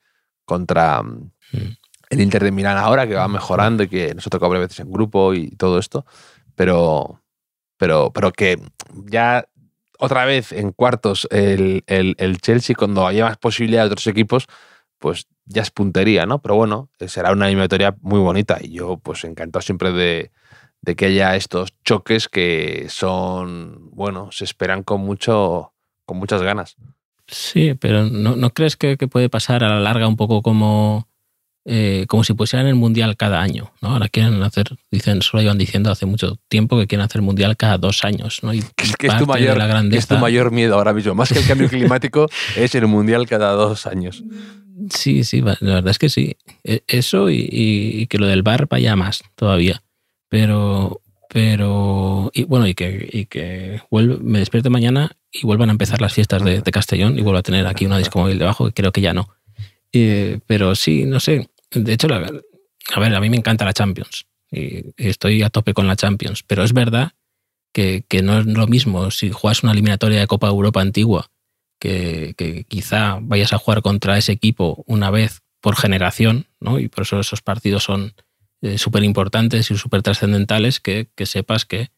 contra 0.45 1.03
mm, 1.03 1.31
Mm. 1.53 1.77
el 2.11 2.21
Inter 2.21 2.45
de 2.45 2.53
Milán 2.53 2.77
ahora, 2.79 3.09
que 3.09 3.15
va 3.15 3.27
mejorando 3.27 3.83
y 3.83 3.89
que 3.89 4.15
nos 4.15 4.25
ha 4.27 4.31
tocado 4.31 4.51
varias 4.51 4.69
veces 4.69 4.81
en 4.87 4.93
grupo 4.93 5.35
y 5.35 5.51
todo 5.57 5.79
esto, 5.81 6.07
pero, 6.55 7.21
pero, 7.77 8.13
pero 8.13 8.33
que 8.33 8.61
ya 9.07 9.49
otra 9.99 10.25
vez 10.27 10.53
en 10.53 10.71
cuartos 10.73 11.27
el, 11.31 11.83
el- 11.87 12.15
el 12.19 12.41
Chelsea, 12.41 12.77
cuando 12.77 13.07
haya 13.07 13.25
más 13.25 13.37
posibilidad 13.37 13.83
de 13.83 13.87
otros 13.93 14.07
equipos, 14.07 14.47
pues 14.99 15.27
ya 15.45 15.63
es 15.63 15.71
puntería, 15.71 16.25
¿no? 16.27 16.41
Pero 16.41 16.55
bueno, 16.57 16.89
será 17.09 17.33
una 17.33 17.47
eliminatoria 17.47 17.97
muy 18.01 18.21
bonita 18.21 18.59
y 18.61 18.73
yo 18.75 18.99
pues 18.99 19.25
encantado 19.25 19.63
siempre 19.63 19.91
de, 19.93 20.31
de 20.83 20.97
que 20.97 21.07
haya 21.07 21.37
estos 21.37 21.71
choques 21.85 22.29
que 22.29 22.87
son, 22.89 23.91
bueno, 23.93 24.31
se 24.33 24.45
esperan 24.45 24.83
con 24.83 25.01
mucho 25.03 25.73
con 26.07 26.19
muchas 26.19 26.43
ganas. 26.43 26.77
Sí, 27.29 27.75
pero 27.75 28.05
¿no, 28.07 28.35
no 28.35 28.51
crees 28.51 28.77
que, 28.77 28.97
que 28.97 29.07
puede 29.07 29.29
pasar 29.29 29.63
a 29.63 29.69
la 29.69 29.79
larga 29.79 30.09
un 30.09 30.17
poco 30.17 30.43
como, 30.43 31.07
eh, 31.65 32.07
como 32.09 32.25
si 32.25 32.33
pusieran 32.35 32.67
el 32.67 32.75
mundial 32.75 33.17
cada 33.17 33.41
año? 33.41 33.71
¿no? 33.81 33.91
Ahora 33.91 34.09
quieren 34.09 34.43
hacer, 34.43 34.71
dicen, 34.91 35.23
solo 35.23 35.43
iban 35.45 35.57
diciendo 35.59 35.91
hace 35.93 36.07
mucho 36.07 36.39
tiempo 36.49 36.77
que 36.79 36.89
quieren 36.89 37.05
hacer 37.05 37.23
mundial 37.23 37.57
cada 37.57 37.79
dos 37.79 38.03
años. 38.05 38.41
¿no? 38.43 38.53
Y 38.53 38.63
Que 38.75 38.85
es, 38.85 38.97
que 38.97 39.07
es 39.07 39.17
tu 39.19 39.27
mayor, 39.27 39.59
es 39.93 40.09
tu 40.09 40.17
mayor 40.21 40.51
miedo 40.51 40.75
ahora 40.75 40.93
mismo. 40.93 41.15
Más 41.15 41.29
que 41.33 41.39
el 41.39 41.47
cambio 41.47 41.69
climático, 41.69 42.27
es 42.57 42.75
el 42.75 42.89
mundial 42.89 43.29
cada 43.29 43.53
dos 43.53 43.87
años. 43.87 44.25
Sí, 44.93 45.23
sí, 45.23 45.41
la 45.43 45.57
verdad 45.61 45.89
es 45.91 45.99
que 45.99 46.09
sí. 46.09 46.37
E- 46.65 46.83
Eso 46.89 47.31
y, 47.31 47.37
y- 47.37 48.01
y 48.03 48.07
que 48.09 48.19
lo 48.19 48.27
del 48.27 48.43
bar 48.43 48.67
vaya 48.67 48.97
más 48.97 49.23
todavía. 49.37 49.83
Pero, 50.31 51.03
pero, 51.29 52.31
y 52.33 52.45
bueno, 52.45 52.67
y 52.67 52.75
que, 52.75 53.09
y 53.13 53.27
que 53.27 53.83
me 53.91 54.39
despierte 54.39 54.71
mañana 54.71 55.11
y 55.31 55.45
vuelvan 55.45 55.69
a 55.69 55.73
empezar 55.73 56.01
las 56.01 56.15
fiestas 56.15 56.43
de, 56.43 56.63
Castellón 56.63 57.19
y 57.19 57.23
vuelva 57.23 57.41
a 57.41 57.43
tener 57.43 57.67
aquí 57.67 57.85
una 57.85 57.99
disco 57.99 58.21
móvil 58.21 58.39
debajo, 58.39 58.65
que 58.67 58.73
creo 58.73 58.93
que 58.93 59.03
ya 59.03 59.13
no. 59.13 59.29
Pero 60.47 60.75
sí, 60.75 61.05
no 61.05 61.21
sé. 61.21 61.51
De 61.73 61.93
hecho, 61.93 62.09
la- 62.09 62.31
a 62.95 63.01
ver, 63.01 63.15
a 63.15 63.21
mí 63.21 63.29
me 63.29 63.37
encanta 63.37 63.65
la 63.65 63.73
Champions 63.75 64.27
y 64.51 64.79
y 64.97 65.09
estoy 65.09 65.43
a 65.43 65.51
tope 65.51 65.75
con 65.75 65.87
la 65.87 65.97
Champions, 65.97 66.43
pero 66.43 66.65
es 66.65 66.73
verdad 66.73 67.13
que, 67.73 68.05
que 68.09 68.23
no 68.23 68.39
es 68.39 68.47
lo 68.47 68.67
mismo 68.67 69.11
si 69.11 69.31
juegas 69.31 69.63
una 69.63 69.73
eliminatoria 69.73 70.19
de 70.21 70.27
Copa 70.27 70.49
Europa 70.49 70.81
antigua 70.81 71.31
que, 71.81 72.35
que 72.37 72.65
quizá 72.65 73.19
vayas 73.21 73.53
a 73.53 73.59
jugar 73.59 73.83
contra 73.83 74.19
ese 74.19 74.33
equipo 74.33 74.83
una 74.87 75.11
vez 75.11 75.43
por 75.61 75.77
generación, 75.77 76.47
¿no? 76.61 76.79
Y 76.79 76.89
por 76.89 77.03
eso 77.03 77.21
esos 77.21 77.43
partidos 77.43 77.85
son 77.85 78.15
súper 78.77 79.03
importantes 79.05 79.71
y 79.71 79.77
súper 79.77 80.03
trascendentales, 80.03 80.81
que, 80.81 81.09
que 81.15 81.27
sepas 81.27 81.65
que 81.65 81.91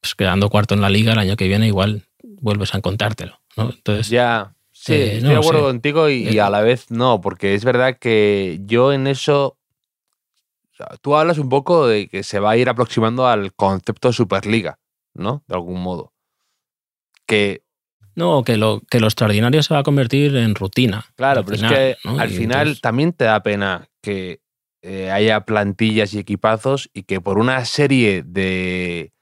pues, 0.00 0.14
quedando 0.14 0.48
cuarto 0.50 0.74
en 0.74 0.80
la 0.80 0.90
liga 0.90 1.12
el 1.12 1.18
año 1.18 1.36
que 1.36 1.48
viene 1.48 1.66
igual 1.66 2.04
vuelves 2.22 2.74
a 2.74 2.80
contártelo, 2.80 3.40
¿no? 3.56 3.70
Entonces, 3.70 4.08
Ya, 4.08 4.54
sí, 4.72 4.94
Eh, 4.94 5.04
estoy 5.16 5.22
no, 5.22 5.28
de 5.30 5.36
acuerdo 5.36 5.60
sí. 5.60 5.66
contigo 5.66 6.08
y, 6.08 6.28
y 6.28 6.36
Eh, 6.36 6.40
a 6.40 6.50
la 6.50 6.60
vez 6.62 6.90
no, 6.90 7.20
porque 7.20 7.54
es 7.54 7.64
verdad 7.64 7.98
que 7.98 8.60
yo 8.64 8.92
en 8.92 9.06
eso. 9.06 9.56
o 10.72 10.76
sea, 10.76 10.88
tú 11.02 11.16
hablas 11.16 11.38
un 11.38 11.48
poco 11.48 11.86
de 11.88 12.08
que 12.08 12.22
se 12.22 12.38
va 12.40 12.50
a 12.52 12.56
ir 12.56 12.68
aproximando 12.68 13.26
al 13.26 13.52
concepto 13.54 14.08
de 14.08 14.14
Superliga, 14.14 14.78
¿no? 15.14 15.42
De 15.48 15.54
algún 15.54 15.80
modo. 15.82 16.12
Que, 17.26 17.62
no, 18.14 18.42
que 18.42 18.56
lo, 18.56 18.80
que 18.90 19.00
lo 19.00 19.06
extraordinario 19.06 19.62
se 19.62 19.74
va 19.74 19.80
a 19.80 19.84
convertir 19.84 20.34
en 20.36 20.54
rutina. 20.54 21.04
claro, 21.16 21.44
pero 21.44 21.56
final, 21.56 21.72
es 21.74 21.78
que 21.96 22.08
¿no? 22.08 22.18
al 22.20 22.30
Y 22.32 22.34
final 22.36 22.60
entonces- 22.60 22.80
también 22.80 23.12
te 23.12 23.24
da 23.24 23.42
pena 23.42 23.88
que 24.02 24.40
eh, 24.82 25.10
haya 25.10 25.42
plantillas 25.42 26.14
y 26.14 26.18
equipazos 26.18 26.90
y 26.92 27.02
que 27.04 27.20
por 27.20 27.38
una 27.38 27.64
serie 27.64 28.22
de 28.24 29.12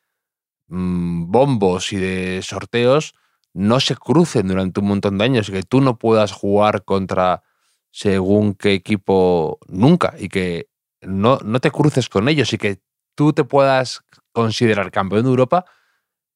mm, 0.69 1.31
bombos 1.31 1.93
y 1.93 1.97
de 1.97 2.41
sorteos 2.43 3.15
no 3.55 3.81
se 3.81 3.97
crucen 3.97 4.49
durante 4.49 4.81
un 4.81 4.89
montón 4.89 5.19
de 5.19 5.25
años 5.25 5.49
y 5.49 5.53
que 5.53 5.63
tú 5.63 5.81
no 5.81 5.99
puedas 5.99 6.33
jugar 6.33 6.85
contra 6.85 7.43
según 7.91 8.55
qué 8.55 8.75
equipo 8.75 9.59
nunca 9.69 10.15
y 10.19 10.29
que 10.29 10.69
no, 11.01 11.39
no 11.45 11.61
te 11.61 11.71
cruces 11.71 12.09
con 12.09 12.29
ellos 12.29 12.53
y 12.53 12.59
que 12.59 12.81
tú 13.15 13.33
te 13.33 13.45
puedas 13.45 14.03
considerar 14.33 14.91
campeón 14.91 15.23
de 15.25 15.31
Europa 15.31 15.65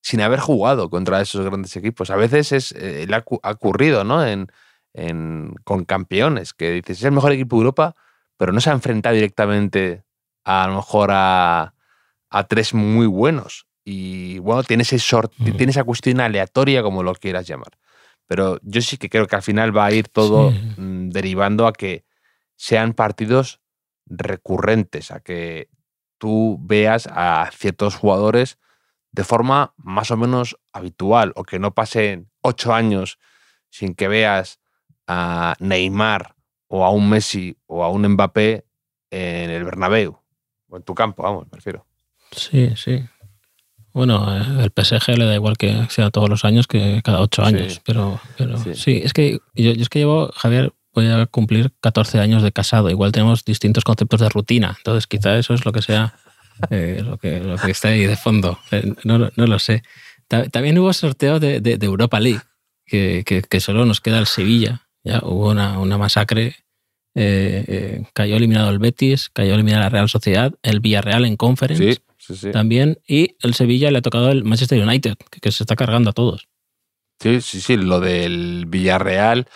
sin 0.02 0.20
haber 0.22 0.40
jugado 0.40 0.88
contra 0.90 1.20
esos 1.20 1.44
grandes 1.44 1.76
equipos. 1.76 2.10
A 2.10 2.16
veces 2.16 2.52
es, 2.52 2.72
eh, 2.72 3.06
ha 3.42 3.50
ocurrido 3.50 4.04
¿no? 4.04 4.24
en, 4.26 4.48
en- 4.94 5.54
con 5.64 5.84
campeones, 5.84 6.54
que 6.54 6.70
dices, 6.72 6.98
es 6.98 7.04
el 7.04 7.12
mejor 7.12 7.32
equipo 7.32 7.56
de 7.56 7.60
Europa, 7.60 7.96
pero 8.40 8.52
no 8.54 8.60
se 8.62 8.70
ha 8.70 8.72
enfrentado 8.72 9.14
directamente 9.14 10.02
a, 10.44 10.64
a 10.64 10.68
lo 10.68 10.76
mejor 10.76 11.10
a, 11.12 11.74
a 12.30 12.44
tres 12.44 12.72
muy 12.72 13.06
buenos. 13.06 13.66
Y 13.84 14.38
bueno, 14.38 14.62
tiene, 14.62 14.82
ese 14.82 14.96
Mm. 14.96 15.56
tiene 15.58 15.72
esa 15.72 15.84
cuestión 15.84 16.20
aleatoria, 16.20 16.82
como 16.82 17.02
lo 17.02 17.14
quieras 17.14 17.46
llamar. 17.46 17.76
Pero 18.26 18.58
yo 18.62 18.80
sí 18.80 18.96
que 18.96 19.10
creo 19.10 19.26
que 19.26 19.36
al 19.36 19.42
final 19.42 19.76
va 19.76 19.84
a 19.84 19.92
ir 19.92 20.08
todo 20.08 20.52
Sí. 20.52 20.72
mm, 20.78 21.10
derivando 21.10 21.66
a 21.66 21.74
que 21.74 22.06
sean 22.56 22.94
partidos 22.94 23.60
recurrentes, 24.06 25.10
a 25.10 25.20
que 25.20 25.68
tú 26.16 26.56
veas 26.62 27.08
a 27.12 27.50
ciertos 27.52 27.94
jugadores 27.94 28.58
de 29.12 29.22
forma 29.24 29.74
más 29.76 30.10
o 30.10 30.16
menos 30.16 30.56
habitual 30.72 31.34
o 31.36 31.42
que 31.44 31.58
no 31.58 31.74
pasen 31.74 32.30
ocho 32.40 32.72
años 32.72 33.18
sin 33.68 33.94
que 33.94 34.08
veas 34.08 34.60
a 35.06 35.56
Neymar 35.58 36.36
o 36.72 36.84
a 36.84 36.90
un 36.90 37.08
Messi 37.08 37.56
o 37.66 37.82
a 37.84 37.90
un 37.90 38.06
Mbappé 38.06 38.64
en 39.10 39.50
el 39.50 39.64
Bernabéu 39.64 40.16
o 40.68 40.76
en 40.76 40.82
tu 40.84 40.94
campo, 40.94 41.22
vamos, 41.24 41.46
me 41.50 41.56
refiero. 41.56 41.84
Sí, 42.30 42.70
sí. 42.76 43.02
Bueno, 43.92 44.36
eh, 44.36 44.62
el 44.64 44.70
PSG 44.70 45.18
le 45.18 45.24
da 45.24 45.34
igual 45.34 45.56
que 45.56 45.86
sea 45.90 46.10
todos 46.10 46.28
los 46.28 46.44
años 46.44 46.68
que 46.68 47.00
cada 47.02 47.20
ocho 47.20 47.42
Sí. 47.44 47.48
años, 47.56 47.80
pero, 47.84 48.20
pero 48.38 48.56
Sí. 48.58 48.74
sí. 48.76 49.00
es 49.04 49.12
que 49.12 49.32
yo, 49.54 49.72
yo 49.72 49.82
es 49.82 49.88
que 49.88 49.98
llevo, 49.98 50.30
Javier, 50.32 50.72
voy 50.94 51.08
a 51.08 51.26
cumplir 51.26 51.72
14 51.80 52.20
años 52.20 52.42
de 52.44 52.52
casado. 52.52 52.88
Igual 52.88 53.10
tenemos 53.10 53.44
distintos 53.44 53.82
conceptos 53.82 54.20
de 54.20 54.28
rutina, 54.28 54.74
entonces 54.78 55.08
quizá 55.08 55.36
eso 55.38 55.54
es 55.54 55.64
lo 55.64 55.72
que 55.72 55.82
sea 55.82 56.14
eh, 56.70 57.02
lo, 57.04 57.18
que, 57.18 57.40
lo 57.40 57.56
que 57.56 57.72
está 57.72 57.88
ahí 57.88 58.06
de 58.06 58.16
fondo. 58.16 58.60
Eh, 58.70 58.94
No, 59.02 59.18
lo- 59.18 59.32
no 59.34 59.46
lo 59.48 59.58
sé. 59.58 59.82
Ta- 60.28 60.48
También 60.48 60.78
hubo 60.78 60.92
sorteo 60.92 61.40
de, 61.40 61.60
de- 61.60 61.76
de 61.78 61.86
Europa 61.86 62.20
League, 62.20 62.42
que, 62.86 63.24
que- 63.26 63.42
que 63.42 63.58
solo 63.58 63.84
nos 63.86 64.00
queda 64.00 64.20
el 64.20 64.26
Sevilla. 64.26 64.82
Ya 65.04 65.20
hubo 65.24 65.50
una, 65.50 65.78
una 65.78 65.98
masacre. 65.98 66.56
eh, 67.14 67.64
eh, 67.66 68.02
cayó 68.14 68.36
eliminado 68.36 68.70
el 68.70 68.78
Betis, 68.78 69.30
cayó 69.30 69.54
eliminada 69.54 69.84
la 69.84 69.88
Real 69.90 70.08
Sociedad, 70.08 70.52
el 70.62 70.80
Villarreal 70.80 71.24
en 71.24 71.36
Conference 71.36 71.94
Sí, 71.94 72.00
sí, 72.18 72.36
sí. 72.36 72.50
también. 72.52 72.98
Y 73.06 73.36
el 73.42 73.54
Sevilla 73.54 73.90
le 73.90 73.98
ha 73.98 74.02
tocado 74.02 74.30
el 74.30 74.44
Manchester 74.44 74.80
United, 74.82 75.16
que, 75.30 75.40
que 75.40 75.50
se 75.52 75.62
está 75.64 75.74
cargando 75.76 76.10
a 76.10 76.12
todos. 76.12 76.48
Sí, 77.20 77.40
sí, 77.40 77.60
sí. 77.60 77.76
Lo 77.76 77.98
del 78.00 78.66
Villarreal 78.68 79.46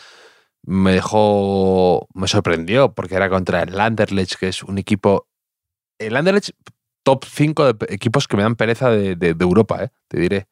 me 0.66 0.92
dejó. 0.92 2.08
me 2.14 2.26
sorprendió 2.26 2.92
porque 2.94 3.14
era 3.14 3.28
contra 3.30 3.62
el 3.62 3.78
Anderlecht, 3.78 4.34
que 4.38 4.48
es 4.48 4.62
un 4.62 4.78
equipo. 4.78 5.28
El 5.98 6.16
Anderlecht, 6.16 6.50
top 7.04 7.24
5 7.24 7.72
de 7.72 7.94
equipos 7.94 8.26
que 8.26 8.36
me 8.36 8.42
dan 8.42 8.56
pereza 8.56 8.90
de, 8.90 9.14
de- 9.14 9.34
de 9.34 9.44
Europa, 9.44 9.84
¿eh? 9.84 9.90
te 10.08 10.18
diré. 10.18 10.48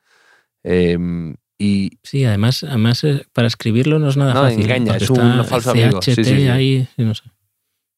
Em, 0.63 1.35
y 1.65 1.99
Sí, 2.03 2.25
además, 2.25 2.65
además 2.65 3.05
eh, 3.05 3.25
para 3.33 3.47
escribirlo 3.47 3.99
no 3.99 4.09
es 4.09 4.17
nada 4.17 4.35
No, 4.35 4.41
fácil. 4.43 4.63
engaña, 4.63 4.97
es 4.97 5.09
un 5.11 5.45
falso 5.45 5.71
amigo. 5.71 6.03
Sí, 6.03 6.13
CHT 6.15 6.25
sí, 6.25 6.37
sí. 6.37 6.49
ahí, 6.49 6.89
no 6.97 7.15
sé. 7.15 7.23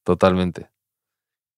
totalmente. 0.05 0.69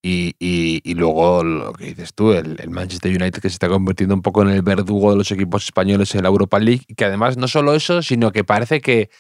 Y, 0.03 0.35
y- 0.39 0.81
y 0.85 0.95
luego 0.95 1.43
lo 1.43 1.73
que 1.73 1.87
dices 1.87 2.15
tú, 2.15 2.33
el, 2.33 2.57
el 2.61 2.71
Manchester 2.71 3.11
United 3.11 3.43
que 3.43 3.49
se 3.49 3.55
está 3.55 3.69
convirtiendo 3.69 4.15
un 4.15 4.23
poco 4.23 4.43
en 4.43 4.51
el 4.51 4.63
verdugo 4.63 5.11
de 5.11 5.17
los 5.17 5.31
equipos 5.33 5.65
españoles 5.65 6.15
en 6.15 6.23
la 6.23 6.29
Europa 6.29 6.59
League, 6.61 6.85
y 6.87 6.95
que 6.95 7.05
además 7.07 7.37
no 7.37 7.49
solo 7.49 7.75
eso, 7.75 8.03
sino 8.03 8.31
que 8.31 8.45
parece 8.45 8.81
que 8.81 9.11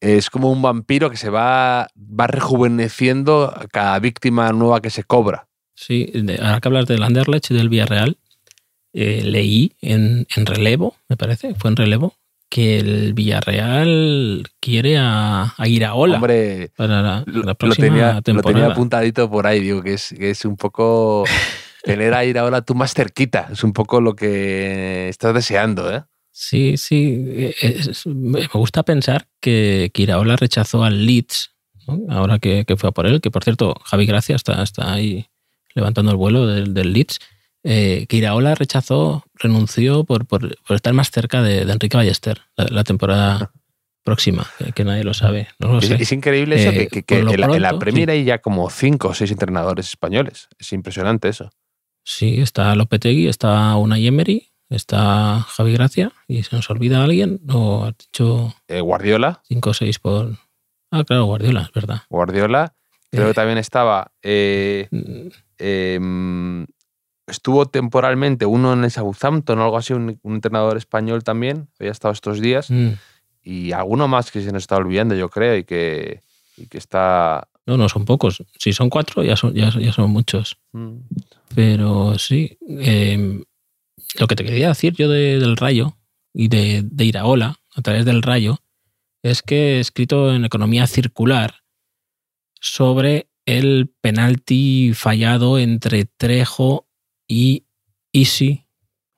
es 0.00 0.30
como 0.30 0.50
un 0.50 0.62
vampiro 0.62 1.10
que 1.10 1.16
se 1.16 1.30
va, 1.30 1.86
va 1.96 2.26
rejuveneciendo 2.26 3.52
a 3.54 3.66
cada 3.68 3.98
víctima 4.00 4.50
nueva 4.52 4.80
que 4.80 4.90
se 4.90 5.04
cobra. 5.04 5.46
Sí, 5.76 6.10
ahora 6.40 6.60
que 6.60 6.68
hablas 6.68 6.86
del 6.86 7.02
Anderlecht 7.02 7.50
y 7.50 7.54
del 7.54 7.68
Villarreal, 7.68 8.18
eh, 8.92 9.22
leí 9.24 9.72
en, 9.80 10.26
en 10.36 10.46
relevo, 10.46 10.96
me 11.08 11.16
parece, 11.16 11.54
fue 11.54 11.70
en 11.70 11.76
relevo, 11.76 12.14
que 12.48 12.78
el 12.80 13.14
Villarreal 13.14 14.48
quiere 14.60 14.98
a, 14.98 15.54
a 15.56 15.68
Iraola 15.68 16.16
Hombre, 16.16 16.70
para 16.76 17.00
la, 17.02 17.22
lo, 17.26 17.40
la 17.40 17.46
lo 17.46 17.54
próxima 17.54 17.86
tenía, 17.86 18.12
lo 18.14 18.22
temporada. 18.22 18.54
tenía 18.60 18.72
apuntadito 18.72 19.30
por 19.30 19.46
ahí, 19.46 19.60
digo 19.60 19.82
que 19.82 19.94
es, 19.94 20.14
que 20.18 20.30
es 20.30 20.44
un 20.44 20.56
poco 20.56 21.24
tener 21.84 22.12
a 22.14 22.24
ir 22.24 22.38
ahora 22.38 22.62
tú 22.62 22.74
más 22.74 22.92
cerquita, 22.94 23.48
es 23.52 23.62
un 23.64 23.72
poco 23.72 24.00
lo 24.00 24.14
que 24.16 25.08
estás 25.08 25.34
deseando, 25.34 25.94
¿eh? 25.94 26.02
Sí, 26.32 26.76
sí. 26.76 27.52
es- 27.60 28.06
me 28.06 28.46
gusta 28.46 28.82
pensar 28.82 29.26
que, 29.40 29.90
que 29.92 30.02
Iraola 30.02 30.36
rechazó 30.36 30.84
al 30.84 31.04
Leeds, 31.06 31.50
¿no? 31.86 32.00
ahora 32.08 32.38
que, 32.38 32.64
que 32.64 32.76
fue 32.76 32.88
a 32.88 32.92
por 32.92 33.06
él, 33.06 33.20
que 33.20 33.30
por 33.30 33.44
cierto, 33.44 33.74
Javi 33.84 34.06
Gracia 34.06 34.36
está, 34.36 34.62
está 34.62 34.92
ahí 34.92 35.26
levantando 35.74 36.10
el 36.12 36.16
vuelo 36.16 36.46
del, 36.46 36.72
del 36.74 36.92
Leeds. 36.92 37.18
Eh, 37.64 38.06
que 38.08 38.16
Iraola 38.16 38.54
rechazó, 38.54 39.24
renunció 39.34 40.04
por, 40.04 40.26
por, 40.26 40.56
por 40.62 40.76
estar 40.76 40.92
más 40.94 41.10
cerca 41.10 41.42
de, 41.42 41.64
de 41.64 41.72
Enrique 41.72 41.96
Ballester 41.96 42.40
la, 42.56 42.66
la 42.70 42.84
temporada 42.84 43.52
próxima, 44.02 44.46
que, 44.58 44.72
que 44.72 44.84
nadie 44.84 45.04
lo 45.04 45.12
sabe. 45.14 45.48
No 45.58 45.72
lo 45.74 45.78
Es, 45.78 46.12
increíble 46.12 46.56
eso, 46.56 46.70
Eh, 46.70 46.74
que, 46.74 46.86
que- 46.88 47.02
que 47.02 47.16
por 47.16 47.24
lo 47.24 47.32
en, 47.34 47.40
la, 47.40 47.46
en 47.56 47.62
la 47.62 47.68
pronto, 47.70 47.84
Premier 47.84 48.10
hay 48.10 48.24
ya 48.24 48.38
como 48.38 48.68
cinco 48.70 49.08
o 49.08 49.14
seis 49.14 49.30
entrenadores 49.30 49.88
españoles. 49.88 50.48
Es 50.58 50.72
impresionante 50.72 51.28
eso. 51.28 51.50
Sí, 52.02 52.40
está 52.40 52.74
Lopetegui, 52.74 53.28
está 53.28 53.76
Unai 53.76 54.06
Emery, 54.06 54.48
está 54.70 55.40
Javi 55.40 55.74
Gracia, 55.74 56.12
y 56.26 56.42
se 56.42 56.56
nos 56.56 56.70
olvida 56.70 57.04
alguien, 57.04 57.40
o 57.50 57.84
has 57.84 57.98
dicho 57.98 58.54
Eh, 58.68 58.80
Guardiola, 58.80 59.42
5 59.48 59.70
o 59.70 59.74
6 59.74 59.98
por... 59.98 60.38
Ah, 60.90 61.04
claro, 61.04 61.26
Guardiola, 61.26 61.62
es 61.62 61.72
verdad. 61.72 62.02
Guardiola. 62.08 62.72
Creo 63.12 63.26
Eh. 63.26 63.28
que 63.28 63.34
también 63.34 63.58
estaba. 63.58 64.12
eh, 64.22 64.88
Mm, 64.90 65.28
em, 65.58 66.66
estuvo 67.30 67.66
temporalmente 67.66 68.44
uno 68.46 68.72
en 68.72 68.84
el 68.84 68.90
Southampton 68.90 69.58
o 69.58 69.64
algo 69.64 69.76
así, 69.78 69.92
un, 69.92 70.18
un 70.22 70.34
entrenador 70.34 70.76
español 70.76 71.22
también. 71.24 71.68
Había 71.78 71.92
estado 71.92 72.12
estos 72.12 72.40
días. 72.40 72.70
mm. 72.70 72.90
Y 73.42 73.72
alguno 73.72 74.06
más 74.06 74.30
que 74.30 74.42
se 74.42 74.52
nos 74.52 74.64
está 74.64 74.76
olvidando, 74.76 75.14
yo 75.14 75.30
creo, 75.30 75.56
y 75.56 75.64
que, 75.64 76.20
y 76.58 76.66
que 76.66 76.76
está. 76.76 77.48
No, 77.66 77.76
no, 77.78 77.88
son 77.88 78.04
pocos. 78.04 78.44
Si 78.58 78.72
son 78.74 78.90
cuatro, 78.90 79.22
ya 79.22 79.34
son, 79.36 79.54
ya, 79.54 79.70
ya 79.70 79.92
son 79.92 80.10
muchos. 80.10 80.58
mm, 80.72 80.96
Pero 81.54 82.18
sí, 82.18 82.58
eh, 82.68 83.42
lo 84.18 84.26
que 84.26 84.36
te 84.36 84.44
quería 84.44 84.68
decir 84.68 84.92
yo 84.94 85.08
de- 85.08 85.38
del 85.38 85.56
rayo 85.56 85.96
y 86.34 86.48
de, 86.48 86.82
de 86.84 87.04
Iraola 87.06 87.60
a 87.74 87.80
través 87.82 88.04
del 88.04 88.20
rayo 88.22 88.58
es 89.22 89.40
que 89.42 89.76
he 89.76 89.80
escrito 89.80 90.34
en 90.34 90.44
Economía 90.44 90.86
Circular 90.86 91.54
sobre 92.60 93.30
el 93.46 93.90
penalti 94.00 94.92
fallado 94.94 95.58
entre 95.58 96.04
Trejo 96.04 96.86
y 97.30 97.64
Isi, 98.12 98.66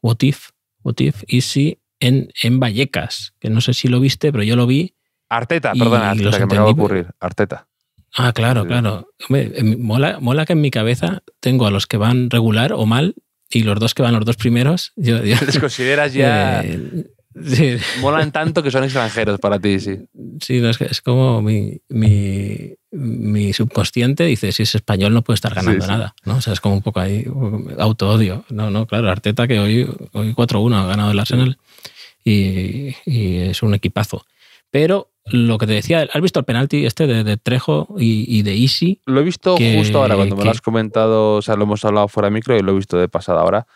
what 0.02 0.18
if, 0.20 0.50
what 0.82 0.94
if, 0.98 1.22
Isi 1.26 1.78
en, 1.98 2.28
en 2.42 2.60
Vallecas, 2.60 3.32
que 3.40 3.48
no 3.48 3.60
sé 3.62 3.72
si 3.72 3.88
lo 3.88 4.00
viste, 4.00 4.30
pero 4.32 4.44
yo 4.44 4.54
lo 4.56 4.66
vi. 4.66 4.94
Arteta, 5.30 5.72
perdona, 5.72 6.10
Arteta, 6.10 6.30
que 6.32 6.38
me 6.38 6.42
entendí, 6.56 6.70
ocurrir. 6.72 7.06
Arteta. 7.20 7.68
Ah, 8.14 8.32
claro, 8.34 8.62
Sí. 8.62 8.68
claro. 8.68 9.08
En- 9.30 9.82
mola, 9.82 10.18
mola 10.20 10.44
que 10.44 10.52
en 10.52 10.60
mi 10.60 10.70
cabeza 10.70 11.22
tengo 11.40 11.66
a 11.66 11.70
los 11.70 11.86
que 11.86 11.96
van 11.96 12.28
regular 12.28 12.74
o 12.74 12.84
mal 12.84 13.14
y 13.48 13.62
los 13.62 13.80
dos 13.80 13.94
que 13.94 14.02
van 14.02 14.12
los 14.14 14.26
dos 14.26 14.36
primeros. 14.36 14.92
Yo, 14.96 15.24
yo- 15.24 15.36
¿Les 15.46 15.58
consideras 15.58 16.12
ya. 16.12 16.60
eh, 16.64 17.06
sí, 17.46 17.76
Molan 18.00 18.32
tanto 18.32 18.62
que 18.62 18.70
son 18.70 18.84
extranjeros 18.84 19.38
para 19.40 19.58
ti, 19.58 19.80
sí. 19.80 19.98
sí, 20.40 20.60
no, 20.60 20.68
es, 20.70 20.78
que 20.78 20.84
es 20.84 21.00
como 21.00 21.40
mi, 21.42 21.80
mi, 21.88 22.74
mi 22.90 23.52
subconsciente 23.52 24.24
dice, 24.24 24.52
si 24.52 24.62
es 24.64 24.74
español 24.74 25.12
no 25.14 25.22
puede 25.22 25.36
estar 25.36 25.54
ganando 25.54 25.84
Sí, 25.84 25.90
nada. 25.90 26.14
¿no? 26.24 26.36
O 26.36 26.40
sea, 26.40 26.52
es 26.52 26.60
como 26.60 26.74
un 26.76 26.82
poco 26.82 27.00
ahí 27.00 27.24
auto-odio. 27.78 28.44
No, 28.50 28.70
no, 28.70 28.86
claro, 28.86 29.10
Arteta 29.10 29.46
que 29.48 29.58
hoy, 29.58 29.88
hoy 30.12 30.32
4-1 30.34 30.74
ha 30.74 30.86
ganado 30.86 31.10
el 31.10 31.18
Arsenal 31.18 31.58
y, 32.24 32.94
y 33.06 33.36
es 33.38 33.62
un 33.62 33.74
equipazo. 33.74 34.24
Pero 34.70 35.10
lo 35.26 35.58
que 35.58 35.66
te 35.66 35.74
decía, 35.74 36.08
¿has 36.12 36.22
visto 36.22 36.38
el 36.40 36.44
penalti 36.44 36.86
este 36.86 37.06
de, 37.06 37.24
de 37.24 37.36
Trejo 37.36 37.94
y, 37.98 38.24
y 38.38 38.42
de 38.42 38.56
Easy? 38.56 39.00
Lo 39.06 39.20
he 39.20 39.24
visto 39.24 39.54
Que- 39.56 39.76
justo 39.76 39.98
ahora, 39.98 40.16
cuando 40.16 40.34
me 40.36 40.40
lo 40.40 40.44
que- 40.44 40.50
has 40.50 40.60
comentado, 40.60 41.36
o 41.36 41.42
sea, 41.42 41.56
lo 41.56 41.64
hemos 41.64 41.84
hablado 41.84 42.08
fuera 42.08 42.28
de 42.28 42.34
micro 42.34 42.56
y 42.56 42.62
lo 42.62 42.72
he 42.72 42.76
visto 42.76 42.96
de 42.98 43.08
pasada 43.08 43.40
ahora. 43.40 43.66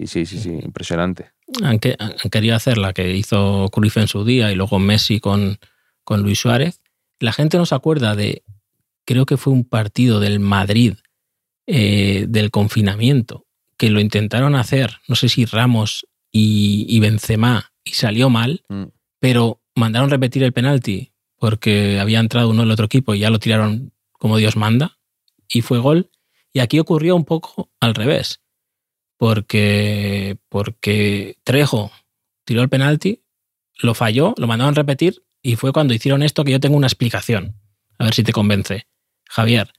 Y 0.00 0.06
sí, 0.06 0.24
sí, 0.24 0.38
sí, 0.38 0.48
impresionante. 0.50 1.32
han, 1.62 1.78
que- 1.78 1.96
han 1.98 2.14
querido 2.30 2.54
hacer 2.56 2.78
la 2.78 2.92
que 2.92 3.14
hizo 3.16 3.68
Cruyff 3.70 3.96
en 3.98 4.08
su 4.08 4.24
día 4.24 4.50
y 4.50 4.54
luego 4.54 4.78
Messi 4.78 5.20
con, 5.20 5.58
con 6.04 6.22
Luis 6.22 6.38
Suárez. 6.38 6.80
La 7.18 7.32
gente 7.32 7.58
no 7.58 7.66
se 7.66 7.74
acuerda 7.74 8.14
de, 8.16 8.42
creo 9.04 9.26
que 9.26 9.36
fue 9.36 9.52
un 9.52 9.64
partido 9.64 10.18
del 10.20 10.40
Madrid 10.40 10.94
eh, 11.66 12.24
del 12.28 12.50
confinamiento, 12.50 13.46
que 13.76 13.90
lo 13.90 14.00
intentaron 14.00 14.54
hacer, 14.54 14.98
no 15.06 15.16
sé 15.16 15.28
si 15.28 15.44
Ramos 15.44 16.06
y, 16.32 16.86
y 16.88 16.98
Benzema, 17.00 17.72
y 17.84 17.90
salió 17.92 18.30
mal, 18.30 18.64
Mm. 18.68 18.84
pero 19.18 19.60
mandaron 19.74 20.10
repetir 20.10 20.42
el 20.44 20.52
penalti 20.52 21.12
porque 21.38 21.98
había 22.00 22.20
entrado 22.20 22.50
uno 22.50 22.62
del 22.62 22.70
otro 22.70 22.86
equipo 22.86 23.14
y 23.14 23.18
ya 23.20 23.30
lo 23.30 23.38
tiraron 23.38 23.92
como 24.12 24.36
Dios 24.38 24.56
manda, 24.56 24.98
y 25.48 25.60
fue 25.62 25.78
gol. 25.78 26.10
Y 26.52 26.60
aquí 26.60 26.78
ocurrió 26.78 27.16
un 27.16 27.24
poco 27.24 27.70
al 27.80 27.94
revés 27.94 28.40
porque, 29.20 30.38
porque 30.48 31.36
Trejo 31.44 31.92
tiró 32.46 32.62
el 32.62 32.70
penalti, 32.70 33.22
lo 33.82 33.92
falló, 33.92 34.32
lo 34.38 34.46
mandaron 34.46 34.74
repetir 34.74 35.22
y 35.42 35.56
fue 35.56 35.74
cuando 35.74 35.92
hicieron 35.92 36.22
esto 36.22 36.42
que 36.42 36.52
yo 36.52 36.58
tengo 36.58 36.78
una 36.78 36.86
explicación. 36.86 37.54
A 37.98 38.04
ver 38.04 38.14
si 38.14 38.24
te 38.24 38.32
convence. 38.32 38.86
Javier, 39.28 39.74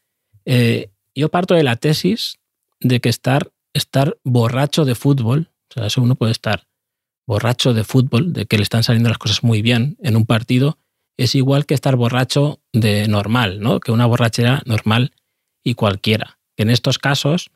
eh, 0.45 0.91
yo 1.15 1.29
parto 1.29 1.55
de 1.55 1.63
la 1.63 1.75
tesis 1.75 2.37
de 2.81 2.99
que 2.99 3.09
estar, 3.09 3.51
estar 3.73 4.15
borracho 4.23 4.85
de 4.85 4.93
fútbol, 4.93 5.49
o 5.71 5.73
sea, 5.73 5.87
eso 5.87 6.03
uno 6.03 6.13
puede 6.13 6.33
estar 6.33 6.67
borracho 7.25 7.73
de 7.73 7.83
fútbol, 7.83 8.33
de 8.33 8.45
que 8.45 8.57
le 8.57 8.63
están 8.63 8.83
saliendo 8.83 9.09
las 9.09 9.17
cosas 9.17 9.43
muy 9.43 9.63
bien 9.63 9.97
en 10.03 10.17
un 10.17 10.27
partido, 10.27 10.77
es 11.17 11.33
igual 11.33 11.65
que 11.65 11.73
estar 11.73 11.95
borracho 11.95 12.61
de 12.73 13.07
normal, 13.07 13.59
¿no? 13.59 13.79
Que 13.79 13.91
una 13.91 14.05
borrachera 14.05 14.61
normal 14.67 15.15
y 15.63 15.73
cualquiera. 15.73 16.37
En 16.57 16.69
estos 16.69 16.99
casos 16.99 17.49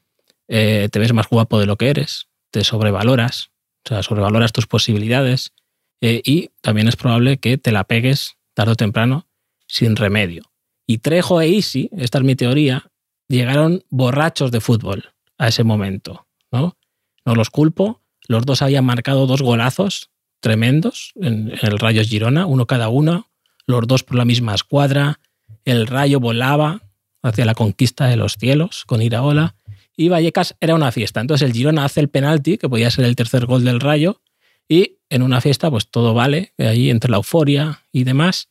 eh, 0.47 0.89
te 0.91 0.99
ves 0.99 1.13
más 1.13 1.27
guapo 1.27 1.59
de 1.59 1.65
lo 1.65 1.77
que 1.77 1.89
eres, 1.89 2.27
te 2.51 2.63
sobrevaloras, 2.63 3.51
o 3.85 3.89
sea, 3.89 4.03
sobrevaloras 4.03 4.51
tus 4.51 4.67
posibilidades 4.67 5.53
eh, 6.01 6.21
y 6.23 6.49
también 6.61 6.87
es 6.87 6.95
probable 6.95 7.37
que 7.37 7.57
te 7.57 7.71
la 7.71 7.83
pegues 7.83 8.37
tarde 8.53 8.73
o 8.73 8.75
temprano 8.75 9.27
sin 9.67 9.95
remedio. 9.95 10.43
Y 10.87 10.99
Trejo 10.99 11.41
e 11.41 11.49
Isi, 11.49 11.89
esta 11.97 12.19
es 12.19 12.23
mi 12.23 12.35
teoría, 12.35 12.91
llegaron 13.27 13.83
borrachos 13.89 14.51
de 14.51 14.61
fútbol 14.61 15.13
a 15.37 15.47
ese 15.47 15.63
momento, 15.63 16.27
¿no? 16.51 16.77
No 17.25 17.35
los 17.35 17.49
culpo, 17.49 18.01
los 18.27 18.45
dos 18.45 18.61
habían 18.61 18.85
marcado 18.85 19.25
dos 19.25 19.41
golazos 19.41 20.11
tremendos 20.39 21.11
en, 21.15 21.51
en 21.51 21.59
el 21.61 21.79
Rayo 21.79 22.03
Girona, 22.03 22.45
uno 22.45 22.67
cada 22.67 22.89
uno, 22.89 23.27
los 23.65 23.87
dos 23.87 24.03
por 24.03 24.17
la 24.17 24.25
misma 24.25 24.53
escuadra, 24.53 25.19
el 25.63 25.87
Rayo 25.87 26.19
volaba 26.19 26.83
hacia 27.23 27.45
la 27.45 27.55
conquista 27.55 28.05
de 28.05 28.17
los 28.17 28.33
cielos 28.33 28.85
con 28.85 29.01
Iraola 29.01 29.55
y 29.97 30.09
Vallecas 30.09 30.55
era 30.59 30.75
una 30.75 30.91
fiesta. 30.91 31.21
Entonces 31.21 31.47
el 31.47 31.53
Girona 31.53 31.85
hace 31.85 31.99
el 31.99 32.09
penalti, 32.09 32.57
que 32.57 32.69
podía 32.69 32.91
ser 32.91 33.05
el 33.05 33.15
tercer 33.15 33.45
gol 33.45 33.63
del 33.63 33.79
Rayo, 33.79 34.21
y 34.67 34.97
en 35.09 35.21
una 35.21 35.41
fiesta 35.41 35.69
pues 35.69 35.87
todo 35.87 36.13
vale, 36.13 36.53
ahí 36.57 36.89
entre 36.89 37.11
la 37.11 37.17
euforia 37.17 37.81
y 37.91 38.03
demás, 38.03 38.49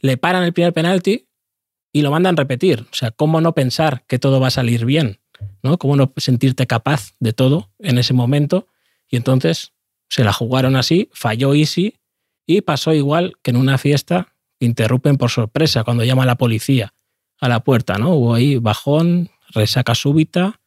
le 0.00 0.16
paran 0.16 0.42
el 0.42 0.52
primer 0.52 0.72
penalti 0.72 1.28
y 1.92 2.02
lo 2.02 2.10
mandan 2.10 2.36
repetir. 2.36 2.86
O 2.90 2.94
sea, 2.94 3.10
¿cómo 3.10 3.40
no 3.40 3.54
pensar 3.54 4.04
que 4.06 4.18
todo 4.18 4.40
va 4.40 4.48
a 4.48 4.50
salir 4.50 4.84
bien? 4.84 5.20
¿no? 5.62 5.78
¿Cómo 5.78 5.96
no 5.96 6.12
sentirte 6.16 6.66
capaz 6.66 7.12
de 7.20 7.32
todo 7.32 7.70
en 7.78 7.98
ese 7.98 8.14
momento? 8.14 8.68
Y 9.08 9.16
entonces 9.16 9.72
se 10.08 10.24
la 10.24 10.32
jugaron 10.32 10.76
así, 10.76 11.08
falló 11.12 11.54
Easy 11.54 11.98
y 12.46 12.62
pasó 12.62 12.92
igual 12.92 13.34
que 13.42 13.50
en 13.50 13.56
una 13.56 13.78
fiesta, 13.78 14.34
interrumpen 14.58 15.16
por 15.16 15.30
sorpresa 15.30 15.84
cuando 15.84 16.04
llama 16.04 16.26
la 16.26 16.36
policía 16.36 16.94
a 17.40 17.48
la 17.48 17.64
puerta, 17.64 17.98
¿no? 17.98 18.14
Hubo 18.14 18.34
ahí 18.34 18.56
bajón, 18.56 19.30
resaca 19.50 19.94
súbita, 19.94 20.60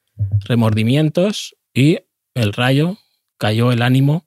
remordimientos 0.47 1.55
y 1.73 1.99
el 2.33 2.53
rayo 2.53 2.97
cayó 3.37 3.71
el 3.71 3.81
ánimo 3.81 4.25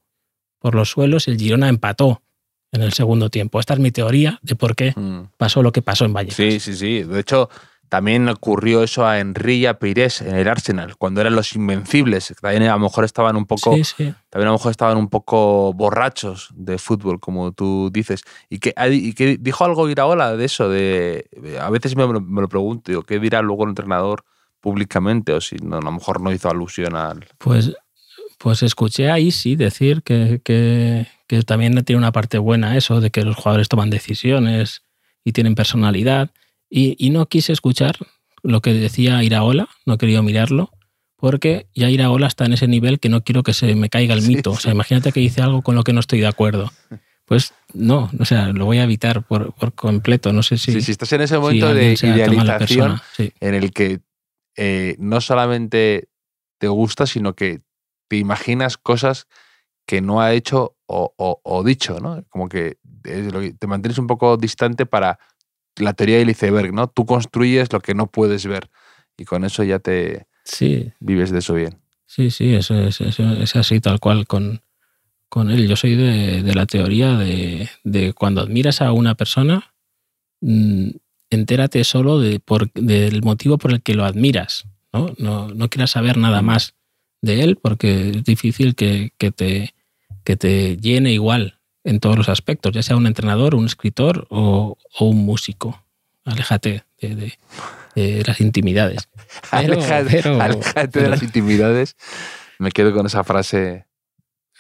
por 0.59 0.75
los 0.75 0.91
suelos 0.91 1.29
y 1.29 1.33
el 1.33 1.39
Girona 1.39 1.69
empató 1.69 2.23
en 2.73 2.83
el 2.83 2.93
segundo 2.93 3.31
tiempo. 3.31 3.61
Esta 3.61 3.75
es 3.75 3.81
mi 3.81 3.91
teoría 3.91 4.39
de 4.43 4.55
por 4.57 4.75
qué 4.77 4.93
Mm. 4.97 5.31
pasó 5.37 5.63
lo 5.63 5.73
que 5.73 5.83
pasó 5.83 6.05
en 6.05 6.13
Vallecas. 6.13 6.37
Sí, 6.37 6.61
sí, 6.61 6.75
sí. 6.75 7.03
De 7.03 7.21
hecho, 7.21 7.49
también 7.89 8.29
ocurrió 8.29 8.83
eso 8.83 9.07
a 9.07 9.19
Henry 9.19 9.55
y 9.55 9.67
a 9.67 9.79
Pires 9.79 10.21
en 10.21 10.35
el 10.37 10.47
Arsenal, 10.47 10.97
cuando 10.99 11.23
eran 11.23 11.35
los 11.35 11.55
invencibles. 11.55 12.35
También 12.43 12.65
a 12.65 12.75
lo 12.75 12.81
mejor 12.81 13.05
estaban 13.07 13.37
un 13.37 13.47
poco, 13.47 13.75
sí, 13.75 13.85
sí. 13.85 14.15
también 14.29 14.49
a 14.49 14.51
lo 14.51 14.59
mejor 14.59 14.71
estaban 14.73 14.99
un 14.99 15.09
poco 15.09 15.73
borrachos 15.73 16.51
de 16.55 16.77
fútbol, 16.77 17.19
como 17.21 17.53
tú 17.53 17.89
dices. 17.91 18.23
Y 18.51 18.59
que, 18.59 18.75
y 18.91 19.15
que 19.15 19.39
dijo 19.41 19.65
algo 19.65 19.89
Iraola 19.89 20.37
de 20.37 20.45
eso, 20.45 20.69
de 20.69 21.27
a 21.59 21.71
veces 21.71 21.97
me, 21.97 22.03
lo- 22.07 22.21
me 22.21 22.43
lo 22.43 22.49
pregunto, 22.51 22.91
digo, 22.93 23.03
¿qué 23.05 23.19
dirá 23.19 23.41
luego 23.41 23.63
el 23.65 23.71
entrenador 23.71 24.25
públicamente? 24.61 25.33
O 25.33 25.41
si 25.41 25.57
no, 25.57 25.79
a 25.79 25.81
lo 25.83 25.93
mejor 25.93 26.21
no 26.21 26.33
hizo 26.33 26.51
alusión 26.51 26.97
al. 26.97 27.27
Pues, 27.39 27.73
pues 28.39 28.63
escuché 28.63 29.11
a 29.11 29.19
Isi 29.19 29.57
decir 29.57 30.03
que, 30.03 30.41
que, 30.45 31.07
que 31.27 31.43
también 31.43 31.83
tiene 31.85 31.99
una 31.99 32.13
parte 32.13 32.39
buena 32.39 32.77
eso, 32.77 33.01
de 33.01 33.11
que 33.11 33.25
los 33.25 33.37
jugadores 33.37 33.69
toman 33.69 33.91
decisiones 33.91 34.83
y 35.25 35.33
tienen 35.33 35.55
personalidad. 35.55 36.31
Y, 36.71 36.97
y 36.99 37.11
no 37.11 37.27
quise 37.27 37.53
escuchar 37.53 37.97
lo 38.43 38.61
que 38.61 38.73
decía 38.75 39.23
Iraola, 39.23 39.69
no 39.87 39.95
he 39.95 39.99
querido 39.99 40.23
mirarlo, 40.23 40.71
porque 41.17 41.67
ya 41.75 41.91
Iraola 41.91 42.29
está 42.29 42.45
en 42.45 42.53
ese 42.53 42.69
nivel 42.69 43.01
que 43.01 43.09
no 43.09 43.25
quiero 43.25 43.43
que 43.43 43.53
se 43.55 43.75
me 43.75 43.89
caiga 43.89 44.15
el 44.15 44.23
Sí, 44.23 44.37
mito. 44.37 44.53
O 44.53 44.57
sí. 44.57 44.63
sea, 44.63 44.73
imagínate 44.73 45.11
que 45.13 45.21
dice 45.21 45.43
algo 45.43 45.63
con 45.63 45.75
lo 45.75 45.83
que 45.83 45.93
no 45.93 46.01
estoy 46.01 46.21
de 46.21 46.29
acuerdo. 46.29 46.71
Pues 47.25 47.53
no, 47.75 48.11
o 48.19 48.25
sea, 48.25 48.53
lo 48.53 48.65
voy 48.65 48.79
a 48.79 48.85
evitar 48.85 49.23
por, 49.27 49.53
por 49.53 49.75
completo. 49.75 50.33
No 50.33 50.43
sé 50.43 50.57
si, 50.57 50.73
Si, 50.73 50.81
si 50.81 50.93
estás 50.93 51.13
en 51.13 51.23
ese 51.23 51.35
si 51.35 51.41
momento 51.41 51.75
de 51.75 51.95
tan 51.97 52.11
mala 52.11 52.17
idealización 52.23 52.59
persona. 52.59 53.03
Sí. 53.17 53.33
en 53.41 53.55
el 53.55 53.73
que 53.73 53.99
eh, 54.59 54.97
no 54.99 55.21
solamente 55.21 56.09
te 56.59 56.69
gusta, 56.69 57.07
sino 57.07 57.35
que 57.35 57.63
te 58.09 58.17
imaginas 58.17 58.77
cosas 58.77 59.27
que 59.87 60.01
no 60.03 60.21
ha 60.21 60.33
hecho 60.35 60.77
o, 60.87 61.15
o- 61.17 61.41
o 61.43 61.65
dicho, 61.65 61.99
¿no? 62.01 62.23
Como 62.29 62.49
que 62.49 62.77
te 63.03 63.67
mantienes 63.67 63.99
un 63.99 64.07
poco 64.07 64.37
distante 64.37 64.85
para 64.85 65.19
la 65.77 65.93
teoría 65.95 66.19
del 66.19 66.31
iceberg, 66.31 66.75
¿no? 66.75 66.89
Tú 66.89 67.07
construyes 67.07 67.73
lo 67.73 67.81
que 67.81 67.95
no 67.95 68.09
puedes 68.09 68.45
ver 68.47 68.69
y 69.17 69.25
con 69.25 69.45
eso 69.45 69.63
ya 69.63 69.79
te 69.79 70.27
Sí, 70.45 70.93
vives 71.01 71.31
de 71.31 71.39
eso 71.39 71.55
bien. 71.55 71.81
sí, 72.07 72.31
sí, 72.31 72.55
eso 72.55 72.75
es, 72.81 73.01
eso 73.01 73.23
es 73.35 73.55
así 73.57 73.81
tal 73.81 74.01
cual 74.01 74.27
con, 74.27 74.63
con 75.29 75.51
él. 75.51 75.69
Yo 75.69 75.77
soy 75.77 75.95
de, 75.95 76.43
de 76.43 76.55
la 76.55 76.67
teoría 76.67 77.17
de, 77.17 77.69
de 77.85 78.13
cuando 78.15 78.41
admiras 78.41 78.81
a 78.83 78.93
una 78.93 79.15
persona, 79.15 79.75
mm, 80.41 80.91
entérate 81.31 81.83
solo 81.85 82.19
de 82.21 82.41
por- 82.41 82.73
del 82.73 83.23
motivo 83.23 83.59
por 83.59 83.73
el 83.73 83.83
que 83.83 83.95
lo 83.95 84.05
admiras. 84.05 84.67
¿no? 84.93 85.13
No, 85.19 85.49
no 85.49 85.69
quieras 85.69 85.91
saber 85.91 86.17
nada 86.17 86.43
más 86.43 86.75
de 87.23 87.43
él 87.43 87.57
porque 87.61 88.11
es 88.11 88.25
difícil 88.25 88.75
que, 88.75 89.11
que 89.19 89.31
te, 89.31 89.75
que 90.25 90.37
te 90.37 90.77
llene 90.79 91.13
igual 91.13 91.59
en 91.85 92.01
todos 92.01 92.17
los 92.17 92.29
aspectos, 92.29 92.73
ya 92.73 92.83
sea 92.83 92.97
un 92.97 93.07
entrenador, 93.07 93.55
un 93.55 93.67
escritor 93.67 94.27
o, 94.31 94.77
o 94.99 95.05
un 95.07 95.25
músico. 95.25 95.85
Aléjate 96.25 96.85
de, 97.01 97.15
de- 97.17 97.39
de 97.95 98.23
las 98.27 98.41
intimidades. 98.41 99.09
Pero- 99.51 99.75
aléjate 99.75 100.23
pero- 100.23 100.41
aléjate 100.41 101.01
de 101.03 101.09
las 101.09 101.23
intimidades. 101.23 101.97
Me 102.59 102.71
quedo 102.71 102.93
con 102.95 103.07
esa 103.07 103.25
frase. 103.25 103.87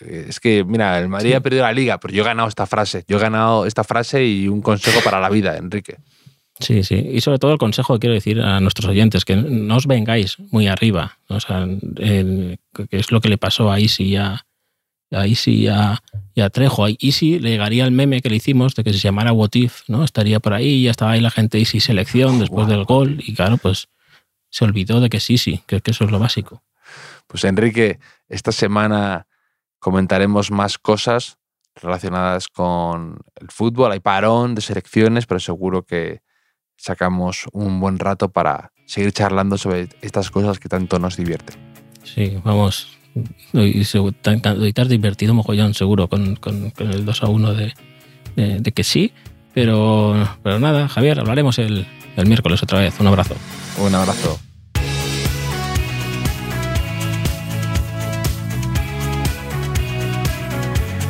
Eh, 0.00 0.26
Es 0.28 0.40
que, 0.40 0.64
mira, 0.64 0.98
el 0.98 1.08
Madrid 1.08 1.30
Sí. 1.30 1.34
ha 1.34 1.40
perdido 1.40 1.62
la 1.64 1.72
liga, 1.72 1.98
pero 2.00 2.14
yo 2.14 2.22
he 2.22 2.26
ganado 2.26 2.48
esta 2.48 2.66
frase. 2.66 3.04
Yo 3.08 3.16
he 3.18 3.20
ganado 3.20 3.66
esta 3.66 3.84
frase 3.84 4.24
y 4.24 4.48
un 4.48 4.60
consejo 4.62 5.00
para 5.02 5.20
la 5.20 5.28
vida, 5.30 5.56
Enrique. 5.56 5.98
Sí, 6.61 6.82
sí. 6.82 6.96
Y 6.96 7.20
sobre 7.20 7.38
todo 7.38 7.52
el 7.52 7.59
consejo 7.59 7.94
que 7.94 8.00
quiero 8.00 8.14
decir 8.14 8.40
a 8.40 8.61
nuestros 8.61 8.88
oyentes, 8.88 9.24
que 9.24 9.36
no 9.36 9.76
os 9.76 9.86
vengáis 9.86 10.36
muy 10.50 10.66
arriba. 10.66 11.18
O 11.28 11.38
sea, 11.40 11.62
el- 11.62 12.59
que 12.90 12.96
es 12.98 13.12
lo 13.12 13.20
que 13.20 13.28
le 13.28 13.38
pasó 13.38 13.70
a 13.70 13.78
Isi 13.80 14.04
y 14.04 14.16
a, 14.16 14.44
a 15.12 15.26
Isi 15.26 15.52
y 15.52 15.68
a, 15.68 16.02
y 16.34 16.40
a 16.40 16.50
Trejo. 16.50 16.84
A 16.84 16.90
Isi 16.98 17.38
le 17.38 17.50
llegaría 17.50 17.84
el 17.84 17.92
meme 17.92 18.20
que 18.20 18.28
le 18.30 18.36
hicimos 18.36 18.74
de 18.74 18.82
que 18.84 18.92
si 18.92 18.98
se 18.98 19.09
llamara 19.09 19.32
What 19.32 19.50
If, 19.54 19.82
¿no? 19.88 20.04
Estaría 20.04 20.40
por 20.40 20.52
ahí, 20.54 20.82
ya 20.82 20.90
estaba 20.90 21.12
ahí 21.12 21.20
la 21.20 21.30
gente 21.30 21.59
Isi 21.61 21.80
selección 21.80 22.38
después 22.40 22.66
Guau. 22.66 22.76
del 22.76 22.84
gol. 22.84 23.20
Y 23.24 23.34
claro, 23.34 23.56
pues 23.59 23.88
se 24.50 24.64
olvidó 24.64 25.00
de 25.00 25.09
que 25.11 25.18
es 25.18 25.30
Isi, 25.30 25.62
que, 25.66 25.80
que 25.80 25.90
eso 25.92 26.04
es 26.04 26.11
lo 26.11 26.18
básico. 26.18 26.62
Pues 27.26 27.44
Enrique, 27.44 27.98
esta 28.28 28.50
semana 28.50 29.26
comentaremos 29.78 30.50
más 30.50 30.78
cosas 30.78 31.38
relacionadas 31.76 32.48
con 32.48 33.18
el 33.36 33.48
fútbol. 33.50 33.92
Hay 33.92 34.00
parón 34.00 34.54
de 34.56 34.62
selecciones, 34.62 35.26
pero 35.26 35.38
seguro 35.38 35.84
que 35.84 36.20
sacamos 36.78 37.44
un 37.52 37.78
buen 37.80 37.98
rato 37.98 38.30
para 38.30 38.72
seguir 38.86 39.12
charlando 39.12 39.58
sobre 39.58 39.88
estas 40.00 40.30
cosas 40.30 40.58
que 40.58 40.70
tanto 40.70 40.98
nos 40.98 41.16
divierten. 41.18 41.56
Sí, 42.04 42.38
vamos. 42.42 42.88
Hoy, 43.52 43.84
hoy 43.94 44.72
te 44.72 44.80
has 44.80 44.88
divertido 44.88 45.34
mogollón, 45.34 45.74
seguro, 45.74 46.08
con, 46.08 46.36
con- 46.36 46.70
con 46.70 46.90
el 46.90 47.04
2 47.04 47.22
a 47.22 47.26
1 47.28 47.52
de, 47.54 47.74
de- 48.36 48.60
de 48.60 48.72
que 48.72 48.84
sí. 48.84 49.12
Pero, 49.52 50.14
pero 50.42 50.58
nada, 50.60 50.88
Javier, 50.88 51.18
hablaremos 51.18 51.58
el, 51.58 51.86
el 52.16 52.26
miércoles 52.26 52.62
otra 52.62 52.78
vez. 52.78 52.98
Un 53.00 53.08
abrazo. 53.08 53.34
Un 53.84 53.94
abrazo. 53.94 54.38